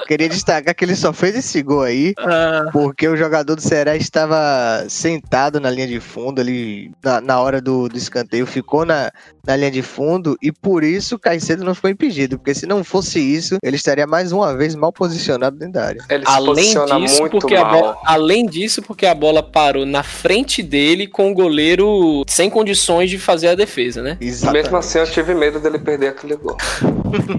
Queria 0.10 0.28
destacar 0.28 0.74
que 0.74 0.84
ele 0.84 0.95
só 0.95 1.14
fez 1.14 1.36
esse 1.36 1.62
gol 1.62 1.84
aí 1.84 2.16
ah. 2.18 2.66
porque 2.74 3.07
o 3.07 3.16
jogador 3.16 3.53
do 3.53 3.62
Ceará 3.62 3.95
estava 3.95 4.84
sentado 4.89 5.60
na 5.60 5.70
linha 5.70 5.86
de 5.86 5.99
fundo 5.99 6.41
ali 6.41 6.89
na, 7.03 7.22
na 7.22 7.39
hora 7.39 7.62
do, 7.62 7.88
do, 7.88 7.95
escanteio, 7.95 8.47
ficou 8.47 8.84
na, 8.86 9.12
na 9.45 9.55
linha 9.55 9.70
de 9.70 9.84
fundo 9.84 10.36
e 10.41 10.51
por 10.51 10.84
isso 10.84 11.14
o 11.14 11.20
Caicedo 11.20 11.64
não 11.64 11.76
foi 11.76 11.91
impedido, 11.91 12.39
porque 12.39 12.55
se 12.55 12.66
não 12.66 12.84
fosse 12.84 13.20
isso, 13.20 13.60
ele 13.62 13.76
estaria 13.76 14.07
mais 14.07 14.32
uma 14.32 14.57
vez 14.57 14.74
mal 14.74 14.91
posicionado 14.91 15.60
dentro 15.60 15.74
da 15.74 15.86
área. 15.86 16.03
Ele 16.10 16.24
além 16.26 16.74
disso, 16.74 17.30
porque 17.30 17.53
mal. 17.53 17.66
A 17.66 17.70
bola, 17.70 17.97
além 18.03 18.45
disso, 18.47 18.82
porque 18.82 19.05
a 19.05 19.14
bola 19.14 19.43
parou 19.43 19.86
na 19.86 20.01
frente 20.01 20.64
dele 20.64 21.05
com 21.05 21.30
o 21.30 21.36
goleiro 21.36 22.24
sem 22.28 22.49
condições 22.49 23.12
de 23.12 23.20
fazer 23.20 23.49
a 23.49 23.53
defesa, 23.53 24.01
né? 24.01 24.18
Exatamente. 24.20 24.64
Mesmo 24.64 24.78
assim, 24.78 24.97
eu 24.97 25.05
tive 25.05 25.36
medo 25.36 25.60
dele 25.60 25.78
perder 25.78 26.07
aquele 26.07 26.36
gol. 26.36 26.57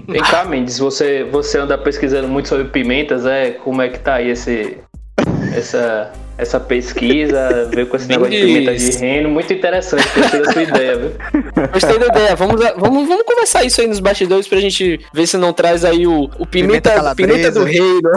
Vem 0.07 0.21
cá, 0.21 0.43
Mendes, 0.45 0.77
você, 0.79 1.23
você 1.23 1.57
anda 1.57 1.77
pesquisando 1.77 2.27
muito 2.27 2.49
sobre 2.49 2.65
pimentas, 2.65 3.25
é? 3.25 3.51
Como 3.51 3.81
é 3.81 3.89
que 3.89 3.99
tá 3.99 4.15
aí 4.15 4.29
esse, 4.29 4.77
essa, 5.55 6.11
essa 6.41 6.59
pesquisa, 6.59 7.67
ver 7.71 7.87
com 7.87 7.95
esse 7.95 8.07
Bem 8.07 8.17
negócio 8.17 8.39
de 8.39 8.45
pimenta 8.45 8.75
de 8.75 8.97
reino, 8.97 9.29
muito 9.29 9.53
interessante, 9.53 10.07
gostei 10.15 10.41
da 10.41 10.51
sua 10.51 10.63
ideia, 10.63 10.97
viu? 10.97 11.11
Gostei 11.71 11.99
da 11.99 12.07
ideia, 12.07 12.35
vamos, 12.35 12.59
vamos, 12.77 13.07
vamos 13.07 13.23
conversar 13.23 13.63
isso 13.63 13.79
aí 13.79 13.87
nos 13.87 13.99
bastidores 13.99 14.47
pra 14.47 14.59
gente 14.59 14.99
ver 15.13 15.27
se 15.27 15.37
não 15.37 15.53
traz 15.53 15.85
aí 15.85 16.07
o, 16.07 16.23
o 16.39 16.45
pimenta, 16.45 16.91
pimenta, 16.91 17.15
pimenta 17.15 17.51
do 17.51 17.63
reino. 17.63 18.01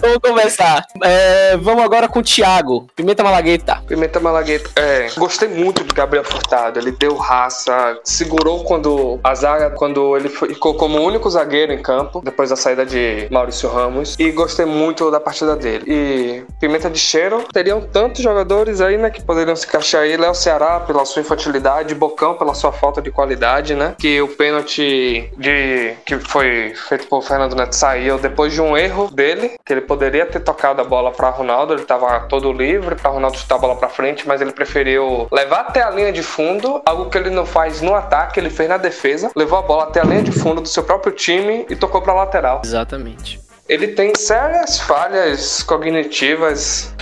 Vamos 0.00 0.18
conversar. 0.22 0.86
É, 1.02 1.56
vamos 1.56 1.84
agora 1.84 2.08
com 2.08 2.18
o 2.20 2.22
Thiago, 2.22 2.88
pimenta 2.94 3.22
malagueta. 3.22 3.82
Pimenta 3.86 4.20
malagueta, 4.20 4.68
é, 4.76 5.08
gostei 5.16 5.48
muito 5.48 5.84
de 5.84 5.94
Gabriel 5.94 6.24
Furtado, 6.24 6.78
ele 6.78 6.90
deu 6.92 7.14
raça, 7.16 7.98
segurou 8.04 8.64
quando 8.64 9.18
a 9.22 9.34
zaga, 9.34 9.70
quando 9.70 10.16
ele 10.16 10.28
ficou 10.28 10.74
como 10.74 10.98
o 10.98 11.04
único 11.04 11.30
zagueiro 11.30 11.72
em 11.72 11.80
campo, 11.80 12.20
depois 12.24 12.50
da 12.50 12.56
saída 12.56 12.84
de 12.84 13.28
Maurício 13.30 13.68
Ramos, 13.68 14.16
e 14.18 14.25
gostei 14.32 14.66
muito 14.66 15.10
da 15.10 15.20
partida 15.20 15.56
dele. 15.56 15.84
E 15.86 16.44
Pimenta 16.60 16.90
de 16.90 16.98
Cheiro, 16.98 17.44
teriam 17.52 17.80
tantos 17.80 18.22
jogadores 18.22 18.80
aí, 18.80 18.96
né, 18.96 19.10
que 19.10 19.22
poderiam 19.22 19.56
se 19.56 19.66
encaixar 19.66 20.02
aí. 20.02 20.16
Léo 20.16 20.34
Ceará, 20.34 20.80
pela 20.80 21.04
sua 21.04 21.22
infantilidade, 21.22 21.94
Bocão, 21.94 22.34
pela 22.34 22.54
sua 22.54 22.72
falta 22.72 23.00
de 23.00 23.10
qualidade, 23.10 23.74
né? 23.74 23.94
Que 23.98 24.20
o 24.20 24.28
pênalti 24.28 25.30
de 25.36 25.94
que 26.04 26.18
foi 26.18 26.72
feito 26.88 27.06
por 27.06 27.22
Fernando 27.22 27.54
Neto 27.54 27.74
saiu 27.74 28.18
depois 28.18 28.52
de 28.52 28.60
um 28.60 28.76
erro 28.76 29.10
dele, 29.10 29.52
que 29.64 29.72
ele 29.72 29.80
poderia 29.80 30.26
ter 30.26 30.40
tocado 30.40 30.80
a 30.80 30.84
bola 30.84 31.10
para 31.10 31.30
Ronaldo, 31.30 31.72
ele 31.74 31.82
estava 31.82 32.20
todo 32.20 32.52
livre 32.52 32.94
para 32.94 33.10
Ronaldo 33.10 33.38
chutar 33.38 33.56
a 33.56 33.58
bola 33.58 33.76
para 33.76 33.88
frente, 33.88 34.26
mas 34.26 34.40
ele 34.40 34.52
preferiu 34.52 35.26
levar 35.32 35.60
até 35.60 35.82
a 35.82 35.90
linha 35.90 36.12
de 36.12 36.22
fundo, 36.22 36.82
algo 36.84 37.10
que 37.10 37.18
ele 37.18 37.30
não 37.30 37.46
faz 37.46 37.80
no 37.80 37.94
ataque, 37.94 38.38
ele 38.38 38.50
fez 38.50 38.68
na 38.68 38.76
defesa, 38.76 39.30
levou 39.34 39.58
a 39.58 39.62
bola 39.62 39.84
até 39.84 40.00
a 40.00 40.04
linha 40.04 40.22
de 40.22 40.32
fundo 40.32 40.60
do 40.60 40.68
seu 40.68 40.82
próprio 40.82 41.12
time 41.12 41.66
e 41.68 41.76
tocou 41.76 42.00
para 42.02 42.14
lateral. 42.14 42.62
Exatamente. 42.64 43.45
Ele 43.68 43.88
tem 43.88 44.14
sérias 44.14 44.78
falhas 44.80 45.62
cognitivas. 45.62 46.94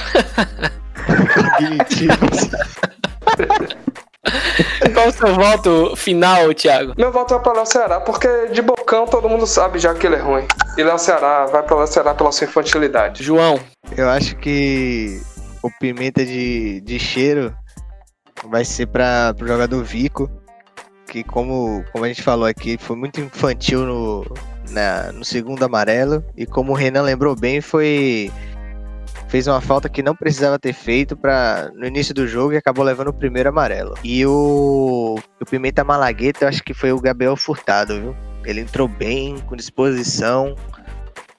cognitivas. 1.58 2.50
Qual 4.94 5.08
o 5.08 5.12
seu 5.12 5.34
voto 5.34 5.96
final, 5.96 6.54
Thiago? 6.54 6.94
Meu 6.96 7.12
voto 7.12 7.34
é 7.34 7.38
para 7.38 7.60
o 7.60 7.66
Ceará, 7.66 8.00
porque 8.00 8.48
de 8.48 8.62
bocão 8.62 9.06
todo 9.06 9.28
mundo 9.28 9.46
sabe 9.46 9.78
já 9.78 9.92
que 9.94 10.06
ele 10.06 10.16
é 10.16 10.20
ruim. 10.20 10.46
E 10.78 10.82
Léo 10.82 10.98
Ceará 10.98 11.44
vai 11.46 11.62
para 11.62 11.76
o 11.76 11.86
Ceará 11.86 12.14
pela 12.14 12.32
sua 12.32 12.46
infantilidade. 12.46 13.22
João. 13.22 13.60
Eu 13.96 14.08
acho 14.08 14.34
que 14.36 15.20
o 15.62 15.70
pimenta 15.78 16.24
de, 16.24 16.80
de 16.80 16.98
cheiro 16.98 17.54
vai 18.46 18.64
ser 18.64 18.86
para 18.86 19.34
o 19.38 19.46
jogador 19.46 19.84
Vico, 19.84 20.30
que 21.06 21.22
como, 21.22 21.84
como 21.92 22.06
a 22.06 22.08
gente 22.08 22.22
falou 22.22 22.46
aqui, 22.46 22.78
foi 22.78 22.96
muito 22.96 23.20
infantil 23.20 23.80
no, 23.80 24.24
na, 24.74 25.12
no 25.12 25.24
segundo 25.24 25.62
amarelo. 25.64 26.22
E 26.36 26.44
como 26.44 26.72
o 26.72 26.74
Renan 26.74 27.02
lembrou 27.02 27.34
bem, 27.34 27.60
foi. 27.60 28.30
Fez 29.28 29.46
uma 29.46 29.60
falta 29.60 29.88
que 29.88 30.02
não 30.02 30.14
precisava 30.14 30.58
ter 30.58 30.72
feito 30.72 31.16
para 31.16 31.70
no 31.74 31.86
início 31.86 32.14
do 32.14 32.26
jogo 32.26 32.52
e 32.52 32.56
acabou 32.56 32.84
levando 32.84 33.08
o 33.08 33.12
primeiro 33.12 33.48
amarelo. 33.48 33.94
E 34.04 34.24
o, 34.26 35.18
o 35.40 35.46
Pimenta 35.46 35.82
Malagueta, 35.82 36.44
eu 36.44 36.48
acho 36.48 36.62
que 36.62 36.74
foi 36.74 36.92
o 36.92 37.00
Gabriel 37.00 37.36
Furtado, 37.36 38.00
viu? 38.00 38.16
Ele 38.44 38.60
entrou 38.60 38.86
bem, 38.86 39.38
com 39.46 39.56
disposição, 39.56 40.54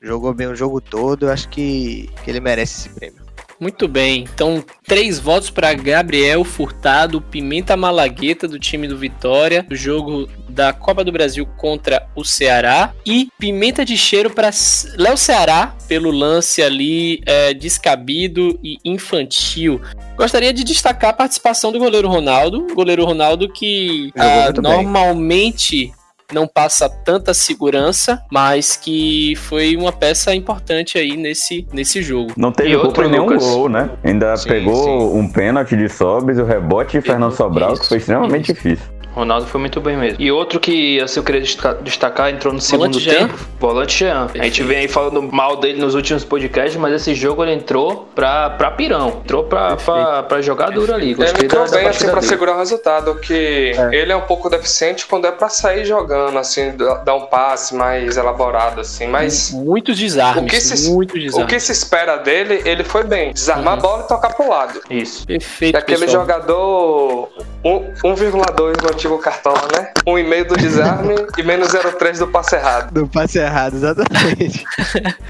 jogou 0.02 0.34
bem 0.34 0.48
o 0.48 0.56
jogo 0.56 0.82
todo. 0.82 1.28
Eu 1.28 1.32
acho 1.32 1.48
que, 1.50 2.10
que 2.24 2.32
ele 2.32 2.40
merece 2.40 2.88
esse 2.88 2.90
prêmio. 2.90 3.25
Muito 3.60 3.88
bem, 3.88 4.26
então 4.34 4.64
três 4.86 5.20
votos 5.20 5.50
para 5.50 5.74
Gabriel 5.74 6.44
Furtado, 6.44 7.22
Pimenta 7.22 7.78
Malagueta 7.78 8.48
do 8.48 8.60
time 8.60 8.88
do 8.88 8.98
Vitória, 8.98 9.64
do 9.64 9.76
jogo 9.76 10.28
da 10.50 10.74
Copa 10.74 11.04
do 11.04 11.12
Brasil 11.12 11.46
contra 11.58 12.08
o 12.16 12.24
Ceará, 12.24 12.94
e 13.06 13.30
Pimenta 13.40 13.86
de 13.86 13.98
Cheiro 13.98 14.30
para 14.30 14.50
Léo 14.98 15.18
Ceará, 15.18 15.76
pelo 15.88 16.12
lance 16.12 16.62
ali 16.62 17.22
é, 17.26 17.54
descabido 17.54 18.60
e 18.64 18.78
infantil. 18.84 19.82
Gostaria 20.18 20.54
de 20.54 20.64
destacar 20.64 21.12
a 21.12 21.14
participação 21.14 21.72
do 21.72 21.80
goleiro 21.80 22.08
Ronaldo, 22.08 22.68
goleiro 22.74 23.06
Ronaldo 23.06 23.52
que 23.52 24.12
ah, 24.18 24.52
normalmente 24.62 25.88
bem 25.88 26.05
não 26.32 26.48
passa 26.48 26.90
tanta 26.90 27.34
segurança, 27.34 28.22
mas 28.32 28.76
que 28.76 29.36
foi 29.36 29.76
uma 29.76 29.92
peça 29.92 30.34
importante 30.34 30.98
aí 30.98 31.16
nesse, 31.16 31.68
nesse 31.72 32.02
jogo. 32.02 32.34
Não 32.38 32.52
teve 32.52 32.76
outro 32.76 33.08
nenhum 33.08 33.26
Lucas... 33.26 33.44
gol, 33.44 33.70
né? 33.70 33.90
Ainda 34.04 34.36
sim, 34.38 34.50
pegou 34.50 35.12
sim. 35.12 35.20
um 35.20 35.28
pênalti 35.28 35.76
de 35.76 35.90
Sobres, 35.90 36.38
o 36.38 36.44
rebote 36.44 37.00
de 37.00 37.02
Fernando 37.02 37.34
Sobral, 37.34 37.74
isso, 37.74 37.82
que 37.84 37.88
foi 37.88 37.98
extremamente 37.98 38.52
isso. 38.52 38.54
difícil. 38.54 38.95
Ronaldo 39.16 39.48
foi 39.48 39.62
muito 39.62 39.80
bem 39.80 39.96
mesmo. 39.96 40.22
E 40.22 40.30
outro 40.32 40.60
que 40.60 41.00
assim, 41.00 41.20
eu 41.20 41.24
queria 41.24 41.42
destacar, 41.82 42.30
entrou 42.30 42.54
no 42.54 42.60
segundo 42.60 43.00
volante 43.00 43.10
tempo, 43.10 43.38
Jean. 43.38 43.48
volante 43.60 44.00
Jean. 44.00 44.28
A 44.38 44.44
gente 44.44 44.62
vem 44.64 44.80
aí 44.80 44.88
falando 44.90 45.22
mal 45.22 45.56
dele 45.56 45.80
nos 45.80 45.96
últimos 45.96 46.26
podcasts, 46.26 46.76
mas 46.76 46.94
esse 46.94 47.16
jogo 47.16 47.44
ele 47.44 47.54
entrou 47.54 48.10
pra, 48.14 48.50
pra 48.50 48.72
pirão. 48.72 49.22
Entrou 49.24 49.46
pra, 49.46 49.78
pra, 49.78 50.24
pra 50.24 50.42
jogar 50.42 50.72
duro 50.72 50.94
ali. 50.94 51.14
Gostei 51.14 51.38
ele 51.38 51.46
entrou 51.46 51.70
bem 51.70 51.88
assim 51.88 52.10
pra 52.10 52.22
segurar 52.22 52.56
o 52.56 52.60
resultado, 52.60 53.16
que 53.16 53.72
é. 53.78 53.96
ele 53.96 54.12
é 54.12 54.16
um 54.16 54.22
pouco 54.22 54.50
deficiente 54.50 55.06
quando 55.06 55.26
é 55.26 55.32
pra 55.32 55.48
sair 55.48 55.86
jogando, 55.86 56.38
assim, 56.38 56.76
dar 57.06 57.16
um 57.16 57.28
passe 57.28 57.74
mais 57.74 58.18
elaborado, 58.18 58.82
assim, 58.82 59.08
mas... 59.08 59.52
Muitos 59.52 59.98
desarmes, 59.98 60.44
o 60.44 60.48
que 60.48 60.60
se, 60.60 60.90
muitos 60.90 61.22
desarmes. 61.22 61.46
O 61.46 61.48
que 61.48 61.60
se 61.60 61.72
espera 61.72 62.18
dele, 62.18 62.62
ele 62.66 62.84
foi 62.84 63.04
bem. 63.04 63.32
Desarmar 63.32 63.76
uhum. 63.76 63.80
a 63.80 63.82
bola 63.82 64.04
e 64.04 64.08
tocar 64.08 64.34
pro 64.34 64.50
lado. 64.50 64.82
Isso. 64.90 65.26
Perfeito, 65.26 65.78
Aquele 65.78 66.00
pessoal. 66.00 66.22
jogador 66.22 67.30
1,2 67.66 68.82
no 68.84 68.90
antigo 68.90 69.18
cartola, 69.18 69.68
né? 69.74 69.92
1,5 70.06 70.48
do 70.48 70.56
desarme 70.56 71.16
e 71.36 71.42
menos 71.42 71.70
0,3 71.70 72.20
do 72.20 72.28
passe 72.28 72.56
errado. 72.56 72.94
Do 72.94 73.08
passe 73.08 73.40
errado, 73.40 73.76
exatamente. 73.76 74.64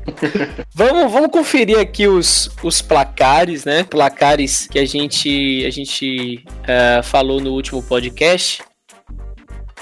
vamos, 0.75 1.09
vamos 1.09 1.31
conferir 1.31 1.79
aqui 1.79 2.09
os, 2.09 2.51
os 2.61 2.81
placares, 2.81 3.63
né? 3.63 3.85
Placares 3.85 4.67
que 4.67 4.77
a 4.77 4.85
gente, 4.85 5.63
a 5.65 5.69
gente 5.69 6.43
uh, 6.63 7.01
falou 7.03 7.39
no 7.39 7.51
último 7.51 7.81
podcast. 7.81 8.61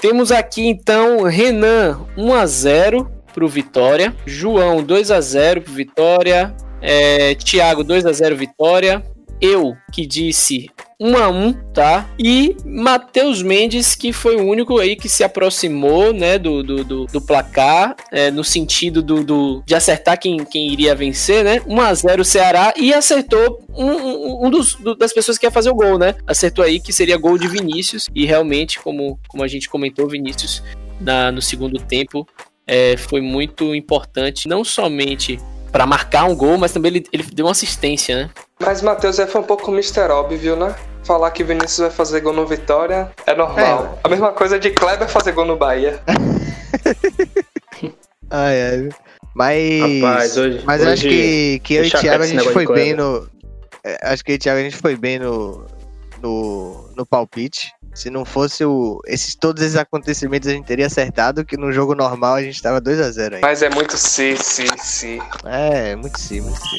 Temos 0.00 0.30
aqui 0.30 0.68
então 0.68 1.24
Renan 1.24 2.06
1 2.16 2.34
a 2.34 2.46
0 2.46 3.10
pro 3.32 3.48
Vitória, 3.48 4.14
João 4.24 4.80
2 4.80 5.10
a 5.10 5.20
0 5.20 5.62
pro 5.62 5.72
Vitória, 5.72 6.54
é, 6.80 7.34
Thiago 7.34 7.82
2 7.82 8.06
a 8.06 8.12
0 8.12 8.36
Vitória, 8.36 9.02
eu 9.40 9.74
que 9.92 10.06
disse 10.06 10.70
1 11.00 11.16
a 11.16 11.28
1 11.28 11.52
tá? 11.72 12.08
E 12.18 12.56
Matheus 12.64 13.42
Mendes, 13.42 13.94
que 13.94 14.12
foi 14.12 14.36
o 14.36 14.44
único 14.44 14.78
aí 14.78 14.96
que 14.96 15.08
se 15.08 15.24
aproximou, 15.24 16.12
né, 16.12 16.38
do, 16.38 16.62
do, 16.62 16.84
do, 16.84 17.06
do 17.06 17.20
placar, 17.20 17.96
é, 18.12 18.30
no 18.30 18.44
sentido 18.44 19.02
do, 19.02 19.24
do, 19.24 19.62
de 19.66 19.74
acertar 19.74 20.18
quem, 20.18 20.44
quem 20.44 20.72
iria 20.72 20.94
vencer, 20.94 21.44
né? 21.44 21.60
1 21.66 21.80
a 21.80 21.94
0 21.94 22.24
Ceará 22.24 22.72
e 22.76 22.92
acertou 22.94 23.60
um, 23.76 24.46
um, 24.46 24.50
dos, 24.50 24.74
do, 24.74 24.94
das 24.94 25.12
pessoas 25.12 25.36
que 25.36 25.46
ia 25.46 25.50
fazer 25.50 25.70
o 25.70 25.74
gol, 25.74 25.98
né? 25.98 26.14
Acertou 26.26 26.64
aí 26.64 26.80
que 26.80 26.92
seria 26.92 27.16
gol 27.16 27.36
de 27.36 27.48
Vinícius 27.48 28.08
e 28.14 28.24
realmente, 28.24 28.78
como, 28.78 29.18
como 29.28 29.42
a 29.42 29.48
gente 29.48 29.68
comentou, 29.68 30.08
Vinícius 30.08 30.62
na, 31.00 31.32
no 31.32 31.42
segundo 31.42 31.78
tempo 31.78 32.26
é, 32.66 32.96
foi 32.96 33.20
muito 33.20 33.74
importante, 33.74 34.48
não 34.48 34.64
somente 34.64 35.38
para 35.74 35.86
marcar 35.86 36.26
um 36.26 36.36
gol, 36.36 36.56
mas 36.56 36.70
também 36.70 36.92
ele, 36.92 37.06
ele 37.12 37.24
deu 37.24 37.46
uma 37.46 37.50
assistência, 37.50 38.16
né? 38.16 38.30
Mas 38.60 38.80
Matheus 38.80 39.18
é 39.18 39.26
foi 39.26 39.40
um 39.40 39.44
pouco 39.44 39.72
Mr. 39.72 40.08
Óbvio, 40.08 40.54
né? 40.54 40.72
Falar 41.02 41.32
que 41.32 41.42
Vinícius 41.42 41.78
vai 41.78 41.90
fazer 41.90 42.20
gol 42.20 42.32
no 42.32 42.46
Vitória 42.46 43.10
é 43.26 43.34
normal. 43.34 43.96
É. 43.96 43.98
A 44.04 44.08
mesma 44.08 44.30
coisa 44.30 44.56
de 44.56 44.70
Kleber 44.70 45.08
fazer 45.08 45.32
gol 45.32 45.44
no 45.44 45.56
Bahia. 45.56 46.00
ai, 48.30 48.62
ai. 48.62 48.88
Mas. 49.34 50.00
Rapaz, 50.00 50.36
hoje, 50.36 50.62
mas 50.64 50.80
hoje, 50.80 50.92
acho 50.92 51.02
que, 51.02 51.58
que 51.64 51.74
eu 51.74 51.84
e 51.84 51.88
o 51.88 51.90
Thiago 51.90 52.22
a 52.22 52.26
gente 52.28 52.48
foi 52.50 52.66
bem 52.66 52.94
no. 52.94 53.28
É, 53.82 54.12
acho 54.12 54.24
que 54.24 54.30
eu 54.30 54.34
e 54.34 54.36
o 54.36 54.40
Thiago 54.40 54.60
a 54.60 54.62
gente 54.62 54.76
foi 54.76 54.94
bem 54.94 55.18
no. 55.18 55.66
No, 56.24 56.90
no 56.96 57.04
palpite. 57.04 57.70
Se 57.94 58.08
não 58.08 58.24
fosse 58.24 58.64
o, 58.64 58.98
esses, 59.06 59.34
todos 59.34 59.62
esses 59.62 59.76
acontecimentos, 59.76 60.48
a 60.48 60.52
gente 60.52 60.64
teria 60.64 60.86
acertado 60.86 61.44
que 61.44 61.56
no 61.56 61.70
jogo 61.70 61.94
normal 61.94 62.36
a 62.36 62.42
gente 62.42 62.62
tava 62.62 62.80
2 62.80 62.98
a 62.98 63.10
0 63.10 63.36
aí. 63.36 63.40
Mas 63.42 63.62
é 63.62 63.68
muito 63.68 63.98
si, 63.98 64.34
si, 64.36 64.66
si. 64.78 65.18
É, 65.44 65.94
muito 65.94 66.18
si, 66.18 66.40
muito 66.40 66.58
si. 66.58 66.76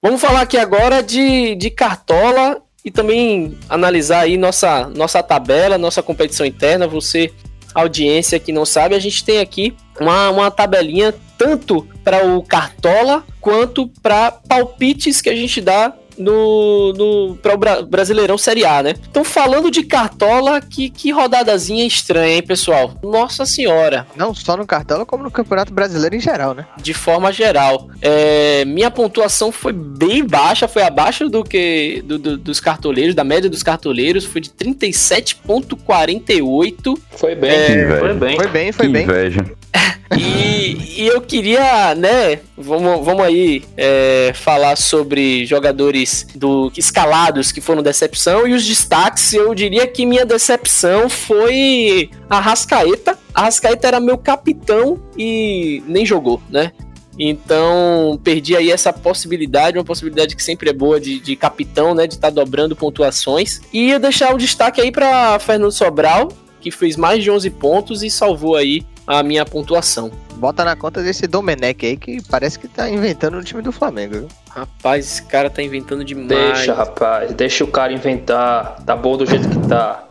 Vamos 0.00 0.20
falar 0.20 0.42
aqui 0.42 0.56
agora 0.56 1.02
de, 1.02 1.54
de 1.56 1.68
Cartola 1.68 2.62
e 2.84 2.90
também 2.90 3.58
analisar 3.68 4.20
aí 4.20 4.36
nossa, 4.36 4.88
nossa 4.88 5.22
tabela, 5.22 5.76
nossa 5.76 6.02
competição 6.02 6.46
interna. 6.46 6.86
Você, 6.86 7.32
audiência 7.74 8.40
que 8.40 8.52
não 8.52 8.64
sabe, 8.64 8.94
a 8.94 8.98
gente 8.98 9.24
tem 9.24 9.40
aqui 9.40 9.76
uma, 10.00 10.30
uma 10.30 10.50
tabelinha 10.50 11.14
tanto 11.36 11.86
para 12.02 12.26
o 12.26 12.42
Cartola 12.42 13.24
quanto 13.40 13.88
para 14.00 14.30
palpites 14.30 15.20
que 15.20 15.28
a 15.28 15.36
gente 15.36 15.60
dá 15.60 15.92
no, 16.18 16.92
no 16.92 17.36
para 17.36 17.54
o 17.54 17.58
Brasileirão 17.86 18.36
Série 18.38 18.64
A, 18.64 18.82
né? 18.82 18.94
Então, 19.10 19.24
falando 19.24 19.70
de 19.70 19.82
Cartola, 19.82 20.60
que, 20.60 20.90
que 20.90 21.10
rodadazinha 21.10 21.86
estranha, 21.86 22.36
hein, 22.36 22.42
pessoal? 22.42 22.94
Nossa 23.02 23.46
Senhora. 23.46 24.06
Não 24.16 24.34
só 24.34 24.56
no 24.56 24.66
Cartola, 24.66 25.06
como 25.06 25.22
no 25.22 25.30
Campeonato 25.30 25.72
Brasileiro 25.72 26.16
em 26.16 26.20
geral, 26.20 26.54
né? 26.54 26.66
De 26.80 26.94
forma 26.94 27.32
geral. 27.32 27.88
É, 28.00 28.64
minha 28.64 28.90
pontuação 28.90 29.52
foi 29.52 29.72
bem 29.72 30.26
baixa, 30.26 30.66
foi 30.68 30.82
abaixo 30.82 31.28
do 31.28 31.44
que 31.44 32.02
do, 32.04 32.18
do, 32.18 32.36
dos 32.36 32.60
cartoleiros, 32.60 33.14
da 33.14 33.24
média 33.24 33.48
dos 33.50 33.62
cartoleiros, 33.62 34.24
foi 34.24 34.40
de 34.40 34.50
37,48. 34.50 36.98
Foi 37.10 37.34
bem, 37.34 37.50
é, 37.50 37.98
foi 37.98 38.14
bem. 38.14 38.36
Foi 38.36 38.48
bem, 38.48 38.72
foi 38.72 38.86
que 38.86 38.92
bem. 38.92 39.04
Inveja. 39.04 39.44
E, 40.18 41.02
e, 41.02 41.06
eu 41.06 41.20
queria, 41.20 41.94
né, 41.94 42.40
vamos, 42.56 43.04
vamos 43.04 43.24
aí 43.24 43.64
é, 43.76 44.32
falar 44.34 44.76
sobre 44.76 45.46
jogadores 45.46 46.26
do 46.34 46.70
escalados 46.76 47.52
que 47.52 47.60
foram 47.60 47.82
decepção 47.82 48.46
e 48.46 48.54
os 48.54 48.66
destaques. 48.66 49.32
Eu 49.32 49.54
diria 49.54 49.86
que 49.86 50.04
minha 50.04 50.24
decepção 50.24 51.08
foi 51.08 52.10
a 52.28 52.40
Rascaeta. 52.40 53.18
A 53.34 53.42
Rascaeta 53.42 53.88
era 53.88 54.00
meu 54.00 54.18
capitão 54.18 55.00
e 55.16 55.82
nem 55.86 56.04
jogou, 56.04 56.40
né? 56.50 56.72
Então, 57.18 58.18
perdi 58.24 58.56
aí 58.56 58.70
essa 58.70 58.92
possibilidade, 58.92 59.76
uma 59.76 59.84
possibilidade 59.84 60.34
que 60.34 60.42
sempre 60.42 60.70
é 60.70 60.72
boa 60.72 60.98
de, 60.98 61.20
de 61.20 61.36
capitão, 61.36 61.94
né? 61.94 62.06
De 62.06 62.14
estar 62.14 62.28
tá 62.28 62.34
dobrando 62.34 62.74
pontuações. 62.74 63.60
E 63.72 63.90
eu 63.90 64.00
deixar 64.00 64.34
o 64.34 64.38
destaque 64.38 64.80
aí 64.80 64.90
para 64.90 65.38
Fernando 65.38 65.72
Sobral, 65.72 66.28
que 66.60 66.70
fez 66.70 66.96
mais 66.96 67.22
de 67.22 67.30
11 67.30 67.50
pontos 67.50 68.02
e 68.02 68.10
salvou 68.10 68.56
aí 68.56 68.82
a 69.06 69.22
minha 69.22 69.44
pontuação. 69.44 70.10
Bota 70.36 70.64
na 70.64 70.74
conta 70.74 71.02
desse 71.02 71.26
Domenech 71.26 71.84
aí 71.84 71.96
que 71.96 72.22
parece 72.28 72.58
que 72.58 72.68
tá 72.68 72.88
inventando 72.88 73.36
no 73.36 73.44
time 73.44 73.62
do 73.62 73.72
Flamengo, 73.72 74.14
viu? 74.14 74.28
Rapaz, 74.50 75.06
esse 75.06 75.22
cara 75.24 75.48
tá 75.48 75.62
inventando 75.62 76.04
demais. 76.04 76.28
Deixa, 76.28 76.74
rapaz, 76.74 77.32
deixa 77.32 77.64
o 77.64 77.68
cara 77.68 77.92
inventar. 77.92 78.82
Tá 78.84 78.96
bom 78.96 79.16
do 79.16 79.26
jeito 79.26 79.48
que 79.48 79.68
tá. 79.68 80.06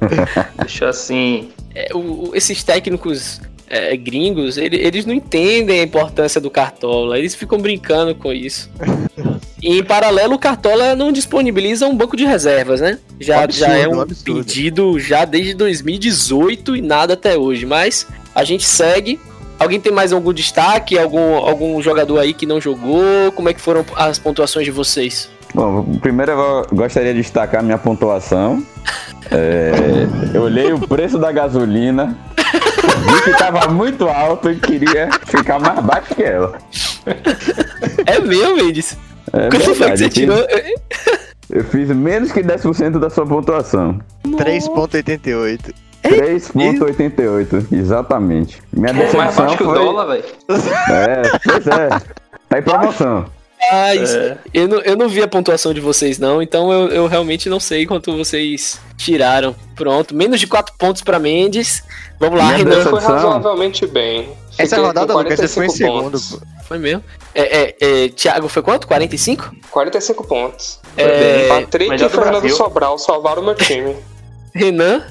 deixa 0.58 0.88
assim. 0.88 1.50
É, 1.74 1.88
o, 1.94 2.30
esses 2.34 2.62
técnicos 2.62 3.40
é, 3.68 3.96
gringos, 3.96 4.56
ele, 4.56 4.76
eles 4.76 5.04
não 5.04 5.14
entendem 5.14 5.80
a 5.80 5.82
importância 5.82 6.40
do 6.40 6.50
Cartola, 6.50 7.18
eles 7.18 7.34
ficam 7.34 7.58
brincando 7.58 8.14
com 8.14 8.32
isso. 8.32 8.70
E 9.64 9.78
em 9.78 9.82
paralelo, 9.82 10.34
o 10.34 10.38
Cartola 10.38 10.94
não 10.94 11.10
disponibiliza 11.10 11.86
um 11.86 11.96
banco 11.96 12.18
de 12.18 12.26
reservas, 12.26 12.82
né? 12.82 12.98
Já, 13.18 13.44
absurdo, 13.44 13.66
já 13.66 13.78
é 13.78 13.88
um 13.88 14.06
pedido 14.06 15.00
já 15.00 15.24
desde 15.24 15.54
2018 15.54 16.76
e 16.76 16.82
nada 16.82 17.14
até 17.14 17.38
hoje. 17.38 17.64
Mas 17.64 18.06
a 18.34 18.44
gente 18.44 18.66
segue. 18.66 19.18
Alguém 19.58 19.80
tem 19.80 19.90
mais 19.90 20.12
algum 20.12 20.34
destaque? 20.34 20.98
Algum, 20.98 21.36
algum 21.36 21.80
jogador 21.80 22.18
aí 22.18 22.34
que 22.34 22.44
não 22.44 22.60
jogou? 22.60 23.32
Como 23.34 23.48
é 23.48 23.54
que 23.54 23.60
foram 23.60 23.86
as 23.96 24.18
pontuações 24.18 24.66
de 24.66 24.70
vocês? 24.70 25.30
Bom, 25.54 25.82
primeiro 25.98 26.32
eu 26.32 26.66
gostaria 26.70 27.14
de 27.14 27.22
destacar 27.22 27.60
a 27.60 27.62
minha 27.62 27.78
pontuação. 27.78 28.62
É, 29.30 30.06
eu 30.34 30.42
olhei 30.42 30.74
o 30.74 30.78
preço 30.86 31.16
da 31.16 31.32
gasolina, 31.32 32.18
vi 32.36 33.22
que 33.22 33.30
estava 33.30 33.66
muito 33.68 34.08
alto 34.08 34.50
e 34.50 34.56
queria 34.56 35.08
ficar 35.24 35.58
mais 35.58 35.80
baixo 35.80 36.14
que 36.14 36.22
ela. 36.22 36.58
É 38.04 38.20
meu, 38.20 38.56
Mendes? 38.56 38.98
É 39.34 39.48
Quanto 39.50 39.74
foi 39.74 39.90
que 39.90 39.96
você 39.96 40.08
tirou? 40.08 40.46
Eu 41.50 41.64
fiz 41.64 41.88
menos 41.90 42.32
que 42.32 42.42
10% 42.42 42.98
da 42.98 43.10
sua 43.10 43.26
pontuação. 43.26 43.98
3.88. 44.24 45.74
3.88, 46.04 47.72
exatamente. 47.72 48.62
Minha 48.72 48.90
é 48.90 48.92
decepção 48.92 49.20
mais 49.20 49.36
baixo 49.36 49.56
que 49.56 49.62
o 49.64 49.72
dólar, 49.74 50.06
velho. 50.06 50.24
É, 50.90 51.22
pois 51.44 51.66
é. 51.66 51.88
Tá 52.48 52.58
em 52.58 52.62
promoção. 52.62 53.24
Mas 53.72 54.14
é. 54.14 54.38
eu, 54.52 54.68
não, 54.68 54.78
eu 54.80 54.96
não 54.96 55.08
vi 55.08 55.22
a 55.22 55.28
pontuação 55.28 55.72
de 55.72 55.80
vocês, 55.80 56.18
não, 56.18 56.42
então 56.42 56.70
eu, 56.70 56.88
eu 56.88 57.06
realmente 57.06 57.48
não 57.48 57.58
sei 57.58 57.86
quanto 57.86 58.16
vocês 58.16 58.80
tiraram. 58.96 59.54
Pronto, 59.74 60.14
menos 60.14 60.38
de 60.38 60.46
4 60.46 60.74
pontos 60.78 61.02
para 61.02 61.18
Mendes. 61.18 61.82
Vamos 62.18 62.38
lá, 62.38 62.50
Renan. 62.50 62.84
Foi 62.84 63.00
razoavelmente 63.00 63.86
bem. 63.86 64.28
Essa 64.58 64.80
rodada, 64.80 65.14
Lucas, 65.14 65.40
você 65.40 65.48
foi 65.48 65.66
em 65.66 65.70
segundo. 65.70 66.18
Foi 66.64 66.78
mesmo. 66.78 67.02
É, 67.34 67.42
é, 67.42 67.76
é, 67.80 68.08
Thiago, 68.08 68.48
foi 68.48 68.62
quanto? 68.62 68.86
45? 68.86 69.54
45 69.70 70.24
pontos. 70.24 70.80
É... 70.96 71.48
Patrick 71.48 71.94
e 71.94 72.08
Fernando 72.08 72.48
Sobral 72.50 72.98
salvaram 72.98 73.42
o 73.42 73.44
meu 73.44 73.54
time. 73.54 73.96
Renan? 74.54 75.02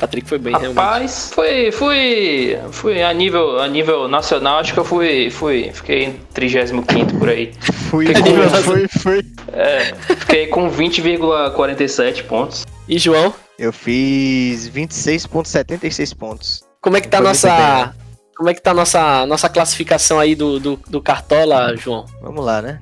Patrick 0.00 0.26
foi 0.26 0.38
bem, 0.38 0.54
Rapaz, 0.54 1.30
realmente. 1.30 1.70
foi, 1.70 1.72
foi, 1.72 2.58
foi 2.72 3.02
a 3.02 3.12
nível, 3.12 3.60
a 3.60 3.68
nível 3.68 4.08
nacional, 4.08 4.58
acho 4.58 4.72
que 4.72 4.80
eu 4.80 4.84
fui, 4.84 5.30
fui 5.30 5.70
fiquei 5.74 6.04
em 6.04 6.12
35 6.32 7.18
por 7.18 7.28
aí. 7.28 7.52
Fui, 7.90 8.06
fiquei 8.06 8.22
com, 8.22 8.62
foi, 8.62 8.88
foi. 8.88 9.22
É, 9.52 9.94
fiquei 10.16 10.46
com 10.46 10.70
20,47 10.70 12.24
pontos. 12.24 12.64
E 12.88 12.98
João? 12.98 13.34
Eu 13.58 13.72
fiz 13.74 14.70
26,76 14.70 16.16
pontos. 16.16 16.64
Como 16.80 16.96
é 16.96 17.00
que 17.02 17.08
tá 17.08 17.18
a 17.18 17.20
nossa 17.20 17.94
como 18.34 18.48
é 18.48 18.54
que 18.54 18.62
tá 18.62 18.70
a 18.70 18.74
nossa, 18.74 19.26
nossa 19.26 19.50
classificação 19.50 20.18
aí 20.18 20.34
do, 20.34 20.58
do, 20.58 20.80
do 20.88 21.02
Cartola, 21.02 21.76
João? 21.76 22.06
Vamos 22.22 22.42
lá, 22.42 22.62
né? 22.62 22.80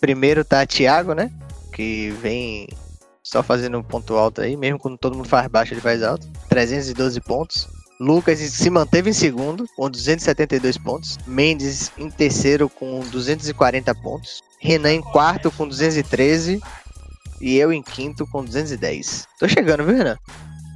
Primeiro 0.00 0.44
tá 0.44 0.64
Thiago, 0.64 1.14
né? 1.14 1.32
Que 1.74 2.10
vem 2.22 2.68
só 3.30 3.44
fazendo 3.44 3.78
um 3.78 3.82
ponto 3.82 4.16
alto 4.16 4.40
aí, 4.40 4.56
mesmo 4.56 4.78
quando 4.78 4.98
todo 4.98 5.16
mundo 5.16 5.28
faz 5.28 5.46
baixo, 5.46 5.72
ele 5.72 5.80
faz 5.80 6.02
alto. 6.02 6.26
312 6.48 7.20
pontos. 7.20 7.68
Lucas 8.00 8.38
se 8.40 8.70
manteve 8.70 9.10
em 9.10 9.12
segundo, 9.12 9.66
com 9.76 9.88
272 9.88 10.76
pontos. 10.78 11.16
Mendes 11.26 11.92
em 11.96 12.10
terceiro, 12.10 12.68
com 12.68 13.00
240 13.10 13.94
pontos. 13.96 14.42
Renan 14.58 14.94
em 14.94 15.00
quarto, 15.00 15.50
com 15.52 15.68
213. 15.68 16.60
E 17.40 17.56
eu 17.56 17.72
em 17.72 17.82
quinto, 17.82 18.26
com 18.26 18.44
210. 18.44 19.28
Tô 19.38 19.46
chegando, 19.46 19.84
viu, 19.84 19.96
Renan? 19.96 20.16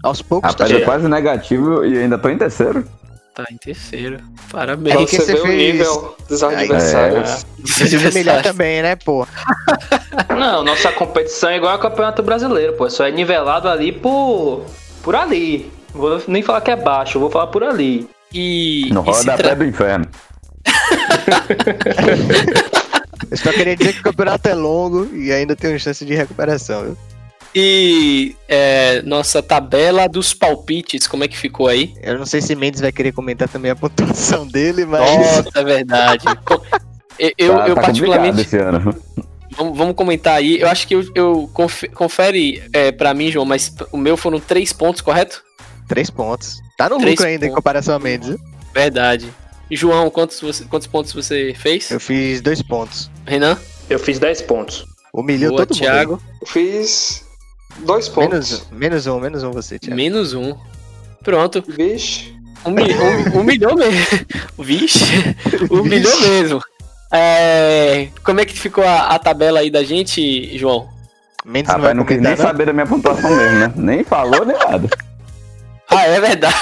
Aos 0.04 0.22
poucos 0.22 0.52
Rapaz, 0.52 0.70
tá 0.70 0.76
é 0.76 0.80
quase 0.82 1.08
negativo 1.08 1.84
e 1.84 1.98
ainda 1.98 2.18
tô 2.18 2.28
em 2.28 2.38
terceiro. 2.38 2.86
Tá 3.34 3.44
em 3.50 3.56
terceiro. 3.56 4.20
Parabéns. 4.50 4.94
Pra 4.94 5.06
você, 5.06 5.16
você 5.20 5.32
ver 5.34 5.40
o 5.40 5.46
fez- 5.46 5.72
nível 5.74 6.16
dos 6.28 6.42
adversários. 6.44 7.44
Se 7.64 7.96
humilhar 7.96 8.42
também, 8.44 8.80
né, 8.82 8.94
pô? 8.94 9.26
Não, 10.30 10.62
nossa 10.62 10.92
competição 10.92 11.50
é 11.50 11.56
igual 11.56 11.72
ao 11.72 11.78
Campeonato 11.80 12.22
Brasileiro, 12.22 12.74
pô. 12.74 12.88
Só 12.88 13.04
é 13.06 13.10
nivelado 13.10 13.68
ali 13.68 13.90
por. 13.90 14.64
por 15.02 15.16
ali. 15.16 15.72
Vou 15.92 16.22
nem 16.28 16.42
falar 16.42 16.60
que 16.60 16.70
é 16.70 16.76
baixo, 16.76 17.18
vou 17.18 17.30
falar 17.30 17.48
por 17.48 17.64
ali. 17.64 18.08
E, 18.32 18.88
No 18.92 19.00
rodapé 19.00 19.42
tra- 19.42 19.54
do 19.54 19.64
inferno. 19.64 20.06
Eu 23.30 23.36
só 23.36 23.52
queria 23.52 23.76
dizer 23.76 23.94
que 23.94 24.00
o 24.00 24.04
campeonato 24.04 24.48
é 24.48 24.54
longo 24.54 25.08
e 25.14 25.32
ainda 25.32 25.56
tem 25.56 25.70
uma 25.72 25.78
chance 25.78 26.04
de 26.04 26.14
recuperação, 26.14 26.82
viu? 26.84 26.98
E 27.54 28.34
é, 28.48 29.00
nossa 29.02 29.42
tabela 29.42 30.08
dos 30.08 30.34
palpites, 30.34 31.06
como 31.06 31.24
é 31.24 31.28
que 31.28 31.36
ficou 31.36 31.68
aí? 31.68 31.94
Eu 32.02 32.18
não 32.18 32.26
sei 32.26 32.40
se 32.40 32.54
Mendes 32.54 32.80
vai 32.80 32.90
querer 32.92 33.12
comentar 33.12 33.48
também 33.48 33.70
a 33.70 33.76
pontuação 33.76 34.46
dele, 34.48 34.84
mas. 34.84 35.00
Nossa, 35.00 35.50
é 35.54 35.64
verdade. 35.64 36.24
Eu, 37.16 37.30
eu, 37.38 37.54
tá, 37.54 37.68
eu 37.68 37.74
tá 37.76 37.80
particularmente. 37.82 38.40
esse 38.40 38.56
ano. 38.58 38.92
Vamos, 39.56 39.78
vamos 39.78 39.94
comentar 39.94 40.34
aí. 40.34 40.58
Eu 40.60 40.66
acho 40.68 40.88
que 40.88 40.96
eu, 40.96 41.04
eu 41.14 41.48
confe- 41.54 41.86
confere 41.86 42.60
é, 42.72 42.90
pra 42.90 43.14
mim, 43.14 43.30
João, 43.30 43.44
mas 43.46 43.72
o 43.92 43.96
meu 43.96 44.16
foram 44.16 44.40
três 44.40 44.72
pontos, 44.72 45.00
correto? 45.00 45.40
Três 45.86 46.10
pontos. 46.10 46.56
Tá 46.76 46.88
no 46.88 46.98
Três 46.98 47.12
lucro 47.12 47.26
ainda 47.26 47.44
em 47.46 47.50
pontos. 47.50 47.54
comparação 47.54 47.94
a 47.94 48.00
Mendes. 48.00 48.36
Verdade. 48.74 49.32
E 49.70 49.76
João, 49.76 50.10
quantos, 50.10 50.40
você- 50.40 50.64
quantos 50.64 50.88
pontos 50.88 51.12
você 51.12 51.54
fez? 51.56 51.88
Eu 51.92 52.00
fiz 52.00 52.40
dois 52.40 52.60
pontos. 52.60 53.08
Renan? 53.24 53.56
Eu 53.88 54.00
fiz 54.00 54.18
10 54.18 54.42
pontos. 54.42 54.84
Humilhou 55.14 55.52
Boa, 55.52 55.64
todo 55.66 55.78
Thiago. 55.78 56.20
Eu 56.40 56.46
fiz 56.48 57.23
dois 57.78 58.08
pontos. 58.08 58.30
Menos, 58.30 58.66
menos 58.70 59.06
um, 59.06 59.20
menos 59.20 59.42
um 59.42 59.50
você, 59.50 59.78
Thiago. 59.78 59.96
Menos 59.96 60.34
um. 60.34 60.54
Pronto. 61.22 61.62
Vixe. 61.66 62.34
Humi- 62.64 62.94
hum- 62.94 63.40
humilhou 63.40 63.76
mesmo. 63.76 64.06
Vixe, 64.58 65.04
humilhou 65.70 66.20
mesmo. 66.20 66.60
É, 67.12 68.08
como 68.24 68.40
é 68.40 68.44
que 68.44 68.58
ficou 68.58 68.82
a, 68.84 69.08
a 69.08 69.18
tabela 69.18 69.60
aí 69.60 69.70
da 69.70 69.84
gente, 69.84 70.56
João? 70.58 70.88
Mendes 71.44 71.68
não 71.72 71.80
vai 71.80 71.90
Rapaz, 71.92 71.96
não 71.96 72.04
quis 72.06 72.20
nem 72.20 72.30
não? 72.30 72.36
saber 72.38 72.66
da 72.66 72.72
minha 72.72 72.86
pontuação 72.86 73.36
mesmo, 73.36 73.58
né? 73.58 73.72
Nem 73.76 74.02
falou, 74.02 74.44
nem 74.46 74.56
nada. 74.56 74.88
Ah, 75.90 76.06
é 76.06 76.20
verdade. 76.20 76.56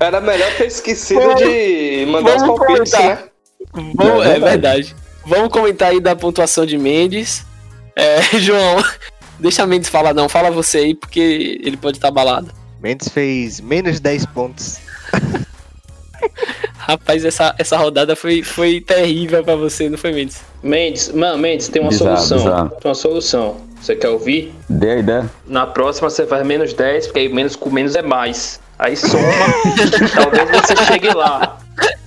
Era 0.00 0.20
melhor 0.20 0.52
ter 0.56 0.66
esquecido 0.66 1.20
Vamos- 1.20 1.40
de 1.40 2.06
mandar 2.10 2.36
os 2.36 2.42
palpites, 2.42 2.92
né? 2.92 3.18
Vamos- 3.72 4.26
É 4.26 4.36
é 4.36 4.40
verdade. 4.40 4.94
Vamos 5.24 5.48
comentar 5.50 5.90
aí 5.90 6.00
da 6.00 6.14
pontuação 6.16 6.66
de 6.66 6.76
Mendes. 6.76 7.44
É, 7.94 8.20
João, 8.40 8.82
deixa 9.38 9.62
a 9.62 9.66
Mendes 9.66 9.88
falar 9.88 10.14
não, 10.14 10.28
fala 10.28 10.50
você 10.50 10.78
aí, 10.78 10.94
porque 10.94 11.60
ele 11.62 11.76
pode 11.76 11.98
estar 11.98 12.08
abalado. 12.08 12.50
Mendes 12.80 13.08
fez 13.08 13.60
menos 13.60 14.00
10 14.00 14.26
pontos. 14.26 14.78
Rapaz, 16.78 17.24
essa, 17.24 17.54
essa 17.58 17.76
rodada 17.76 18.14
foi, 18.14 18.42
foi 18.42 18.80
terrível 18.80 19.42
pra 19.42 19.56
você, 19.56 19.88
não 19.88 19.98
foi, 19.98 20.12
Mendes? 20.12 20.40
Mendes, 20.62 21.10
mano, 21.12 21.38
Mendes, 21.38 21.68
tem 21.68 21.82
uma 21.82 21.90
Bizarro, 21.90 22.16
solução. 22.18 22.38
bizarro. 22.38 22.68
Tem 22.80 22.88
uma 22.88 22.94
solução. 22.94 23.56
Você 23.80 23.94
quer 23.96 24.08
ouvir? 24.08 24.54
Dê 24.68 24.90
a 24.92 24.96
ideia. 24.98 25.30
Na 25.46 25.66
próxima 25.66 26.08
você 26.10 26.26
faz 26.26 26.44
menos 26.46 26.72
10, 26.72 27.06
porque 27.06 27.20
aí 27.20 27.28
menos 27.28 27.54
com 27.56 27.70
menos 27.70 27.94
é 27.94 28.02
mais. 28.02 28.60
Aí 28.78 28.96
soma, 28.96 29.22
talvez 30.14 30.50
você 30.50 30.76
chegue 30.86 31.08
lá. 31.14 31.58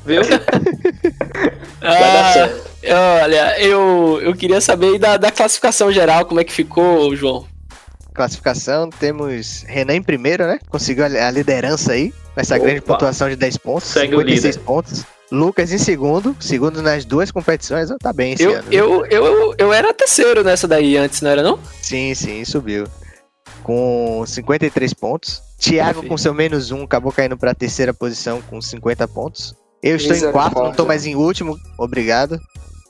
Viu? 0.05 0.21
Vai 1.81 1.99
dar 1.99 2.29
Ah, 2.29 2.33
certo. 2.33 2.68
Olha, 2.83 3.59
eu, 3.61 4.19
eu 4.21 4.33
queria 4.35 4.61
saber 4.61 4.93
aí 4.93 4.99
da, 4.99 5.17
da 5.17 5.31
classificação 5.31 5.91
geral, 5.91 6.25
como 6.25 6.39
é 6.39 6.43
que 6.43 6.51
ficou, 6.53 7.13
João? 7.15 7.45
Classificação, 8.13 8.89
temos 8.89 9.63
Renan 9.67 9.95
em 9.95 10.01
primeiro, 10.01 10.45
né? 10.45 10.59
Conseguiu 10.69 11.03
a 11.05 11.07
a 11.27 11.31
liderança 11.31 11.93
aí, 11.93 12.11
com 12.33 12.41
essa 12.41 12.55
Opa. 12.55 12.63
grande 12.65 12.81
pontuação 12.81 13.29
de 13.29 13.35
10 13.35 13.57
pontos, 13.57 13.89
Segue 13.89 14.15
o 14.15 14.19
56 14.19 14.55
líder. 14.55 14.65
pontos. 14.65 15.03
Lucas 15.31 15.71
em 15.71 15.77
segundo, 15.77 16.35
segundo 16.39 16.81
nas 16.81 17.05
duas 17.05 17.31
competições, 17.31 17.87
tá 18.01 18.11
bem 18.11 18.33
esse 18.33 18.41
Eu, 18.43 18.51
ano. 18.53 18.61
né? 18.63 18.67
eu, 18.71 19.05
eu, 19.05 19.55
eu 19.59 19.71
era 19.73 19.93
terceiro 19.93 20.43
nessa 20.43 20.67
daí 20.67 20.97
antes, 20.97 21.21
não 21.21 21.29
era 21.29 21.43
não? 21.43 21.59
Sim, 21.81 22.15
sim, 22.15 22.43
subiu. 22.43 22.85
Com 23.61 24.23
53 24.25 24.91
pontos. 24.95 25.41
Thiago 25.59 26.01
com 26.07 26.17
seu 26.17 26.33
menos 26.33 26.71
um 26.71 26.83
acabou 26.83 27.11
caindo 27.11 27.37
pra 27.37 27.53
terceira 27.53 27.93
posição 27.93 28.41
com 28.41 28.59
50 28.59 29.07
pontos. 29.07 29.53
Eu 29.81 29.95
estou 29.95 30.15
em 30.15 30.31
quarto, 30.31 30.55
não 30.55 30.71
tô 30.73 30.83
Misericórdia. 30.83 30.85
mais 30.85 31.05
em 31.05 31.15
último, 31.15 31.57
obrigado. 31.77 32.39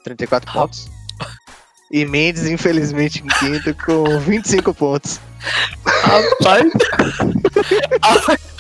34 0.04 0.52
pontos. 0.52 0.90
E 1.92 2.06
Mendes, 2.06 2.46
infelizmente, 2.46 3.24
em 3.24 3.28
quinto 3.28 3.74
com 3.86 4.20
25 4.20 4.74
pontos. 4.74 5.20
Rapaz, 5.86 6.72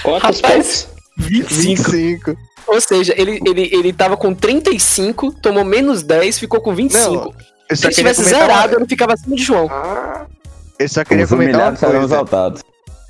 Quantos 0.03 0.41
Rapaz. 0.41 0.41
pontos? 0.41 0.87
25. 1.17 1.91
25. 1.91 2.37
Ou 2.67 2.79
seja, 2.81 3.13
ele, 3.17 3.39
ele, 3.45 3.69
ele 3.73 3.93
tava 3.93 4.15
com 4.15 4.33
35, 4.33 5.31
tomou 5.41 5.63
menos 5.65 6.03
10, 6.03 6.39
ficou 6.39 6.61
com 6.61 6.73
25. 6.75 7.11
Não, 7.13 7.33
Eu 7.69 7.75
Se 7.75 7.85
ele 7.87 7.93
tivesse 7.95 8.23
zerado, 8.23 8.73
uma- 8.73 8.81
ele 8.81 8.87
ficava 8.89 9.13
acima 9.13 9.35
de 9.35 9.43
João. 9.43 9.67
Ah, 9.71 10.25
Eu 10.77 10.87
só 10.87 11.03
queria 11.03 11.23
Os 11.25 11.29
comentar 11.29 11.71
uma 11.71 11.77
coisa. 11.77 12.03
exaltados. 12.05 12.61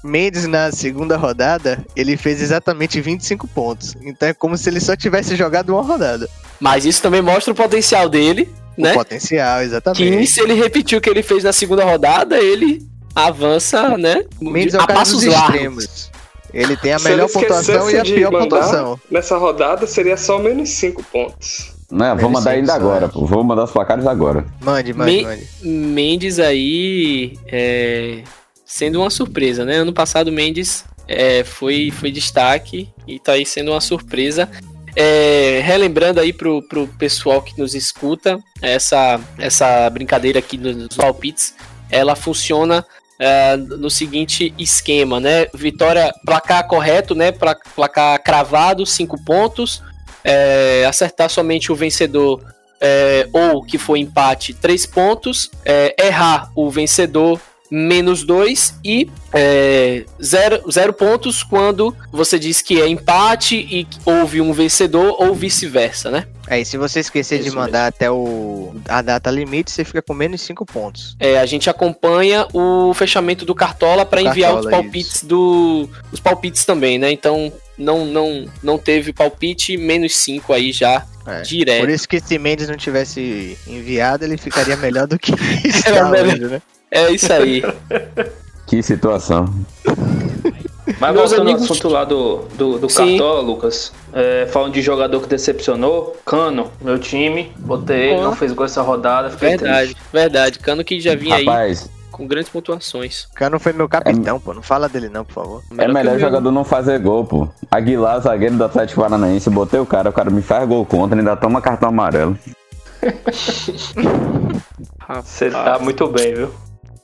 Mendes 0.03 0.47
na 0.47 0.71
segunda 0.71 1.17
rodada, 1.17 1.83
ele 1.95 2.15
fez 2.15 2.41
exatamente 2.41 3.01
25 3.01 3.47
pontos. 3.47 3.95
Então 4.01 4.29
é 4.29 4.33
como 4.33 4.55
se 4.57 4.69
ele 4.69 4.79
só 4.79 4.95
tivesse 4.95 5.35
jogado 5.35 5.71
uma 5.73 5.81
rodada. 5.81 6.29
Mas 6.59 6.85
isso 6.85 7.01
também 7.01 7.21
mostra 7.21 7.51
o 7.51 7.55
potencial 7.55 8.07
dele, 8.07 8.49
né? 8.77 8.91
O 8.93 8.95
potencial, 8.95 9.59
Que 9.59 9.65
exatamente. 9.65 10.27
se 10.27 10.39
ele 10.41 10.53
repetiu 10.53 10.99
o 10.99 11.01
que 11.01 11.09
ele 11.09 11.21
fez 11.23 11.43
na 11.43 11.51
segunda 11.51 11.83
rodada, 11.83 12.37
ele 12.37 12.81
avança, 13.13 13.97
né? 13.97 14.23
Mendes 14.41 14.73
é 14.73 14.77
o 14.77 14.81
a 14.81 14.87
cara 14.87 14.99
passos 14.99 15.21
dos 15.23 15.33
largos. 15.33 15.53
extremos. 15.55 16.11
Ele 16.53 16.75
tem 16.77 16.93
a 16.93 16.99
Se 16.99 17.07
melhor 17.09 17.29
pontuação 17.29 17.91
e 17.91 17.97
a 17.97 18.03
pior 18.03 18.31
mandar- 18.31 18.43
pontuação. 18.45 18.99
nessa 19.11 19.37
rodada 19.37 19.85
seria 19.85 20.17
só 20.17 20.39
menos 20.39 20.69
5 20.69 21.03
pontos. 21.03 21.73
Né? 21.91 22.09
Vou 22.15 22.25
Ele 22.25 22.33
mandar 22.33 22.51
ainda 22.51 22.73
agora, 22.73 23.07
pô. 23.09 23.25
Vou 23.25 23.43
mandar 23.43 23.63
os 23.65 23.71
placares 23.71 24.05
agora. 24.07 24.45
Mande, 24.61 24.93
mande, 24.93 25.11
Me- 25.11 25.23
mande. 25.23 25.47
Mendes 25.63 26.39
aí 26.39 27.37
é, 27.47 28.23
sendo 28.69 29.01
uma 29.01 29.09
surpresa, 29.09 29.65
né? 29.65 29.77
Ano 29.77 29.91
passado 29.91 30.31
Mendes 30.31 30.85
é, 31.07 31.43
foi, 31.43 31.89
foi 31.89 32.11
destaque 32.11 32.87
e 33.07 33.19
tá 33.19 33.31
aí 33.31 33.45
sendo 33.45 33.71
uma 33.71 33.81
surpresa. 33.81 34.47
É, 34.95 35.59
relembrando 35.63 36.19
aí 36.19 36.31
pro, 36.31 36.61
pro 36.67 36.87
pessoal 36.87 37.41
que 37.41 37.57
nos 37.59 37.73
escuta, 37.73 38.39
essa, 38.61 39.19
essa 39.39 39.89
brincadeira 39.89 40.37
aqui 40.37 40.55
dos 40.57 40.95
palpites, 40.95 41.55
ela 41.89 42.15
funciona 42.15 42.85
é, 43.17 43.57
no 43.57 43.89
seguinte 43.89 44.53
esquema, 44.57 45.19
né? 45.19 45.47
Vitória, 45.53 46.11
placar 46.23 46.67
correto, 46.67 47.15
né? 47.15 47.31
Pla- 47.31 47.57
Placar 47.75 48.21
cravado, 48.23 48.85
cinco 48.85 49.17
pontos. 49.25 49.81
É, 50.23 50.85
acertar 50.87 51.29
somente 51.29 51.71
o 51.71 51.75
vencedor 51.75 52.43
é, 52.79 53.27
ou 53.33 53.63
que 53.63 53.77
foi 53.77 53.99
empate, 53.99 54.53
três 54.53 54.85
pontos. 54.85 55.49
É, 55.65 55.95
errar 55.99 56.51
o 56.55 56.69
vencedor, 56.69 57.39
menos 57.71 58.23
dois. 58.23 58.73
E 58.83 59.09
é, 59.33 60.05
zero, 60.23 60.69
zero 60.71 60.93
pontos 60.93 61.43
quando 61.43 61.95
você 62.11 62.39
diz 62.39 62.61
que 62.61 62.81
é 62.81 62.87
empate 62.87 63.55
e 63.55 63.87
houve 64.05 64.41
um 64.41 64.51
vencedor 64.53 65.15
ou 65.21 65.35
vice-versa, 65.35 66.09
né? 66.09 66.25
Aí, 66.47 66.65
se 66.65 66.77
você 66.77 66.99
esquecer 66.99 67.39
de 67.39 67.49
Isso 67.49 67.55
mandar 67.55 67.85
até 67.87 68.09
o, 68.09 68.73
a 68.87 69.03
data 69.03 69.29
limite, 69.29 69.69
você 69.69 69.83
fica 69.83 70.01
com 70.01 70.15
menos 70.15 70.41
5 70.41 70.65
pontos. 70.65 71.15
É, 71.19 71.37
a 71.39 71.45
gente 71.45 71.69
acompanha 71.69 72.47
o 72.51 72.91
fechamento 72.95 73.45
do 73.45 73.53
Cartola 73.53 74.03
para 74.03 74.21
enviar 74.21 74.55
os 74.55 74.65
palpites 74.67 75.23
do 75.23 75.87
os 76.11 76.19
palpites 76.19 76.65
também, 76.65 76.97
né? 76.97 77.11
Então 77.11 77.53
não 77.77 78.03
não 78.05 78.45
não 78.63 78.77
teve 78.79 79.13
palpite 79.13 79.77
menos 79.77 80.15
5 80.17 80.51
aí 80.51 80.71
já 80.71 81.05
É. 81.27 81.41
direto. 81.43 81.81
Por 81.81 81.89
isso 81.89 82.09
que 82.09 82.19
se 82.19 82.39
Mendes 82.39 82.67
não 82.67 82.75
tivesse 82.77 83.55
enviado, 83.67 84.25
ele 84.25 84.35
ficaria 84.35 84.75
melhor 84.75 85.05
do 85.05 85.19
que 85.19 85.31
está 85.63 85.91
Era 85.91 86.09
melhor. 86.09 86.33
hoje, 86.33 86.45
né? 86.45 86.61
É 86.91 87.11
isso 87.11 87.31
aí. 87.31 87.63
Que 88.67 88.81
situação. 88.83 89.45
Mas 90.99 91.13
Meus 91.13 91.29
voltando 91.29 91.41
amigos- 91.49 91.61
ao 91.61 91.65
assunto 91.75 91.87
lá 91.89 92.03
do, 92.03 92.37
do, 92.55 92.79
do. 92.79 92.87
Cartola, 92.87 93.41
Lucas. 93.41 93.91
é, 94.11 94.47
falando 94.51 94.73
de 94.73 94.81
jogador 94.81 95.21
que 95.21 95.27
decepcionou, 95.27 96.17
Cano, 96.25 96.71
meu 96.81 96.97
time, 96.97 97.51
botei 97.59 98.09
ele, 98.11 98.19
Ó. 98.21 98.23
não 98.23 98.35
fez 98.35 98.51
gol 98.53 98.65
essa 98.65 98.81
rodada, 98.81 99.29
fiquei 99.29 99.49
verdade, 99.49 99.93
triste. 99.93 100.01
verdade. 100.11 100.59
Cano 100.59 100.83
que 100.83 100.99
já 100.99 101.15
vinha 101.15 101.35
aí 101.35 101.45
Rapaz, 101.45 101.89
com 102.11 102.25
grandes 102.27 102.49
pontuações. 102.49 103.27
Cano 103.35 103.59
foi 103.59 103.71
meu 103.71 103.87
capitão, 103.87 104.39
pô. 104.39 104.51
Não 104.53 104.63
fala 104.63 104.89
dele 104.89 105.09
não, 105.09 105.23
por 105.23 105.33
favor. 105.33 105.63
é 105.77 105.87
melhor 105.87 106.11
meu. 106.13 106.19
jogador 106.19 106.51
não 106.51 106.63
fazer 106.63 106.99
gol, 106.99 107.23
pô. 107.23 107.47
Aguilar, 107.69 108.19
zagueiro 108.21 108.55
do 108.55 108.63
Atlético 108.63 109.01
Paranaense, 109.01 109.47
botei 109.51 109.79
o 109.79 109.85
cara, 109.85 110.09
o 110.09 110.13
cara 110.13 110.29
me 110.31 110.41
faz 110.41 110.67
gol 110.67 110.83
contra, 110.85 111.17
ainda 111.17 111.35
toma 111.35 111.61
cartão 111.61 111.89
amarelo. 111.89 112.35
Você 115.23 115.49
tá 115.51 115.77
muito 115.79 116.07
bem, 116.07 116.33
viu? 116.33 116.51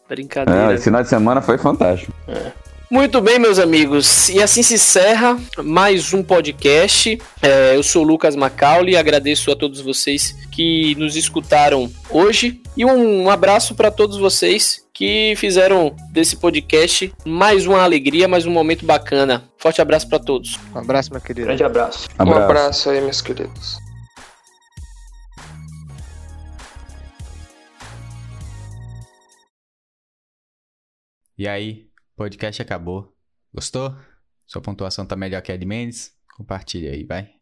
Brincadeira. 0.08 0.72
É, 0.72 0.76
esse 0.76 0.86
final 0.86 1.02
de 1.02 1.10
semana 1.10 1.42
foi 1.42 1.58
fantástico. 1.58 2.14
É. 2.28 2.52
Muito 2.90 3.20
bem, 3.20 3.40
meus 3.40 3.58
amigos. 3.58 4.30
E 4.30 4.42
assim 4.42 4.62
se 4.62 4.76
encerra 4.76 5.38
mais 5.58 6.14
um 6.14 6.22
podcast. 6.22 7.20
É, 7.42 7.76
eu 7.76 7.82
sou 7.82 8.04
o 8.04 8.08
Lucas 8.08 8.36
Macaulay, 8.36 8.96
agradeço 8.96 9.52
a 9.52 9.56
todos 9.56 9.82
vocês 9.82 10.36
que 10.52 10.94
nos 10.96 11.16
escutaram 11.16 11.92
hoje. 12.10 12.62
E 12.78 12.86
um 12.86 13.30
abraço 13.30 13.74
para 13.74 13.90
todos 13.90 14.18
vocês 14.18 14.86
que 14.94 15.34
fizeram 15.38 15.96
desse 16.12 16.38
podcast 16.38 17.12
mais 17.26 17.66
uma 17.66 17.82
alegria, 17.82 18.28
mais 18.28 18.46
um 18.46 18.52
momento 18.52 18.86
bacana. 18.86 19.44
Forte 19.58 19.82
abraço 19.82 20.08
para 20.08 20.20
todos. 20.20 20.60
Um 20.74 20.80
abraço, 20.80 21.12
meu 21.12 21.20
querido. 21.20 21.48
Grande 21.48 21.64
abraço. 21.64 22.08
abraço. 22.18 22.40
Um 22.40 22.44
abraço 22.44 22.90
aí, 22.92 23.02
meus 23.02 23.22
queridos. 23.22 23.78
E 31.38 31.50
aí, 31.50 31.90
podcast 32.16 32.62
acabou. 32.62 33.14
Gostou? 33.54 33.94
Sua 34.46 34.62
pontuação 34.62 35.06
tá 35.06 35.18
melhor 35.18 35.42
que 35.42 35.52
a 35.52 35.58
de 35.58 35.66
Mendes? 35.66 36.14
Compartilha 36.38 36.92
aí, 36.92 37.04
vai. 37.04 37.35